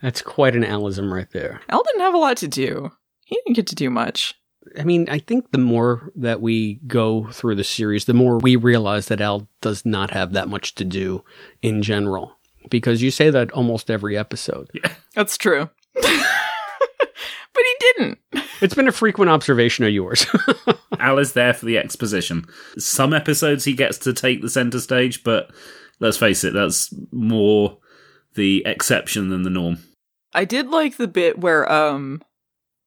That's 0.01 0.21
quite 0.21 0.55
an 0.55 0.63
Alism 0.63 1.13
right 1.13 1.29
there. 1.31 1.61
Al 1.69 1.83
didn't 1.83 2.01
have 2.01 2.13
a 2.15 2.17
lot 2.19 2.37
to 2.37 2.47
do. 2.47 2.91
He 3.25 3.35
didn't 3.45 3.55
get 3.55 3.67
to 3.67 3.75
do 3.75 3.89
much. 3.89 4.33
I 4.77 4.83
mean, 4.83 5.07
I 5.09 5.19
think 5.19 5.51
the 5.51 5.57
more 5.57 6.11
that 6.15 6.41
we 6.41 6.75
go 6.87 7.27
through 7.31 7.55
the 7.55 7.63
series, 7.63 8.05
the 8.05 8.13
more 8.13 8.37
we 8.37 8.55
realize 8.55 9.07
that 9.07 9.21
Al 9.21 9.47
does 9.59 9.85
not 9.85 10.11
have 10.11 10.33
that 10.33 10.47
much 10.49 10.75
to 10.75 10.85
do 10.85 11.23
in 11.61 11.81
general. 11.81 12.37
Because 12.69 13.01
you 13.01 13.11
say 13.11 13.29
that 13.29 13.51
almost 13.51 13.89
every 13.89 14.17
episode. 14.17 14.69
Yeah, 14.73 14.93
That's 15.15 15.37
true. 15.37 15.69
but 15.93 16.03
he 17.55 17.75
didn't. 17.79 18.19
It's 18.61 18.75
been 18.75 18.87
a 18.87 18.93
frequent 18.93 19.31
observation 19.31 19.85
of 19.85 19.91
yours. 19.91 20.25
Al 20.99 21.17
is 21.17 21.33
there 21.33 21.53
for 21.53 21.65
the 21.65 21.77
exposition. 21.77 22.45
Some 22.77 23.13
episodes 23.13 23.65
he 23.65 23.73
gets 23.73 23.97
to 23.99 24.13
take 24.13 24.41
the 24.41 24.49
center 24.49 24.79
stage, 24.79 25.23
but 25.23 25.51
let's 25.99 26.17
face 26.17 26.43
it, 26.43 26.53
that's 26.53 26.93
more 27.11 27.77
the 28.35 28.63
exception 28.65 29.29
than 29.29 29.43
the 29.43 29.49
norm. 29.49 29.77
I 30.33 30.45
did 30.45 30.67
like 30.69 30.97
the 30.97 31.07
bit 31.07 31.39
where 31.39 31.69
um 31.71 32.21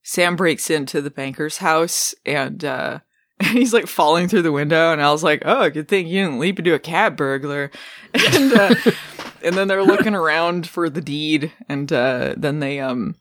Sam 0.02 0.36
breaks 0.36 0.70
into 0.70 1.00
the 1.02 1.10
banker's 1.10 1.58
house 1.58 2.14
and 2.24 2.64
uh 2.64 3.00
and 3.40 3.48
he's 3.58 3.72
like 3.72 3.86
falling 3.86 4.28
through 4.28 4.42
the 4.42 4.52
window 4.52 4.92
and 4.92 5.02
I 5.02 5.10
was 5.12 5.22
like, 5.22 5.42
"Oh, 5.44 5.68
good 5.70 5.88
thing 5.88 6.06
you 6.06 6.22
didn't 6.24 6.38
leap 6.38 6.58
into 6.58 6.74
a 6.74 6.78
cat 6.78 7.16
burglar." 7.16 7.70
And 8.14 8.52
uh 8.52 8.74
and 9.42 9.56
then 9.56 9.66
they're 9.66 9.82
looking 9.82 10.14
around 10.14 10.68
for 10.68 10.88
the 10.88 11.00
deed 11.00 11.52
and 11.68 11.92
uh 11.92 12.34
then 12.36 12.60
they 12.60 12.78
um 12.78 13.16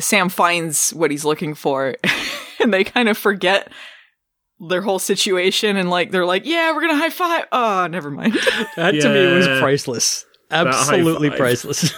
Sam 0.00 0.28
finds 0.28 0.90
what 0.90 1.10
he's 1.10 1.24
looking 1.24 1.54
for 1.54 1.94
and 2.60 2.74
they 2.74 2.84
kind 2.84 3.08
of 3.08 3.16
forget 3.16 3.72
their 4.68 4.82
whole 4.82 4.98
situation 4.98 5.76
and 5.76 5.88
like 5.88 6.10
they're 6.10 6.26
like, 6.26 6.44
"Yeah, 6.44 6.72
we're 6.72 6.82
going 6.82 6.92
to 6.92 6.98
high 6.98 7.10
five." 7.10 7.46
Oh, 7.50 7.86
never 7.86 8.10
mind. 8.10 8.34
that 8.76 8.90
to 8.92 9.08
me 9.08 9.32
was 9.34 9.46
priceless. 9.60 10.26
Absolutely 10.50 11.30
priceless. 11.30 11.94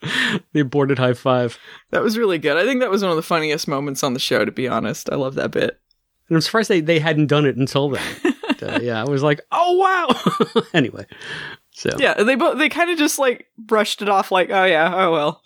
the 0.52 0.60
aborted 0.60 0.98
high 0.98 1.14
five. 1.14 1.58
That 1.90 2.02
was 2.02 2.18
really 2.18 2.38
good. 2.38 2.56
I 2.56 2.64
think 2.64 2.80
that 2.80 2.90
was 2.90 3.02
one 3.02 3.10
of 3.10 3.16
the 3.16 3.22
funniest 3.22 3.68
moments 3.68 4.02
on 4.02 4.14
the 4.14 4.20
show, 4.20 4.44
to 4.44 4.52
be 4.52 4.68
honest. 4.68 5.10
I 5.10 5.16
love 5.16 5.34
that 5.34 5.50
bit. 5.50 5.80
And 6.28 6.36
I'm 6.36 6.40
surprised 6.40 6.68
they, 6.68 6.80
they 6.80 6.98
hadn't 6.98 7.26
done 7.26 7.46
it 7.46 7.56
until 7.56 7.90
then. 7.90 8.16
uh, 8.62 8.80
yeah, 8.82 9.00
I 9.00 9.04
was 9.04 9.22
like, 9.22 9.40
oh 9.52 9.72
wow. 9.74 10.62
anyway, 10.74 11.06
so 11.72 11.90
Yeah, 11.98 12.14
they 12.22 12.34
both 12.34 12.58
they 12.58 12.68
kind 12.68 12.90
of 12.90 12.98
just 12.98 13.18
like 13.18 13.46
brushed 13.56 14.02
it 14.02 14.08
off, 14.08 14.30
like, 14.30 14.50
oh 14.50 14.64
yeah, 14.64 14.92
oh 14.94 15.12
well, 15.12 15.42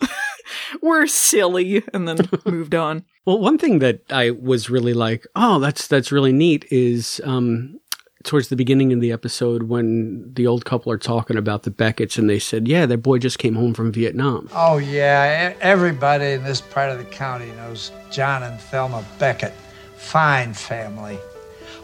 we're 0.82 1.06
silly, 1.06 1.82
and 1.92 2.08
then 2.08 2.18
moved 2.44 2.74
on. 2.74 3.04
Well, 3.24 3.38
one 3.38 3.58
thing 3.58 3.78
that 3.78 4.00
I 4.10 4.30
was 4.30 4.70
really 4.70 4.94
like, 4.94 5.26
oh, 5.36 5.60
that's 5.60 5.86
that's 5.86 6.10
really 6.10 6.32
neat 6.32 6.66
is 6.70 7.20
um, 7.24 7.78
towards 8.24 8.48
the 8.48 8.56
beginning 8.56 8.92
of 8.92 9.00
the 9.00 9.12
episode 9.12 9.64
when 9.64 10.32
the 10.34 10.46
old 10.46 10.64
couple 10.64 10.92
are 10.92 10.98
talking 10.98 11.36
about 11.36 11.62
the 11.62 11.70
Beckett's 11.70 12.18
and 12.18 12.28
they 12.28 12.38
said, 12.38 12.68
yeah, 12.68 12.86
that 12.86 12.98
boy 12.98 13.18
just 13.18 13.38
came 13.38 13.54
home 13.54 13.74
from 13.74 13.92
Vietnam. 13.92 14.48
Oh, 14.54 14.78
yeah. 14.78 15.54
Everybody 15.60 16.32
in 16.32 16.44
this 16.44 16.60
part 16.60 16.90
of 16.90 16.98
the 16.98 17.04
county 17.04 17.50
knows 17.52 17.92
John 18.10 18.42
and 18.42 18.60
Thelma 18.60 19.04
Beckett. 19.18 19.52
Fine 19.96 20.54
family. 20.54 21.18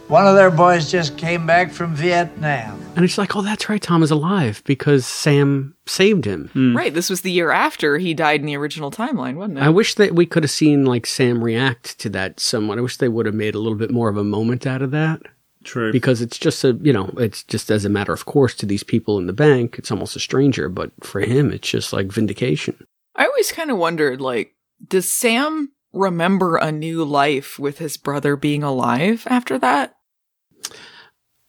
One 0.09 0.25
of 0.25 0.35
their 0.35 0.49
boys 0.49 0.89
just 0.89 1.19
came 1.19 1.45
back 1.45 1.71
from 1.71 1.93
Vietnam. 1.93 2.81
And 2.95 3.05
it's 3.05 3.19
like, 3.19 3.35
oh, 3.35 3.43
that's 3.43 3.69
right, 3.69 3.79
Tom 3.79 4.01
is 4.01 4.09
alive 4.09 4.63
because 4.65 5.05
Sam 5.05 5.75
saved 5.85 6.25
him. 6.25 6.49
Hmm. 6.53 6.75
Right, 6.75 6.91
this 6.91 7.11
was 7.11 7.21
the 7.21 7.31
year 7.31 7.51
after 7.51 7.99
he 7.99 8.15
died 8.15 8.39
in 8.39 8.47
the 8.47 8.57
original 8.57 8.89
timeline, 8.89 9.35
wasn't 9.35 9.59
it? 9.59 9.63
I 9.63 9.69
wish 9.69 9.93
that 9.95 10.15
we 10.15 10.25
could 10.25 10.41
have 10.43 10.49
seen 10.49 10.83
like 10.83 11.05
Sam 11.05 11.43
react 11.43 11.99
to 11.99 12.09
that 12.09 12.39
somewhat. 12.39 12.79
I 12.79 12.81
wish 12.81 12.97
they 12.97 13.07
would 13.07 13.27
have 13.27 13.35
made 13.35 13.53
a 13.53 13.59
little 13.59 13.77
bit 13.77 13.91
more 13.91 14.09
of 14.09 14.17
a 14.17 14.23
moment 14.23 14.65
out 14.65 14.81
of 14.81 14.89
that. 14.89 15.21
True. 15.63 15.91
Because 15.91 16.21
it's 16.21 16.37
just 16.37 16.63
a, 16.63 16.73
you 16.81 16.93
know, 16.93 17.13
it's 17.17 17.43
just 17.43 17.69
as 17.69 17.83
a 17.85 17.89
matter 17.89 18.13
of 18.13 18.25
course 18.25 18.55
to 18.55 18.65
these 18.65 18.83
people 18.83 19.17
in 19.17 19.27
the 19.27 19.33
bank, 19.33 19.77
it's 19.77 19.91
almost 19.91 20.15
a 20.15 20.19
stranger, 20.19 20.69
but 20.69 20.91
for 21.01 21.19
him, 21.19 21.51
it's 21.51 21.69
just 21.69 21.91
like 21.91 22.11
vindication. 22.11 22.85
I 23.15 23.25
always 23.25 23.51
kind 23.51 23.69
of 23.69 23.77
wondered, 23.77 24.21
like, 24.21 24.55
does 24.87 25.11
Sam 25.11 25.73
remember 25.91 26.55
a 26.55 26.71
new 26.71 27.03
life 27.03 27.59
with 27.59 27.79
his 27.79 27.97
brother 27.97 28.35
being 28.35 28.63
alive 28.63 29.27
after 29.29 29.57
that? 29.59 29.95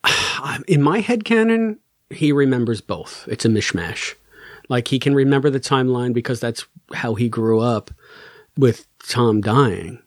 In 0.67 0.81
my 0.81 0.99
head 0.99 1.23
canon, 1.23 1.79
he 2.09 2.31
remembers 2.31 2.81
both. 2.81 3.27
It's 3.29 3.45
a 3.45 3.49
mishmash. 3.49 4.15
Like 4.69 4.87
he 4.87 4.99
can 4.99 5.15
remember 5.15 5.49
the 5.49 5.59
timeline 5.59 6.13
because 6.13 6.39
that's 6.39 6.65
how 6.93 7.15
he 7.15 7.29
grew 7.29 7.59
up 7.59 7.91
with 8.57 8.87
Tom 9.07 9.41
dying. 9.41 10.01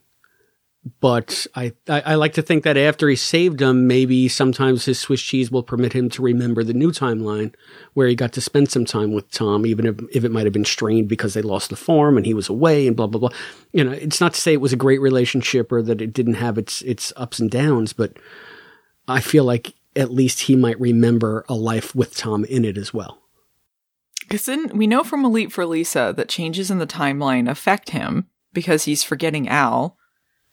But 0.99 1.47
I, 1.55 1.73
I, 1.89 2.01
I 2.01 2.15
like 2.15 2.33
to 2.33 2.43
think 2.43 2.63
that 2.63 2.77
after 2.77 3.09
he 3.09 3.15
saved 3.15 3.59
him, 3.59 3.87
maybe 3.87 4.27
sometimes 4.27 4.85
his 4.85 4.99
Swiss 4.99 5.21
cheese 5.21 5.49
will 5.49 5.63
permit 5.63 5.93
him 5.93 6.09
to 6.09 6.21
remember 6.21 6.63
the 6.63 6.75
new 6.75 6.91
timeline 6.91 7.55
where 7.95 8.07
he 8.07 8.13
got 8.13 8.33
to 8.33 8.41
spend 8.41 8.69
some 8.69 8.85
time 8.85 9.11
with 9.11 9.31
Tom, 9.31 9.65
even 9.65 9.87
if, 9.87 9.95
if 10.11 10.23
it 10.23 10.31
might 10.31 10.45
have 10.45 10.53
been 10.53 10.63
strained 10.63 11.07
because 11.07 11.33
they 11.33 11.41
lost 11.41 11.71
the 11.71 11.75
form 11.75 12.17
and 12.17 12.25
he 12.27 12.35
was 12.35 12.49
away 12.49 12.85
and 12.85 12.95
blah 12.95 13.07
blah 13.07 13.19
blah. 13.19 13.37
You 13.71 13.83
know, 13.83 13.91
it's 13.91 14.21
not 14.21 14.35
to 14.35 14.41
say 14.41 14.53
it 14.53 14.61
was 14.61 14.73
a 14.73 14.77
great 14.77 15.01
relationship 15.01 15.71
or 15.71 15.81
that 15.81 16.01
it 16.01 16.13
didn't 16.13 16.35
have 16.35 16.57
its 16.59 16.83
its 16.83 17.11
ups 17.15 17.39
and 17.39 17.49
downs, 17.49 17.91
but 17.91 18.17
I 19.07 19.21
feel 19.21 19.43
like 19.43 19.73
at 19.95 20.11
least 20.11 20.41
he 20.41 20.55
might 20.55 20.79
remember 20.79 21.45
a 21.49 21.55
life 21.55 21.95
with 21.95 22.15
Tom 22.15 22.45
in 22.45 22.63
it 22.63 22.77
as 22.77 22.93
well. 22.93 23.23
Because 24.21 24.47
we 24.73 24.87
know 24.87 25.03
from 25.03 25.23
Leap 25.31 25.51
for 25.51 25.65
Lisa 25.65 26.13
that 26.15 26.29
changes 26.29 26.69
in 26.69 26.79
the 26.79 26.87
timeline 26.87 27.49
affect 27.49 27.91
him 27.91 28.27
because 28.53 28.83
he's 28.83 29.03
forgetting 29.03 29.47
Al. 29.47 29.97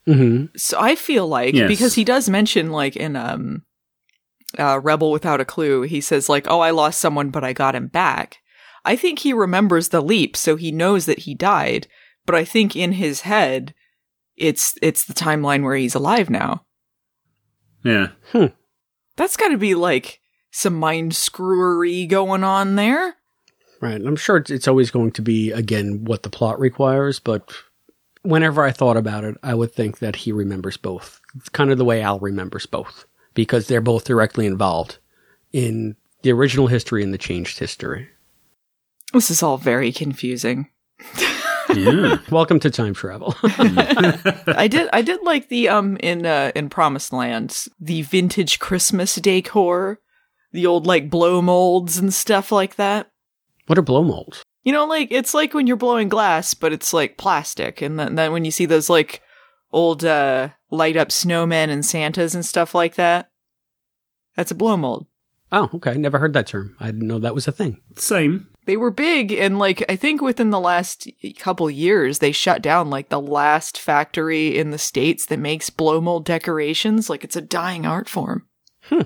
Mm-hmm. 0.07 0.47
So 0.57 0.79
I 0.81 0.95
feel 0.97 1.27
like 1.29 1.55
Yes. 1.55 1.69
because 1.69 1.95
he 1.95 2.05
does 2.05 2.29
mention 2.29 2.71
like 2.73 2.97
in 2.97 3.15
um 3.17 3.63
uh 4.59 4.81
Rebel 4.81 5.11
Without 5.13 5.41
a 5.41 5.45
Clue, 5.45 5.83
he 5.83 6.01
says 6.01 6.29
like, 6.29 6.47
"Oh, 6.49 6.61
I 6.61 6.71
lost 6.71 7.01
someone 7.01 7.31
but 7.31 7.45
I 7.45 7.53
got 7.53 7.75
him 7.75 7.87
back." 7.89 8.39
I 8.85 8.97
think 8.97 9.21
he 9.21 9.33
remembers 9.33 9.89
the 9.89 10.01
leap 10.01 10.37
so 10.37 10.57
he 10.57 10.73
knows 10.73 11.07
that 11.07 11.21
he 11.21 11.35
died, 11.35 11.87
but 12.27 12.35
I 12.35 12.45
think 12.45 12.75
in 12.75 12.93
his 12.93 13.21
head 13.21 13.75
it's 14.37 14.75
it's 14.83 15.05
the 15.05 15.15
timeline 15.15 15.63
where 15.63 15.77
he's 15.77 15.95
alive 15.95 16.29
now. 16.31 16.65
Yeah. 17.85 18.09
That's 19.17 19.37
got 19.37 19.49
to 19.49 19.59
be 19.59 19.75
like 19.75 20.21
some 20.51 20.75
mind 20.75 21.15
screwery 21.15 22.07
going 22.07 22.43
on 22.45 22.77
there. 22.77 23.17
Right. 23.81 24.01
I'm 24.01 24.17
sure 24.17 24.37
it's, 24.37 24.51
it's 24.51 24.69
always 24.69 24.91
going 24.91 25.11
to 25.13 25.23
be, 25.23 25.51
again, 25.51 26.05
what 26.05 26.23
the 26.23 26.31
plot 26.31 26.61
requires, 26.61 27.19
but 27.19 27.53
whenever 28.23 28.63
I 28.63 28.71
thought 28.73 28.97
about 28.97 29.25
it, 29.25 29.37
I 29.43 29.55
would 29.55 29.73
think 29.73 29.99
that 29.99 30.17
he 30.17 30.33
remembers 30.33 30.77
both. 30.77 31.21
It's 31.37 31.49
kind 31.49 31.71
of 31.71 31.79
the 31.79 31.85
way 31.85 32.03
Al 32.03 32.19
remembers 32.19 32.67
both, 32.67 33.07
because 33.35 33.67
they're 33.67 33.81
both 33.81 34.05
directly 34.05 34.47
involved 34.47 34.99
in 35.53 35.97
the 36.23 36.33
original 36.33 36.67
history 36.69 37.03
and 37.03 37.13
the 37.13 37.19
changed 37.19 37.59
history. 37.59 38.09
This 39.13 39.31
is 39.31 39.43
all 39.43 39.59
very 39.59 39.93
confusing. 39.93 40.69
Yeah. 41.75 42.19
Welcome 42.31 42.61
to 42.61 42.71
time 42.71 42.95
travel. 42.95 43.35
I 43.43 44.69
did 44.71 44.89
I 44.93 45.03
did 45.03 45.23
like 45.23 45.49
the 45.49 45.69
um 45.69 45.97
in 45.99 46.27
uh 46.27 46.53
in 46.55 46.69
Promised 46.69 47.13
Land, 47.13 47.67
the 47.81 48.03
vintage 48.03 48.59
Christmas 48.59 49.17
decor, 49.17 50.01
the 50.53 50.67
old 50.67 50.87
like 50.87 51.11
blow 51.11 51.43
molds 51.43 51.99
and 51.99 52.13
stuff 52.13 52.53
like 52.53 52.77
that. 52.77 53.11
what 53.67 53.79
are 53.79 53.83
blow 53.83 54.03
molds? 54.03 54.42
You 54.65 54.73
know, 54.73 54.87
like 54.87 55.09
it's 55.11 55.35
like 55.35 55.55
when 55.55 55.67
you're 55.67 55.77
blowing 55.77 56.09
glass, 56.09 56.55
but 56.55 56.73
it's 56.73 56.93
like 56.93 57.19
plastic, 57.19 57.83
and 57.83 57.99
then, 57.99 58.15
then 58.15 58.33
when 58.33 58.45
you 58.45 58.51
see 58.51 58.67
those 58.67 58.89
like 58.89 59.21
old 59.73 60.05
uh 60.05 60.51
light 60.71 60.97
up 60.97 61.09
snowmen 61.09 61.69
and 61.69 61.85
Santas 61.85 62.35
and 62.35 62.47
stuff 62.47 62.75
like 62.75 62.95
that, 62.95 63.31
that's 64.37 64.51
a 64.51 64.57
blow 64.57 64.77
mold. 64.77 65.07
Oh, 65.51 65.69
okay. 65.75 65.95
Never 65.95 66.19
heard 66.19 66.33
that 66.33 66.47
term. 66.47 66.77
I 66.81 66.87
didn't 66.87 67.07
know 67.07 67.19
that 67.19 67.35
was 67.35 67.47
a 67.47 67.53
thing. 67.53 67.79
Same. 67.97 68.49
They 68.65 68.77
were 68.77 68.93
big, 68.93 69.33
and 69.33 69.59
like 69.59 69.85
I 69.89 69.97
think 69.97 70.23
within 70.23 70.51
the 70.51 70.61
last 70.61 71.09
couple 71.39 71.69
years, 71.69 72.21
they 72.21 72.31
shut 72.31 72.63
down 72.63 72.89
like 72.89 73.09
the 73.09 73.21
last 73.21 73.79
factory 73.79 74.57
in 74.57 74.71
the 74.71 74.79
states 74.79 75.27
that 75.27 75.41
makes 75.41 75.69
blow 75.71 76.01
mold 76.01 76.25
decorations. 76.25 77.11
Like 77.11 77.25
it's 77.25 77.37
a 77.37 77.43
dying 77.43 77.85
art 77.85 78.09
form. 78.09 78.47
Hmm. 78.83 79.03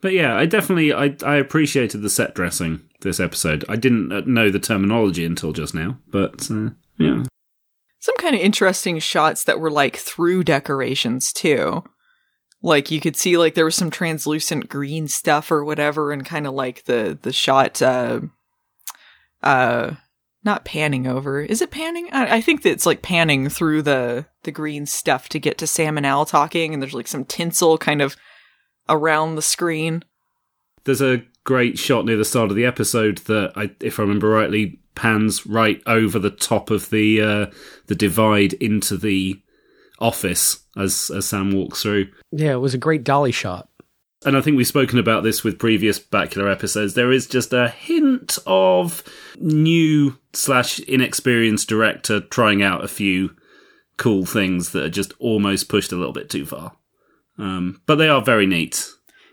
But 0.00 0.12
yeah, 0.12 0.36
I 0.36 0.46
definitely 0.46 0.92
I, 0.92 1.16
I 1.26 1.36
appreciated 1.36 2.02
the 2.02 2.08
set 2.08 2.34
dressing 2.34 2.88
this 3.00 3.20
episode. 3.20 3.64
I 3.68 3.76
didn't 3.76 4.12
uh, 4.12 4.22
know 4.26 4.50
the 4.50 4.58
terminology 4.58 5.24
until 5.24 5.52
just 5.52 5.74
now, 5.74 5.98
but 6.08 6.50
uh, 6.50 6.70
yeah. 6.98 7.24
Some 7.98 8.16
kind 8.16 8.34
of 8.34 8.40
interesting 8.40 8.98
shots 8.98 9.44
that 9.44 9.60
were 9.60 9.70
like 9.70 9.96
through 9.96 10.44
decorations 10.44 11.32
too. 11.32 11.84
Like 12.62 12.90
you 12.90 13.00
could 13.00 13.16
see 13.16 13.36
like 13.36 13.54
there 13.54 13.64
was 13.64 13.76
some 13.76 13.90
translucent 13.90 14.68
green 14.68 15.08
stuff 15.08 15.50
or 15.50 15.64
whatever, 15.64 16.12
and 16.12 16.24
kind 16.24 16.46
of 16.46 16.54
like 16.54 16.84
the 16.84 17.18
the 17.20 17.32
shot. 17.32 17.80
uh 17.82 18.20
uh 19.42 19.94
not 20.42 20.64
panning 20.64 21.06
over 21.06 21.40
is 21.40 21.60
it 21.60 21.70
panning 21.70 22.08
I, 22.12 22.36
I 22.36 22.40
think 22.40 22.62
that 22.62 22.70
it's 22.70 22.86
like 22.86 23.02
panning 23.02 23.48
through 23.48 23.82
the 23.82 24.26
the 24.44 24.50
green 24.50 24.86
stuff 24.86 25.28
to 25.30 25.38
get 25.38 25.58
to 25.58 25.66
sam 25.66 25.96
and 25.96 26.06
al 26.06 26.24
talking 26.24 26.72
and 26.72 26.82
there's 26.82 26.94
like 26.94 27.08
some 27.08 27.24
tinsel 27.24 27.76
kind 27.76 28.00
of 28.00 28.16
around 28.88 29.34
the 29.34 29.42
screen 29.42 30.02
There's 30.84 31.02
a 31.02 31.22
great 31.44 31.78
shot 31.78 32.04
near 32.04 32.16
the 32.16 32.24
start 32.24 32.50
of 32.50 32.56
the 32.56 32.64
episode 32.64 33.18
that, 33.18 33.52
I, 33.56 33.70
if 33.80 33.98
I 33.98 34.02
remember 34.02 34.28
rightly, 34.28 34.80
pans 34.94 35.46
right 35.46 35.80
over 35.86 36.18
the 36.18 36.30
top 36.30 36.70
of 36.70 36.90
the 36.90 37.20
uh, 37.20 37.46
the 37.86 37.94
divide 37.94 38.54
into 38.54 38.96
the 38.96 39.40
office 39.98 40.64
as 40.76 41.10
as 41.14 41.26
Sam 41.26 41.52
walks 41.52 41.82
through. 41.82 42.08
Yeah, 42.32 42.52
it 42.52 42.60
was 42.60 42.74
a 42.74 42.78
great 42.78 43.04
dolly 43.04 43.32
shot. 43.32 43.68
And 44.24 44.36
I 44.36 44.42
think 44.42 44.58
we've 44.58 44.66
spoken 44.66 44.98
about 44.98 45.22
this 45.22 45.42
with 45.42 45.58
previous 45.58 45.98
Bakula 45.98 46.52
episodes. 46.52 46.92
There 46.92 47.10
is 47.10 47.26
just 47.26 47.54
a 47.54 47.70
hint 47.70 48.38
of 48.46 49.02
new 49.38 50.18
slash 50.34 50.78
inexperienced 50.80 51.68
director 51.68 52.20
trying 52.20 52.62
out 52.62 52.84
a 52.84 52.88
few 52.88 53.34
cool 53.96 54.26
things 54.26 54.72
that 54.72 54.84
are 54.84 54.90
just 54.90 55.14
almost 55.18 55.70
pushed 55.70 55.92
a 55.92 55.96
little 55.96 56.12
bit 56.12 56.28
too 56.28 56.44
far. 56.44 56.72
Um, 57.38 57.80
but 57.86 57.94
they 57.94 58.08
are 58.08 58.20
very 58.20 58.46
neat. 58.46 58.90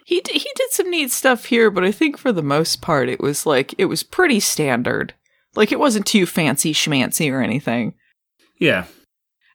He 0.08 0.22
d- 0.22 0.40
he 0.40 0.50
did 0.56 0.72
some 0.72 0.90
neat 0.90 1.12
stuff 1.12 1.46
here 1.46 1.70
but 1.70 1.84
i 1.84 1.92
think 1.92 2.18
for 2.18 2.32
the 2.32 2.42
most 2.42 2.82
part 2.82 3.10
it 3.10 3.20
was 3.20 3.46
like 3.46 3.76
it 3.78 3.86
was 3.86 4.04
pretty 4.04 4.40
standard 4.40 5.14
like 5.56 5.72
it 5.72 5.80
wasn't 5.80 6.06
too 6.06 6.26
fancy 6.26 6.74
schmancy 6.74 7.32
or 7.32 7.42
anything 7.42 7.94
Yeah. 8.60 8.86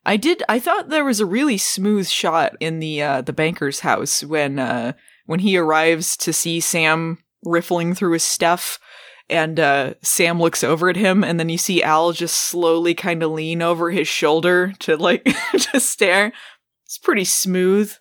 I 0.05 0.17
did. 0.17 0.43
I 0.49 0.59
thought 0.59 0.89
there 0.89 1.05
was 1.05 1.21
a 1.21 1.27
really 1.27 1.57
smooth 1.59 2.09
shot 2.09 2.57
in 2.59 2.81
the 2.81 3.01
uh, 3.03 3.21
the 3.23 3.33
banker's 3.33 3.81
house 3.81 4.25
when 4.25 4.59
uh, 4.59 4.95
when 5.27 5.39
he 5.39 5.57
arrives 5.57 6.17
to 6.17 6.33
see 6.33 6.59
Sam 6.59 7.19
riffling 7.45 7.95
through 7.95 8.15
his 8.15 8.25
stuff, 8.25 8.81
and 9.31 9.61
uh, 9.61 9.95
Sam 10.03 10.41
looks 10.41 10.65
over 10.65 10.89
at 10.91 10.97
him, 10.97 11.23
and 11.23 11.39
then 11.39 11.49
you 11.49 11.57
see 11.57 11.85
Al 11.85 12.11
just 12.11 12.35
slowly 12.37 12.95
kind 12.95 13.23
of 13.23 13.31
lean 13.31 13.63
over 13.63 13.93
his 13.93 14.09
shoulder 14.09 14.73
to 14.81 14.97
like 14.97 15.23
to 15.71 15.79
stare. 15.79 16.33
It's 16.85 16.99
pretty 16.99 17.25
smooth. 17.25 17.95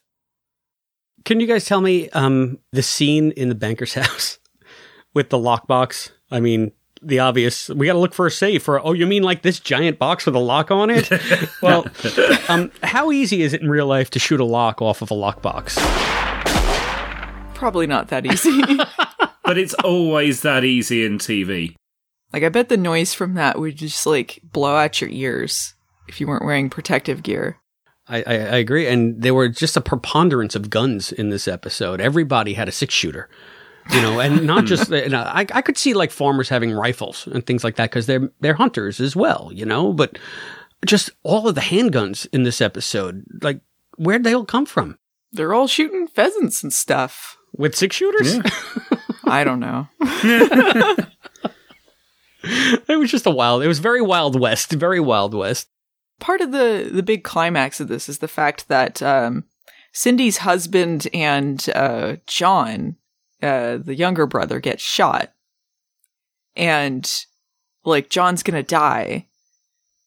Can 1.26 1.40
you 1.40 1.48
guys 1.48 1.66
tell 1.66 1.82
me 1.82 2.10
um, 2.10 2.60
the 2.72 2.84
scene 2.84 3.32
in 3.32 3.50
the 3.50 3.56
banker's 3.56 3.94
house 3.96 4.40
with 5.14 5.30
the 5.30 5.38
lockbox? 5.38 6.12
I 6.32 6.40
mean, 6.40 6.72
the 7.02 7.20
obvious. 7.20 7.70
We 7.70 7.88
got 7.88 7.94
to 7.94 8.00
look 8.00 8.14
for 8.14 8.28
a 8.28 8.32
safe. 8.32 8.68
Or 8.68 8.86
oh, 8.86 8.94
you 8.94 9.06
mean 9.06 9.24
like 9.24 9.42
this 9.42 9.60
giant 9.60 10.00
box 10.00 10.26
with 10.26 10.36
a 10.36 10.40
lock 10.40 10.72
on 10.72 10.90
it? 10.90 11.10
well, 11.62 11.86
um, 12.48 12.72
how 12.84 13.12
easy 13.12 13.42
is 13.42 13.54
it 13.54 13.62
in 13.62 13.70
real 13.70 13.88
life 13.88 14.10
to 14.12 14.20
shoot 14.20 14.40
a 14.40 14.46
lock 14.46 14.82
off 14.82 15.02
of 15.02 15.12
a 15.12 15.16
lockbox? 15.16 15.76
Probably 17.56 17.88
not 17.88 18.08
that 18.10 18.26
easy. 18.26 18.62
but 19.44 19.58
it's 19.58 19.74
always 19.76 20.42
that 20.42 20.64
easy 20.64 21.06
in 21.06 21.18
TV. 21.18 21.76
like 22.34 22.44
I 22.44 22.50
bet 22.50 22.70
the 22.70 22.78
noise 22.78 23.14
from 23.14 23.36
that 23.36 23.60
would 23.60 23.76
just 23.76 24.06
like 24.06 24.40
blow 24.44 24.76
out 24.76 25.02
your 25.02 25.10
ears 25.10 25.76
if 26.08 26.20
you 26.20 26.28
weren't 26.28 26.46
wearing 26.46 26.70
protective 26.70 27.24
gear. 27.24 27.61
I, 28.08 28.18
I, 28.24 28.34
I 28.34 28.58
agree. 28.58 28.88
And 28.88 29.22
there 29.22 29.34
were 29.34 29.48
just 29.48 29.78
a 29.78 29.82
preponderance 29.82 30.56
of 30.56 30.70
guns 30.70 31.12
in 31.12 31.30
this 31.30 31.48
episode. 31.48 32.02
Everybody 32.02 32.54
had 32.54 32.68
a 32.68 32.72
six 32.72 32.94
shooter, 32.94 33.30
you 33.92 34.02
know, 34.02 34.20
and 34.20 34.46
not 34.48 34.66
just, 34.66 34.90
you 34.90 35.10
know, 35.10 35.22
I, 35.22 35.46
I 35.54 35.62
could 35.62 35.78
see 35.78 35.94
like 35.94 36.12
farmers 36.12 36.50
having 36.50 36.72
rifles 36.72 37.28
and 37.28 37.46
things 37.46 37.64
like 37.64 37.76
that 37.76 37.90
because 37.90 38.08
they're, 38.08 38.30
they're 38.40 38.56
hunters 38.56 39.00
as 39.00 39.16
well, 39.16 39.52
you 39.54 39.66
know, 39.66 39.94
but 39.94 40.18
just 40.86 41.12
all 41.24 41.48
of 41.48 41.56
the 41.56 41.62
handguns 41.62 42.28
in 42.34 42.44
this 42.44 42.60
episode, 42.62 43.24
like 43.42 43.62
where'd 43.98 44.24
they 44.24 44.34
all 44.34 44.46
come 44.46 44.66
from? 44.66 44.98
They're 45.32 45.54
all 45.54 45.68
shooting 45.68 46.08
pheasants 46.08 46.64
and 46.64 46.74
stuff. 46.74 47.38
With 47.56 47.76
six 47.76 47.96
shooters? 47.96 48.40
I 49.26 49.44
don't 49.44 49.60
know. 49.60 49.88
it 52.44 52.98
was 53.00 53.12
just 53.12 53.26
a 53.26 53.32
wild, 53.32 53.64
it 53.64 53.68
was 53.68 53.80
very 53.80 54.02
Wild 54.02 54.40
West, 54.40 54.72
very 54.72 55.00
Wild 55.00 55.34
West. 55.34 55.68
Part 56.22 56.40
of 56.40 56.54
the 56.54 56.90
the 56.90 57.04
big 57.04 57.26
climax 57.26 57.82
of 57.82 57.90
this 57.90 58.08
is 58.08 58.20
the 58.20 58.30
fact 58.30 58.70
that 58.70 59.02
um, 59.02 59.44
Cindy's 59.92 60.38
husband 60.38 61.10
and 61.14 61.68
uh, 61.76 62.16
John, 62.28 62.96
uh, 63.42 63.78
the 63.78 63.96
younger 63.96 64.26
brother, 64.26 64.62
gets 64.62 64.82
shot, 64.82 65.34
and 66.56 67.12
like 67.84 68.10
John's 68.10 68.44
gonna 68.44 68.64
die, 68.64 69.28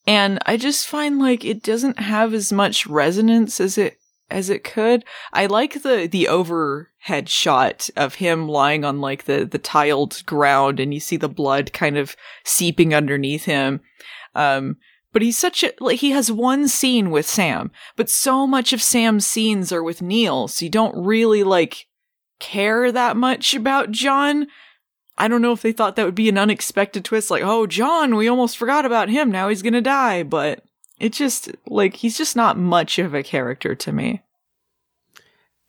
and 0.07 0.39
I 0.47 0.57
just 0.57 0.87
find 0.87 1.19
like 1.19 1.45
it 1.45 1.61
doesn't 1.61 1.99
have 1.99 2.33
as 2.33 2.51
much 2.51 2.87
resonance 2.87 3.61
as 3.61 3.77
it 3.77 3.99
as 4.31 4.49
it 4.49 4.63
could. 4.63 5.05
I 5.33 5.45
like 5.45 5.83
the 5.83 6.07
the 6.07 6.27
overhead 6.27 7.29
shot 7.29 7.89
of 7.95 8.15
him 8.15 8.47
lying 8.47 8.83
on 8.83 9.01
like 9.01 9.25
the 9.25 9.45
the 9.45 9.59
tiled 9.59 10.25
ground 10.25 10.79
and 10.79 10.93
you 10.93 10.99
see 10.99 11.17
the 11.17 11.29
blood 11.29 11.73
kind 11.73 11.97
of 11.97 12.15
seeping 12.43 12.93
underneath 12.93 13.45
him. 13.45 13.81
Um 14.33 14.77
but 15.15 15.21
he's 15.21 15.37
such 15.37 15.63
a 15.63 15.71
like 15.79 16.01
he 16.01 16.11
has 16.11 16.29
one 16.29 16.67
scene 16.67 17.09
with 17.09 17.25
Sam, 17.25 17.71
but 17.95 18.09
so 18.09 18.45
much 18.45 18.73
of 18.73 18.81
Sam's 18.81 19.25
scenes 19.25 19.71
are 19.71 19.81
with 19.81 20.01
Neil, 20.01 20.49
so 20.49 20.65
you 20.65 20.69
don't 20.69 21.05
really 21.05 21.41
like 21.41 21.87
care 22.41 22.91
that 22.91 23.15
much 23.15 23.53
about 23.53 23.91
John. 23.91 24.47
I 25.17 25.29
don't 25.29 25.41
know 25.41 25.53
if 25.53 25.61
they 25.61 25.71
thought 25.71 25.95
that 25.95 26.03
would 26.03 26.15
be 26.15 26.27
an 26.27 26.37
unexpected 26.37 27.05
twist, 27.05 27.31
like, 27.31 27.43
oh, 27.43 27.65
John, 27.65 28.17
we 28.17 28.27
almost 28.27 28.57
forgot 28.57 28.83
about 28.83 29.07
him. 29.07 29.31
Now 29.31 29.47
he's 29.47 29.61
gonna 29.61 29.79
die. 29.79 30.23
But 30.23 30.65
It 30.99 31.13
just 31.13 31.49
like 31.65 31.95
he's 31.95 32.17
just 32.17 32.35
not 32.35 32.57
much 32.57 32.99
of 32.99 33.13
a 33.13 33.23
character 33.23 33.73
to 33.73 33.93
me. 33.93 34.21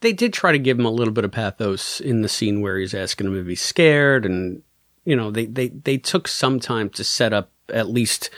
They 0.00 0.12
did 0.12 0.32
try 0.32 0.50
to 0.50 0.58
give 0.58 0.76
him 0.76 0.86
a 0.86 0.90
little 0.90 1.14
bit 1.14 1.24
of 1.24 1.30
pathos 1.30 2.00
in 2.00 2.22
the 2.22 2.28
scene 2.28 2.62
where 2.62 2.78
he's 2.78 2.94
asking 2.94 3.28
him 3.28 3.38
if 3.38 3.46
he's 3.46 3.62
scared, 3.62 4.26
and 4.26 4.62
you 5.06 5.16
know 5.16 5.30
they 5.30 5.46
they 5.46 5.68
they 5.68 5.96
took 5.96 6.28
some 6.28 6.60
time 6.60 6.90
to 6.90 7.04
set 7.04 7.32
up 7.32 7.50
at 7.70 7.88
least 7.88 8.30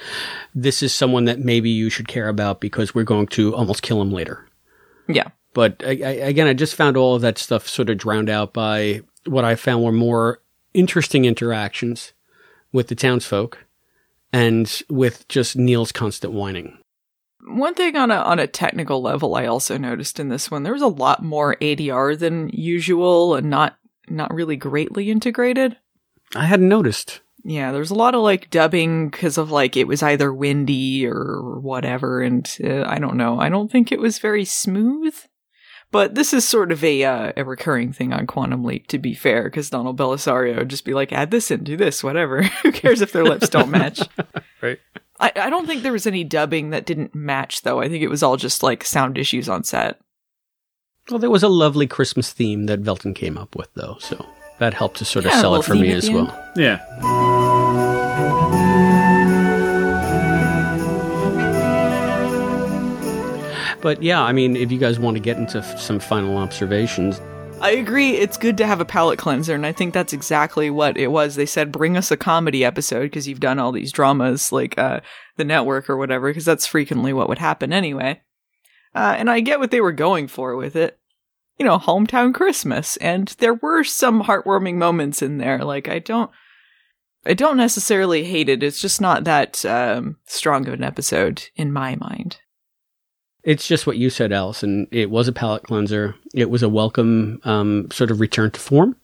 this 0.54 0.82
is 0.82 0.94
someone 0.94 1.24
that 1.24 1.40
maybe 1.40 1.70
you 1.70 1.90
should 1.90 2.08
care 2.08 2.28
about 2.28 2.60
because 2.60 2.94
we're 2.94 3.02
going 3.02 3.26
to 3.26 3.54
almost 3.54 3.82
kill 3.82 4.00
him 4.00 4.12
later. 4.12 4.46
Yeah. 5.08 5.28
But 5.54 5.82
I, 5.84 5.90
I, 5.90 6.12
again, 6.28 6.46
I 6.46 6.54
just 6.54 6.74
found 6.74 6.96
all 6.96 7.14
of 7.14 7.22
that 7.22 7.38
stuff 7.38 7.66
sort 7.66 7.90
of 7.90 7.98
drowned 7.98 8.30
out 8.30 8.52
by 8.52 9.02
what 9.26 9.44
I 9.44 9.54
found 9.54 9.82
were 9.82 9.92
more 9.92 10.40
interesting 10.74 11.24
interactions 11.24 12.12
with 12.72 12.88
the 12.88 12.94
townsfolk 12.94 13.66
and 14.32 14.82
with 14.88 15.26
just 15.28 15.56
Neil's 15.56 15.92
constant 15.92 16.32
whining. 16.32 16.78
One 17.46 17.74
thing 17.74 17.96
on 17.96 18.10
a 18.10 18.16
on 18.16 18.38
a 18.38 18.46
technical 18.46 19.00
level 19.00 19.34
I 19.34 19.46
also 19.46 19.78
noticed 19.78 20.20
in 20.20 20.28
this 20.28 20.50
one, 20.50 20.64
there 20.64 20.72
was 20.72 20.82
a 20.82 20.86
lot 20.86 21.24
more 21.24 21.56
ADR 21.56 22.18
than 22.18 22.50
usual 22.50 23.34
and 23.34 23.48
not 23.48 23.78
not 24.08 24.32
really 24.34 24.56
greatly 24.56 25.10
integrated. 25.10 25.76
I 26.34 26.44
hadn't 26.46 26.68
noticed. 26.68 27.20
Yeah, 27.44 27.72
there's 27.72 27.90
a 27.90 27.94
lot 27.94 28.14
of 28.14 28.22
like 28.22 28.50
dubbing 28.50 29.10
because 29.10 29.38
of 29.38 29.50
like 29.50 29.76
it 29.76 29.86
was 29.86 30.02
either 30.02 30.32
windy 30.32 31.06
or 31.06 31.58
whatever, 31.60 32.20
and 32.20 32.48
uh, 32.62 32.84
I 32.84 32.98
don't 32.98 33.16
know. 33.16 33.40
I 33.40 33.48
don't 33.48 33.70
think 33.70 33.90
it 33.90 34.00
was 34.00 34.18
very 34.18 34.44
smooth. 34.44 35.14
But 35.90 36.14
this 36.14 36.34
is 36.34 36.46
sort 36.46 36.70
of 36.70 36.84
a 36.84 37.04
uh, 37.04 37.32
a 37.36 37.44
recurring 37.44 37.92
thing 37.92 38.12
on 38.12 38.26
Quantum 38.26 38.62
Leap, 38.62 38.88
to 38.88 38.98
be 38.98 39.14
fair, 39.14 39.44
because 39.44 39.70
Donald 39.70 39.96
Bellisario 39.96 40.58
would 40.58 40.68
just 40.68 40.84
be 40.84 40.92
like, 40.92 41.12
add 41.12 41.30
this 41.30 41.50
in, 41.50 41.64
do 41.64 41.76
this, 41.76 42.04
whatever. 42.04 42.42
Who 42.62 42.72
cares 42.72 43.00
if 43.00 43.12
their 43.12 43.24
lips 43.24 43.48
don't 43.48 43.70
match? 43.70 44.00
right. 44.62 44.78
I, 45.18 45.32
I 45.34 45.50
don't 45.50 45.66
think 45.66 45.82
there 45.82 45.92
was 45.92 46.06
any 46.06 46.24
dubbing 46.24 46.70
that 46.70 46.84
didn't 46.84 47.14
match, 47.14 47.62
though. 47.62 47.80
I 47.80 47.88
think 47.88 48.02
it 48.02 48.10
was 48.10 48.22
all 48.22 48.36
just 48.36 48.62
like 48.62 48.84
sound 48.84 49.16
issues 49.16 49.48
on 49.48 49.64
set. 49.64 49.98
Well, 51.10 51.18
there 51.18 51.30
was 51.30 51.42
a 51.42 51.48
lovely 51.48 51.86
Christmas 51.86 52.32
theme 52.32 52.66
that 52.66 52.82
Velton 52.82 53.14
came 53.14 53.38
up 53.38 53.56
with, 53.56 53.72
though, 53.74 53.96
so 53.98 54.26
that 54.58 54.74
helped 54.74 54.98
to 54.98 55.04
sort 55.04 55.24
of 55.24 55.32
Yeah, 55.32 55.40
sell 55.40 55.54
it 55.56 55.64
for 55.64 55.74
me 55.74 55.92
as 55.92 56.10
well. 56.10 56.30
end. 56.56 56.56
Yeah. 56.56 57.88
But 63.80 64.02
yeah, 64.02 64.20
I 64.20 64.32
mean, 64.32 64.56
if 64.56 64.72
you 64.72 64.78
guys 64.78 64.98
want 64.98 65.16
to 65.16 65.20
get 65.22 65.36
into 65.36 65.58
f- 65.58 65.78
some 65.78 66.00
final 66.00 66.36
observations, 66.36 67.20
I 67.60 67.70
agree. 67.70 68.10
It's 68.16 68.36
good 68.36 68.56
to 68.58 68.66
have 68.66 68.80
a 68.80 68.84
palate 68.84 69.18
cleanser, 69.20 69.54
and 69.54 69.64
I 69.64 69.72
think 69.72 69.94
that's 69.94 70.12
exactly 70.12 70.68
what 70.68 70.96
it 70.96 71.08
was. 71.08 71.36
They 71.36 71.46
said, 71.46 71.70
"Bring 71.72 71.96
us 71.96 72.10
a 72.10 72.16
comedy 72.16 72.64
episode 72.64 73.02
because 73.04 73.28
you've 73.28 73.38
done 73.40 73.58
all 73.60 73.70
these 73.70 73.92
dramas 73.92 74.50
like 74.52 74.76
uh, 74.78 75.00
the 75.36 75.44
network 75.44 75.88
or 75.88 75.96
whatever." 75.96 76.28
Because 76.28 76.44
that's 76.44 76.66
frequently 76.66 77.12
what 77.12 77.28
would 77.28 77.38
happen 77.38 77.72
anyway. 77.72 78.20
Uh, 78.96 79.14
and 79.16 79.30
I 79.30 79.40
get 79.40 79.60
what 79.60 79.70
they 79.70 79.80
were 79.80 79.92
going 79.92 80.26
for 80.26 80.56
with 80.56 80.74
it. 80.74 80.98
You 81.58 81.66
know, 81.66 81.78
hometown 81.78 82.32
Christmas, 82.32 82.96
and 82.98 83.28
there 83.38 83.54
were 83.54 83.82
some 83.82 84.22
heartwarming 84.22 84.76
moments 84.76 85.22
in 85.22 85.38
there. 85.38 85.64
Like 85.64 85.88
I 85.88 85.98
don't, 85.98 86.30
I 87.26 87.34
don't 87.34 87.56
necessarily 87.56 88.22
hate 88.24 88.48
it. 88.48 88.62
It's 88.62 88.80
just 88.80 89.00
not 89.00 89.24
that 89.24 89.64
um, 89.64 90.18
strong 90.24 90.68
of 90.68 90.74
an 90.74 90.84
episode 90.84 91.48
in 91.56 91.72
my 91.72 91.96
mind. 91.96 92.38
it's 93.42 93.66
just 93.66 93.86
what 93.86 93.96
you 93.96 94.10
said, 94.10 94.30
Allison. 94.32 94.86
It 94.90 95.10
was 95.10 95.26
a 95.26 95.32
palate 95.32 95.62
cleanser. 95.64 96.14
It 96.34 96.50
was 96.50 96.62
a 96.62 96.68
welcome 96.68 97.40
um, 97.44 97.90
sort 97.90 98.10
of 98.10 98.20
return 98.20 98.50
to 98.52 98.60
form 98.60 98.96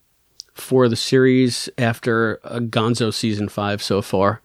for 0.53 0.89
the 0.89 0.97
series 0.97 1.69
after 1.79 2.39
uh, 2.45 2.59
Gonzo 2.61 3.13
season 3.13 3.49
five 3.49 3.83
so 3.83 4.01
far, 4.03 4.43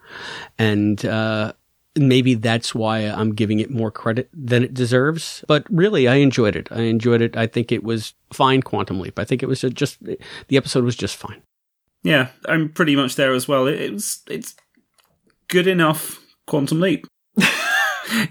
and 0.58 1.04
uh, 1.04 1.52
maybe 1.96 2.34
that's 2.34 2.74
why 2.74 3.00
I'm 3.00 3.34
giving 3.34 3.60
it 3.60 3.70
more 3.70 3.90
credit 3.90 4.28
than 4.32 4.62
it 4.62 4.74
deserves. 4.74 5.44
But 5.48 5.66
really, 5.70 6.08
I 6.08 6.16
enjoyed 6.16 6.56
it. 6.56 6.68
I 6.70 6.82
enjoyed 6.82 7.20
it. 7.20 7.36
I 7.36 7.46
think 7.46 7.72
it 7.72 7.82
was 7.82 8.14
fine. 8.32 8.62
Quantum 8.62 9.00
Leap. 9.00 9.18
I 9.18 9.24
think 9.24 9.42
it 9.42 9.46
was 9.48 9.60
just 9.60 10.02
the 10.02 10.56
episode 10.56 10.84
was 10.84 10.96
just 10.96 11.16
fine. 11.16 11.42
Yeah, 12.02 12.28
I'm 12.46 12.70
pretty 12.70 12.96
much 12.96 13.16
there 13.16 13.32
as 13.32 13.46
well. 13.46 13.66
It, 13.66 13.80
it 13.80 13.92
was 13.92 14.22
it's 14.28 14.54
good 15.48 15.66
enough 15.66 16.20
Quantum 16.46 16.80
Leap. 16.80 17.06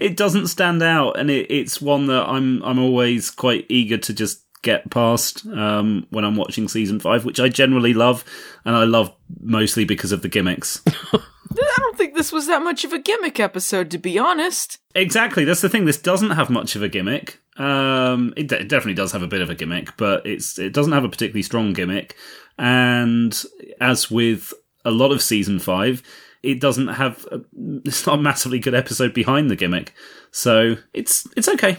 it 0.00 0.16
doesn't 0.16 0.48
stand 0.48 0.82
out, 0.82 1.18
and 1.18 1.30
it, 1.30 1.46
it's 1.50 1.80
one 1.80 2.06
that 2.06 2.28
I'm 2.28 2.62
I'm 2.62 2.78
always 2.78 3.30
quite 3.30 3.66
eager 3.68 3.98
to 3.98 4.12
just 4.12 4.44
get 4.62 4.90
past 4.90 5.46
um, 5.46 6.06
when 6.10 6.24
I'm 6.24 6.36
watching 6.36 6.68
season 6.68 7.00
five, 7.00 7.24
which 7.24 7.40
I 7.40 7.48
generally 7.48 7.94
love, 7.94 8.24
and 8.64 8.74
I 8.76 8.84
love 8.84 9.14
mostly 9.40 9.84
because 9.84 10.12
of 10.12 10.22
the 10.22 10.28
gimmicks. 10.28 10.82
I 11.52 11.76
don't 11.78 11.96
think 11.96 12.14
this 12.14 12.32
was 12.32 12.46
that 12.46 12.62
much 12.62 12.84
of 12.84 12.92
a 12.92 12.98
gimmick 12.98 13.40
episode, 13.40 13.90
to 13.90 13.98
be 13.98 14.18
honest. 14.18 14.78
Exactly, 14.94 15.44
that's 15.44 15.60
the 15.60 15.68
thing. 15.68 15.84
This 15.84 16.00
doesn't 16.00 16.30
have 16.30 16.50
much 16.50 16.76
of 16.76 16.82
a 16.82 16.88
gimmick. 16.88 17.40
Um, 17.56 18.32
it, 18.36 18.48
de- 18.48 18.60
it 18.60 18.68
definitely 18.68 18.94
does 18.94 19.12
have 19.12 19.22
a 19.22 19.28
bit 19.28 19.42
of 19.42 19.50
a 19.50 19.54
gimmick, 19.54 19.96
but 19.96 20.24
it's 20.24 20.58
it 20.58 20.72
doesn't 20.72 20.92
have 20.92 21.04
a 21.04 21.08
particularly 21.08 21.42
strong 21.42 21.72
gimmick. 21.72 22.16
And 22.58 23.40
as 23.80 24.10
with 24.10 24.52
a 24.84 24.90
lot 24.90 25.12
of 25.12 25.22
season 25.22 25.58
five, 25.58 26.02
it 26.42 26.60
doesn't 26.60 26.88
have. 26.88 27.26
A, 27.32 27.40
it's 27.84 28.06
not 28.06 28.18
a 28.18 28.22
massively 28.22 28.58
good 28.58 28.74
episode 28.74 29.12
behind 29.12 29.50
the 29.50 29.56
gimmick, 29.56 29.94
so 30.30 30.76
it's 30.94 31.26
it's 31.36 31.48
okay. 31.48 31.78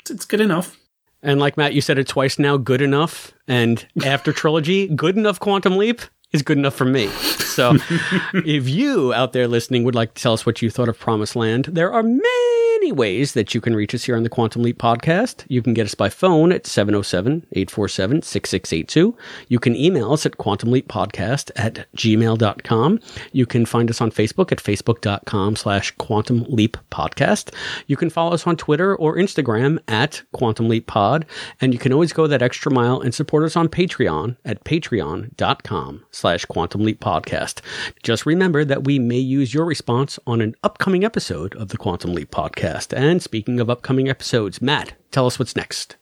It's, 0.00 0.10
it's 0.10 0.24
good 0.24 0.40
enough. 0.40 0.76
And 1.22 1.38
like 1.38 1.56
Matt, 1.56 1.74
you 1.74 1.80
said 1.80 1.98
it 1.98 2.08
twice 2.08 2.38
now. 2.38 2.56
Good 2.56 2.82
enough, 2.82 3.32
and 3.48 3.86
after 4.04 4.32
trilogy, 4.32 4.88
good 4.88 5.16
enough. 5.16 5.40
Quantum 5.40 5.76
Leap 5.76 6.02
is 6.32 6.42
good 6.42 6.58
enough 6.58 6.74
for 6.74 6.84
me. 6.84 7.08
So, 7.08 7.76
if 8.34 8.68
you 8.68 9.12
out 9.12 9.32
there 9.32 9.48
listening 9.48 9.84
would 9.84 9.94
like 9.94 10.14
to 10.14 10.22
tell 10.22 10.32
us 10.32 10.46
what 10.46 10.62
you 10.62 10.70
thought 10.70 10.88
of 10.88 10.98
Promised 10.98 11.36
Land, 11.36 11.66
there 11.66 11.92
are 11.92 12.02
many 12.02 12.69
ways 12.88 13.34
that 13.34 13.54
you 13.54 13.60
can 13.60 13.76
reach 13.76 13.94
us 13.94 14.04
here 14.04 14.16
on 14.16 14.22
the 14.22 14.30
Quantum 14.30 14.62
Leap 14.62 14.78
podcast. 14.78 15.44
You 15.48 15.60
can 15.60 15.74
get 15.74 15.84
us 15.84 15.94
by 15.94 16.08
phone 16.08 16.50
at 16.50 16.66
707 16.66 17.46
847 17.52 18.22
6682. 18.22 19.16
You 19.48 19.58
can 19.58 19.76
email 19.76 20.12
us 20.12 20.24
at 20.24 20.38
quantumleappodcast 20.38 21.50
at 21.56 21.86
gmail.com. 21.94 23.00
You 23.32 23.46
can 23.46 23.66
find 23.66 23.90
us 23.90 24.00
on 24.00 24.10
Facebook 24.10 24.50
at 24.50 24.58
facebook.com 24.58 25.56
slash 25.56 25.90
quantum 25.98 26.44
leap 26.48 26.78
podcast. 26.90 27.54
You 27.86 27.98
can 27.98 28.08
follow 28.08 28.32
us 28.32 28.46
on 28.46 28.56
Twitter 28.56 28.96
or 28.96 29.16
Instagram 29.16 29.78
at 29.86 30.22
quantum 30.32 30.68
leap 30.68 30.86
pod. 30.86 31.26
And 31.60 31.74
you 31.74 31.78
can 31.78 31.92
always 31.92 32.14
go 32.14 32.26
that 32.26 32.42
extra 32.42 32.72
mile 32.72 33.00
and 33.00 33.14
support 33.14 33.44
us 33.44 33.56
on 33.56 33.68
Patreon 33.68 34.36
at 34.46 34.64
patreon.com 34.64 36.04
slash 36.10 36.46
quantum 36.46 36.82
leap 36.84 37.00
podcast. 37.00 37.60
Just 38.02 38.24
remember 38.24 38.64
that 38.64 38.84
we 38.84 38.98
may 38.98 39.18
use 39.18 39.52
your 39.52 39.66
response 39.66 40.18
on 40.26 40.40
an 40.40 40.54
upcoming 40.64 41.04
episode 41.04 41.54
of 41.56 41.68
the 41.68 41.76
Quantum 41.76 42.14
Leap 42.14 42.30
podcast. 42.30 42.69
And 42.92 43.22
speaking 43.22 43.60
of 43.60 43.70
upcoming 43.70 44.08
episodes, 44.08 44.62
Matt, 44.62 44.94
tell 45.10 45.26
us 45.26 45.38
what's 45.38 45.56
next. 45.56 45.96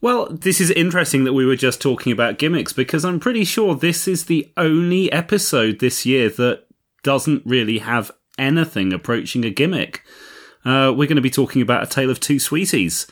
Well, 0.00 0.28
this 0.30 0.60
is 0.60 0.70
interesting 0.70 1.24
that 1.24 1.32
we 1.32 1.44
were 1.44 1.56
just 1.56 1.82
talking 1.82 2.12
about 2.12 2.38
gimmicks 2.38 2.72
because 2.72 3.04
I'm 3.04 3.18
pretty 3.18 3.44
sure 3.44 3.74
this 3.74 4.06
is 4.06 4.26
the 4.26 4.50
only 4.56 5.10
episode 5.10 5.80
this 5.80 6.06
year 6.06 6.28
that 6.30 6.64
doesn't 7.02 7.42
really 7.44 7.78
have 7.78 8.12
anything 8.38 8.92
approaching 8.92 9.44
a 9.44 9.50
gimmick. 9.50 10.04
Uh, 10.64 10.92
we're 10.96 11.08
going 11.08 11.16
to 11.16 11.20
be 11.22 11.30
talking 11.30 11.62
about 11.62 11.82
A 11.82 11.86
Tale 11.86 12.10
of 12.10 12.20
Two 12.20 12.38
Sweeties, 12.38 13.08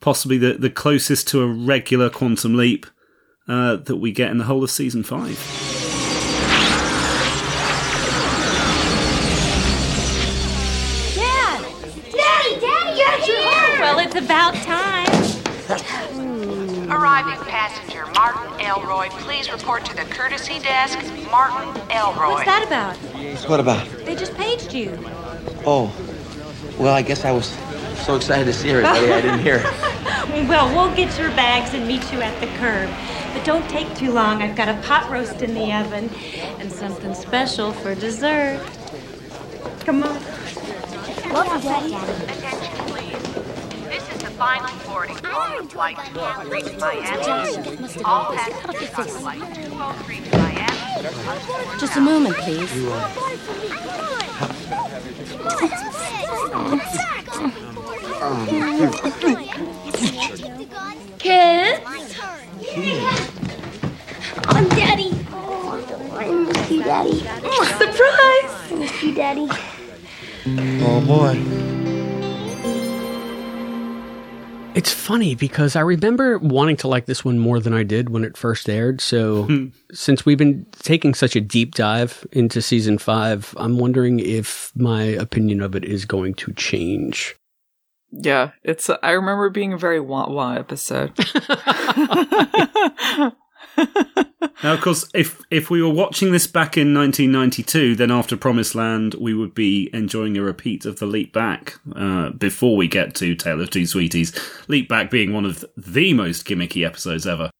possibly 0.00 0.38
the, 0.38 0.54
the 0.54 0.70
closest 0.70 1.28
to 1.28 1.42
a 1.42 1.46
regular 1.46 2.08
Quantum 2.08 2.56
Leap 2.56 2.86
uh, 3.46 3.76
that 3.76 3.96
we 3.96 4.12
get 4.12 4.30
in 4.30 4.38
the 4.38 4.44
whole 4.44 4.64
of 4.64 4.70
season 4.70 5.02
five. 5.02 5.77
Arriving 17.18 17.44
passenger 17.46 18.06
Martin 18.14 18.60
Elroy, 18.60 19.08
please 19.08 19.50
report 19.50 19.84
to 19.84 19.96
the 19.96 20.02
courtesy 20.02 20.60
desk. 20.60 21.00
Martin 21.32 21.68
Elroy. 21.90 22.30
What's 22.30 22.44
that 22.44 22.64
about? 22.64 22.96
What 23.50 23.58
about? 23.58 23.88
They 24.04 24.14
just 24.14 24.36
paged 24.36 24.72
you. 24.72 24.96
Oh, 25.66 25.92
well, 26.78 26.94
I 26.94 27.02
guess 27.02 27.24
I 27.24 27.32
was 27.32 27.46
so 28.06 28.14
excited 28.14 28.44
to 28.44 28.52
see 28.52 28.70
everybody, 28.70 29.12
I 29.12 29.20
didn't 29.20 29.40
hear. 29.40 29.64
Well, 30.28 30.68
we'll 30.68 30.94
get 30.94 31.18
your 31.18 31.30
bags 31.30 31.72
and 31.74 31.88
meet 31.88 32.12
you 32.12 32.20
at 32.20 32.38
the 32.40 32.46
curb. 32.58 32.90
But 33.32 33.44
don't 33.44 33.68
take 33.70 33.92
too 33.96 34.12
long. 34.12 34.42
I've 34.42 34.54
got 34.54 34.68
a 34.68 34.74
pot 34.82 35.10
roast 35.10 35.40
in 35.40 35.54
the 35.54 35.72
oven 35.72 36.10
and 36.60 36.70
something 36.70 37.14
special 37.14 37.72
for 37.72 37.94
dessert. 37.94 38.60
Come 39.80 40.02
on. 40.02 40.22
Love 41.32 41.46
you, 41.46 41.62
Daddy. 41.62 42.57
Attention, 44.40 44.78
please. 44.78 44.78
This 44.78 44.78
is 44.78 44.78
the 44.78 44.78
final 44.78 44.86
boarding 44.86 45.16
call 45.16 45.58
of 45.58 45.72
flight 45.72 45.96
203 46.14 46.62
to 46.62 46.78
Miami. 46.78 48.04
All 48.04 48.34
passengers 48.34 48.94
on 48.94 49.06
flight 49.08 49.40
203 49.54 50.20
to 50.20 50.38
Miami. 50.38 51.78
Just 51.80 51.96
a 51.96 52.00
moment, 52.00 52.36
please. 52.36 52.70
Uh, 58.20 58.46
Kids? 61.18 61.84
I'm 64.44 64.68
Daddy. 64.68 65.10
I 66.12 66.30
miss 66.30 66.70
you, 66.70 66.82
Daddy. 66.84 67.18
Surprise! 67.18 68.52
I 68.70 68.74
miss 68.78 69.02
you, 69.02 69.14
Daddy. 69.14 69.48
Oh, 70.46 71.00
boy. 71.06 71.77
It's 74.78 74.92
funny 74.92 75.34
because 75.34 75.74
I 75.74 75.80
remember 75.80 76.38
wanting 76.38 76.76
to 76.76 76.86
like 76.86 77.06
this 77.06 77.24
one 77.24 77.40
more 77.40 77.58
than 77.58 77.74
I 77.74 77.82
did 77.82 78.10
when 78.10 78.22
it 78.22 78.36
first 78.36 78.70
aired. 78.70 79.00
So, 79.00 79.42
hmm. 79.42 79.66
since 79.90 80.24
we've 80.24 80.38
been 80.38 80.66
taking 80.78 81.14
such 81.14 81.34
a 81.34 81.40
deep 81.40 81.74
dive 81.74 82.24
into 82.30 82.62
season 82.62 82.96
five, 82.96 83.52
I'm 83.56 83.78
wondering 83.78 84.20
if 84.20 84.70
my 84.76 85.02
opinion 85.02 85.62
of 85.62 85.74
it 85.74 85.84
is 85.84 86.04
going 86.04 86.34
to 86.34 86.52
change. 86.52 87.34
Yeah, 88.12 88.52
it's. 88.62 88.88
I 88.88 89.10
remember 89.10 89.50
being 89.50 89.72
a 89.72 89.78
very 89.78 89.98
wah 89.98 90.30
wah 90.30 90.52
episode. 90.52 91.12
Now, 94.62 94.74
of 94.74 94.80
course, 94.80 95.08
if 95.14 95.40
if 95.50 95.70
we 95.70 95.80
were 95.82 95.92
watching 95.92 96.32
this 96.32 96.48
back 96.48 96.76
in 96.76 96.92
1992, 96.92 97.94
then 97.94 98.10
after 98.10 98.36
Promised 98.36 98.74
Land, 98.74 99.14
we 99.14 99.32
would 99.32 99.54
be 99.54 99.88
enjoying 99.92 100.36
a 100.36 100.42
repeat 100.42 100.84
of 100.84 100.98
the 100.98 101.06
Leap 101.06 101.32
Back 101.32 101.78
uh, 101.94 102.30
before 102.30 102.76
we 102.76 102.88
get 102.88 103.14
to 103.16 103.36
Tale 103.36 103.60
of 103.60 103.70
Two 103.70 103.86
Sweeties. 103.86 104.36
Leap 104.66 104.88
Back 104.88 105.10
being 105.10 105.32
one 105.32 105.44
of 105.44 105.64
the 105.76 106.12
most 106.12 106.44
gimmicky 106.44 106.84
episodes 106.84 107.26
ever. 107.26 107.50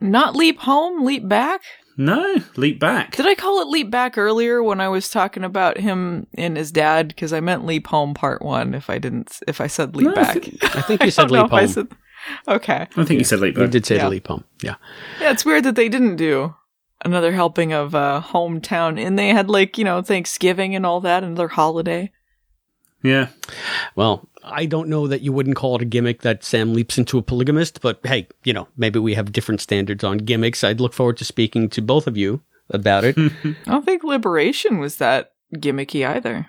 Not 0.00 0.36
leap 0.36 0.60
home, 0.60 1.04
leap 1.04 1.28
back. 1.28 1.62
No, 2.00 2.36
Leap 2.56 2.78
Back. 2.78 3.16
Did 3.16 3.26
I 3.26 3.34
call 3.34 3.60
it 3.60 3.66
leap 3.66 3.90
back 3.90 4.16
earlier 4.16 4.62
when 4.62 4.80
I 4.80 4.88
was 4.88 5.10
talking 5.10 5.42
about 5.42 5.78
him 5.78 6.28
and 6.34 6.56
his 6.56 6.70
dad? 6.70 7.08
Because 7.08 7.32
I 7.32 7.40
meant 7.40 7.66
leap 7.66 7.88
home 7.88 8.14
part 8.14 8.40
one. 8.40 8.72
If 8.72 8.88
I 8.88 8.98
didn't, 8.98 9.40
if 9.48 9.60
I 9.60 9.66
said 9.66 9.96
leap 9.96 10.06
No, 10.06 10.14
back, 10.14 10.36
I 10.62 10.80
think 10.82 11.02
you 11.04 11.10
said 11.10 11.32
leap 11.32 11.50
home. 11.50 11.88
Said- 12.46 12.54
okay. 12.56 12.86
I 12.96 13.04
think 13.04 13.18
you 13.18 13.24
said 13.24 13.40
Leap 13.40 13.56
You 13.56 13.62
Back. 13.64 13.70
did 13.70 13.86
say 13.86 13.96
Yeah. 13.96 14.04
the 14.04 14.10
leap 14.10 14.26
home. 14.28 14.44
Yeah. 14.62 14.74
Yeah, 15.20 15.30
it's 15.30 15.44
weird 15.44 15.64
that 15.64 15.76
they 15.76 15.88
didn't 15.88 16.16
do 16.16 16.54
another 17.04 17.32
helping 17.32 17.72
of 17.72 17.94
uh, 17.94 18.22
hometown, 18.24 18.98
and 19.04 19.18
they 19.18 19.28
had 19.28 19.48
like 19.48 19.78
you 19.78 19.84
know 19.84 20.02
Thanksgiving 20.02 20.74
and 20.74 20.84
all 20.86 21.00
that, 21.00 21.22
another 21.24 21.48
holiday. 21.48 22.10
Yeah. 23.02 23.28
Well, 23.94 24.28
I 24.42 24.66
don't 24.66 24.88
know 24.88 25.06
that 25.06 25.20
you 25.22 25.32
wouldn't 25.32 25.54
call 25.56 25.76
it 25.76 25.82
a 25.82 25.84
gimmick 25.84 26.22
that 26.22 26.42
Sam 26.42 26.74
leaps 26.74 26.98
into 26.98 27.16
a 27.18 27.22
polygamist, 27.22 27.80
but 27.80 28.00
hey, 28.04 28.26
you 28.42 28.52
know, 28.52 28.66
maybe 28.76 28.98
we 28.98 29.14
have 29.14 29.30
different 29.32 29.60
standards 29.60 30.02
on 30.02 30.18
gimmicks. 30.18 30.64
I'd 30.64 30.80
look 30.80 30.92
forward 30.92 31.16
to 31.18 31.24
speaking 31.24 31.68
to 31.70 31.80
both 31.82 32.06
of 32.08 32.16
you 32.16 32.42
about 32.70 33.04
it. 33.04 33.16
I 33.44 33.54
don't 33.66 33.84
think 33.84 34.02
Liberation 34.02 34.78
was 34.78 34.96
that 34.96 35.32
gimmicky 35.54 36.06
either. 36.06 36.48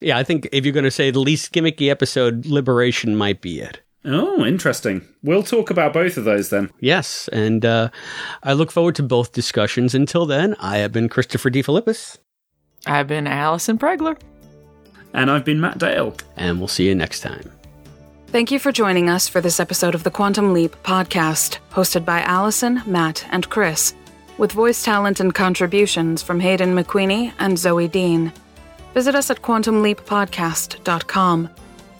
yeah, 0.00 0.16
I 0.16 0.22
think 0.22 0.48
if 0.52 0.64
you're 0.64 0.72
going 0.72 0.84
to 0.84 0.90
say 0.92 1.10
the 1.10 1.18
least 1.18 1.52
gimmicky 1.52 1.90
episode, 1.90 2.46
Liberation 2.46 3.16
might 3.16 3.40
be 3.40 3.60
it. 3.60 3.80
Oh, 4.10 4.42
interesting. 4.44 5.02
We'll 5.22 5.42
talk 5.42 5.68
about 5.70 5.92
both 5.92 6.16
of 6.16 6.24
those 6.24 6.48
then. 6.50 6.70
Yes, 6.80 7.28
and 7.32 7.62
uh, 7.64 7.90
I 8.42 8.54
look 8.54 8.70
forward 8.72 8.94
to 8.96 9.02
both 9.02 9.32
discussions. 9.32 9.94
Until 9.94 10.24
then, 10.24 10.56
I 10.58 10.78
have 10.78 10.92
been 10.92 11.08
Christopher 11.10 11.50
DeFilippis, 11.50 12.16
I've 12.86 13.06
been 13.08 13.26
Allison 13.26 13.76
Pregler. 13.78 14.18
And 15.12 15.30
I've 15.30 15.44
been 15.44 15.60
Matt 15.60 15.78
Dale. 15.78 16.14
and 16.36 16.58
we'll 16.58 16.68
see 16.68 16.86
you 16.88 16.94
next 16.94 17.20
time. 17.20 17.50
Thank 18.28 18.50
you 18.50 18.58
for 18.58 18.72
joining 18.72 19.08
us 19.10 19.26
for 19.28 19.40
this 19.40 19.58
episode 19.58 19.94
of 19.94 20.02
the 20.04 20.10
Quantum 20.10 20.52
Leap 20.52 20.76
podcast, 20.82 21.58
hosted 21.70 22.04
by 22.04 22.20
Allison, 22.22 22.82
Matt, 22.86 23.26
and 23.30 23.48
Chris, 23.48 23.94
with 24.36 24.52
voice 24.52 24.84
talent 24.84 25.18
and 25.20 25.34
contributions 25.34 26.22
from 26.22 26.40
Hayden 26.40 26.74
McQueenie 26.74 27.32
and 27.38 27.58
Zoe 27.58 27.88
Dean. 27.88 28.32
Visit 28.94 29.14
us 29.14 29.30
at 29.30 29.40
quantumleappodcast.com. 29.42 31.48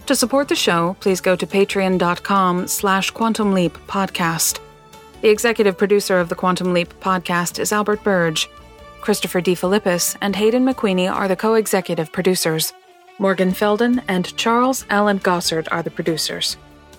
To 0.08 0.16
support 0.16 0.48
the 0.48 0.56
show, 0.56 0.96
please 1.00 1.20
go 1.20 1.36
to 1.36 1.46
patreon.com 1.46 2.66
slash 2.66 3.10
Quantum 3.10 3.52
Leap 3.52 3.74
quantumleappodcast. 3.88 4.58
The 5.20 5.28
executive 5.28 5.76
producer 5.76 6.18
of 6.18 6.30
the 6.30 6.34
Quantum 6.34 6.72
Leap 6.72 6.98
podcast 6.98 7.58
is 7.58 7.72
Albert 7.72 8.02
Burge. 8.02 8.48
Christopher 9.02 9.42
D. 9.42 9.54
And 10.22 10.34
Hayden 10.34 10.64
McQueenie 10.64 11.12
are 11.12 11.28
the 11.28 11.36
co-executive 11.36 12.10
producers. 12.10 12.72
Morgan 13.18 13.52
Felden 13.52 14.00
and 14.08 14.34
Charles 14.38 14.86
Allen 14.88 15.20
Gossard 15.20 15.68
are 15.70 15.82
the 15.82 15.90
producers. 15.90 16.56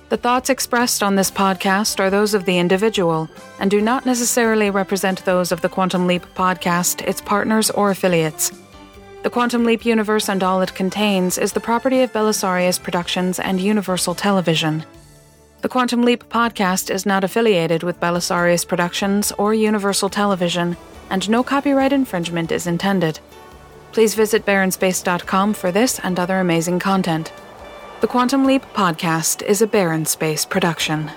The 0.10 0.18
thoughts 0.18 0.52
expressed 0.52 1.02
on 1.02 1.16
this 1.16 1.32
podcast 1.32 2.00
are 2.00 2.12
those 2.12 2.36
of 2.36 2.46
the 2.46 2.60
individual 2.60 3.28
and 3.60 3.72
do 3.72 3.82
not 3.82 4.06
necessarily 4.06 4.70
represent 4.70 5.26
those 5.26 5.52
of 5.52 5.62
the 5.62 5.70
Quantum 5.70 6.06
Leap 6.06 6.28
podcast, 6.36 7.02
its 7.08 7.22
partners, 7.22 7.72
or 7.72 7.90
affiliates. 7.90 8.52
The 9.22 9.30
Quantum 9.30 9.66
Leap 9.66 9.86
universe 9.86 10.30
and 10.30 10.42
all 10.42 10.62
it 10.62 10.74
contains 10.74 11.38
is 11.38 11.52
the 11.52 11.60
property 11.60 12.04
of 12.04 12.14
Belisarius 12.14 12.82
Productions 12.82 13.38
and 13.38 13.60
Universal 13.60 14.16
Television. 14.16 14.86
The 15.62 15.68
Quantum 15.68 16.04
Leap 16.04 16.30
podcast 16.30 16.90
is 16.90 17.06
not 17.06 17.26
affiliated 17.26 17.84
with 17.84 18.00
Belisarius 18.00 18.66
Productions 18.66 19.34
or 19.34 19.54
Universal 19.54 20.08
Television, 20.12 20.78
and 21.10 21.30
no 21.30 21.44
copyright 21.44 21.92
infringement 21.92 22.50
is 22.50 22.66
intended. 22.66 23.20
Please 23.92 24.16
visit 24.16 24.46
baronspace.com 24.46 25.54
for 25.54 25.70
this 25.70 26.00
and 26.00 26.18
other 26.18 26.40
amazing 26.40 26.80
content. 26.80 27.34
The 28.00 28.08
Quantum 28.08 28.46
Leap 28.46 28.64
podcast 28.74 29.42
is 29.42 29.62
a 29.62 29.68
Barren 29.68 30.06
Space 30.06 30.46
production. 30.46 31.12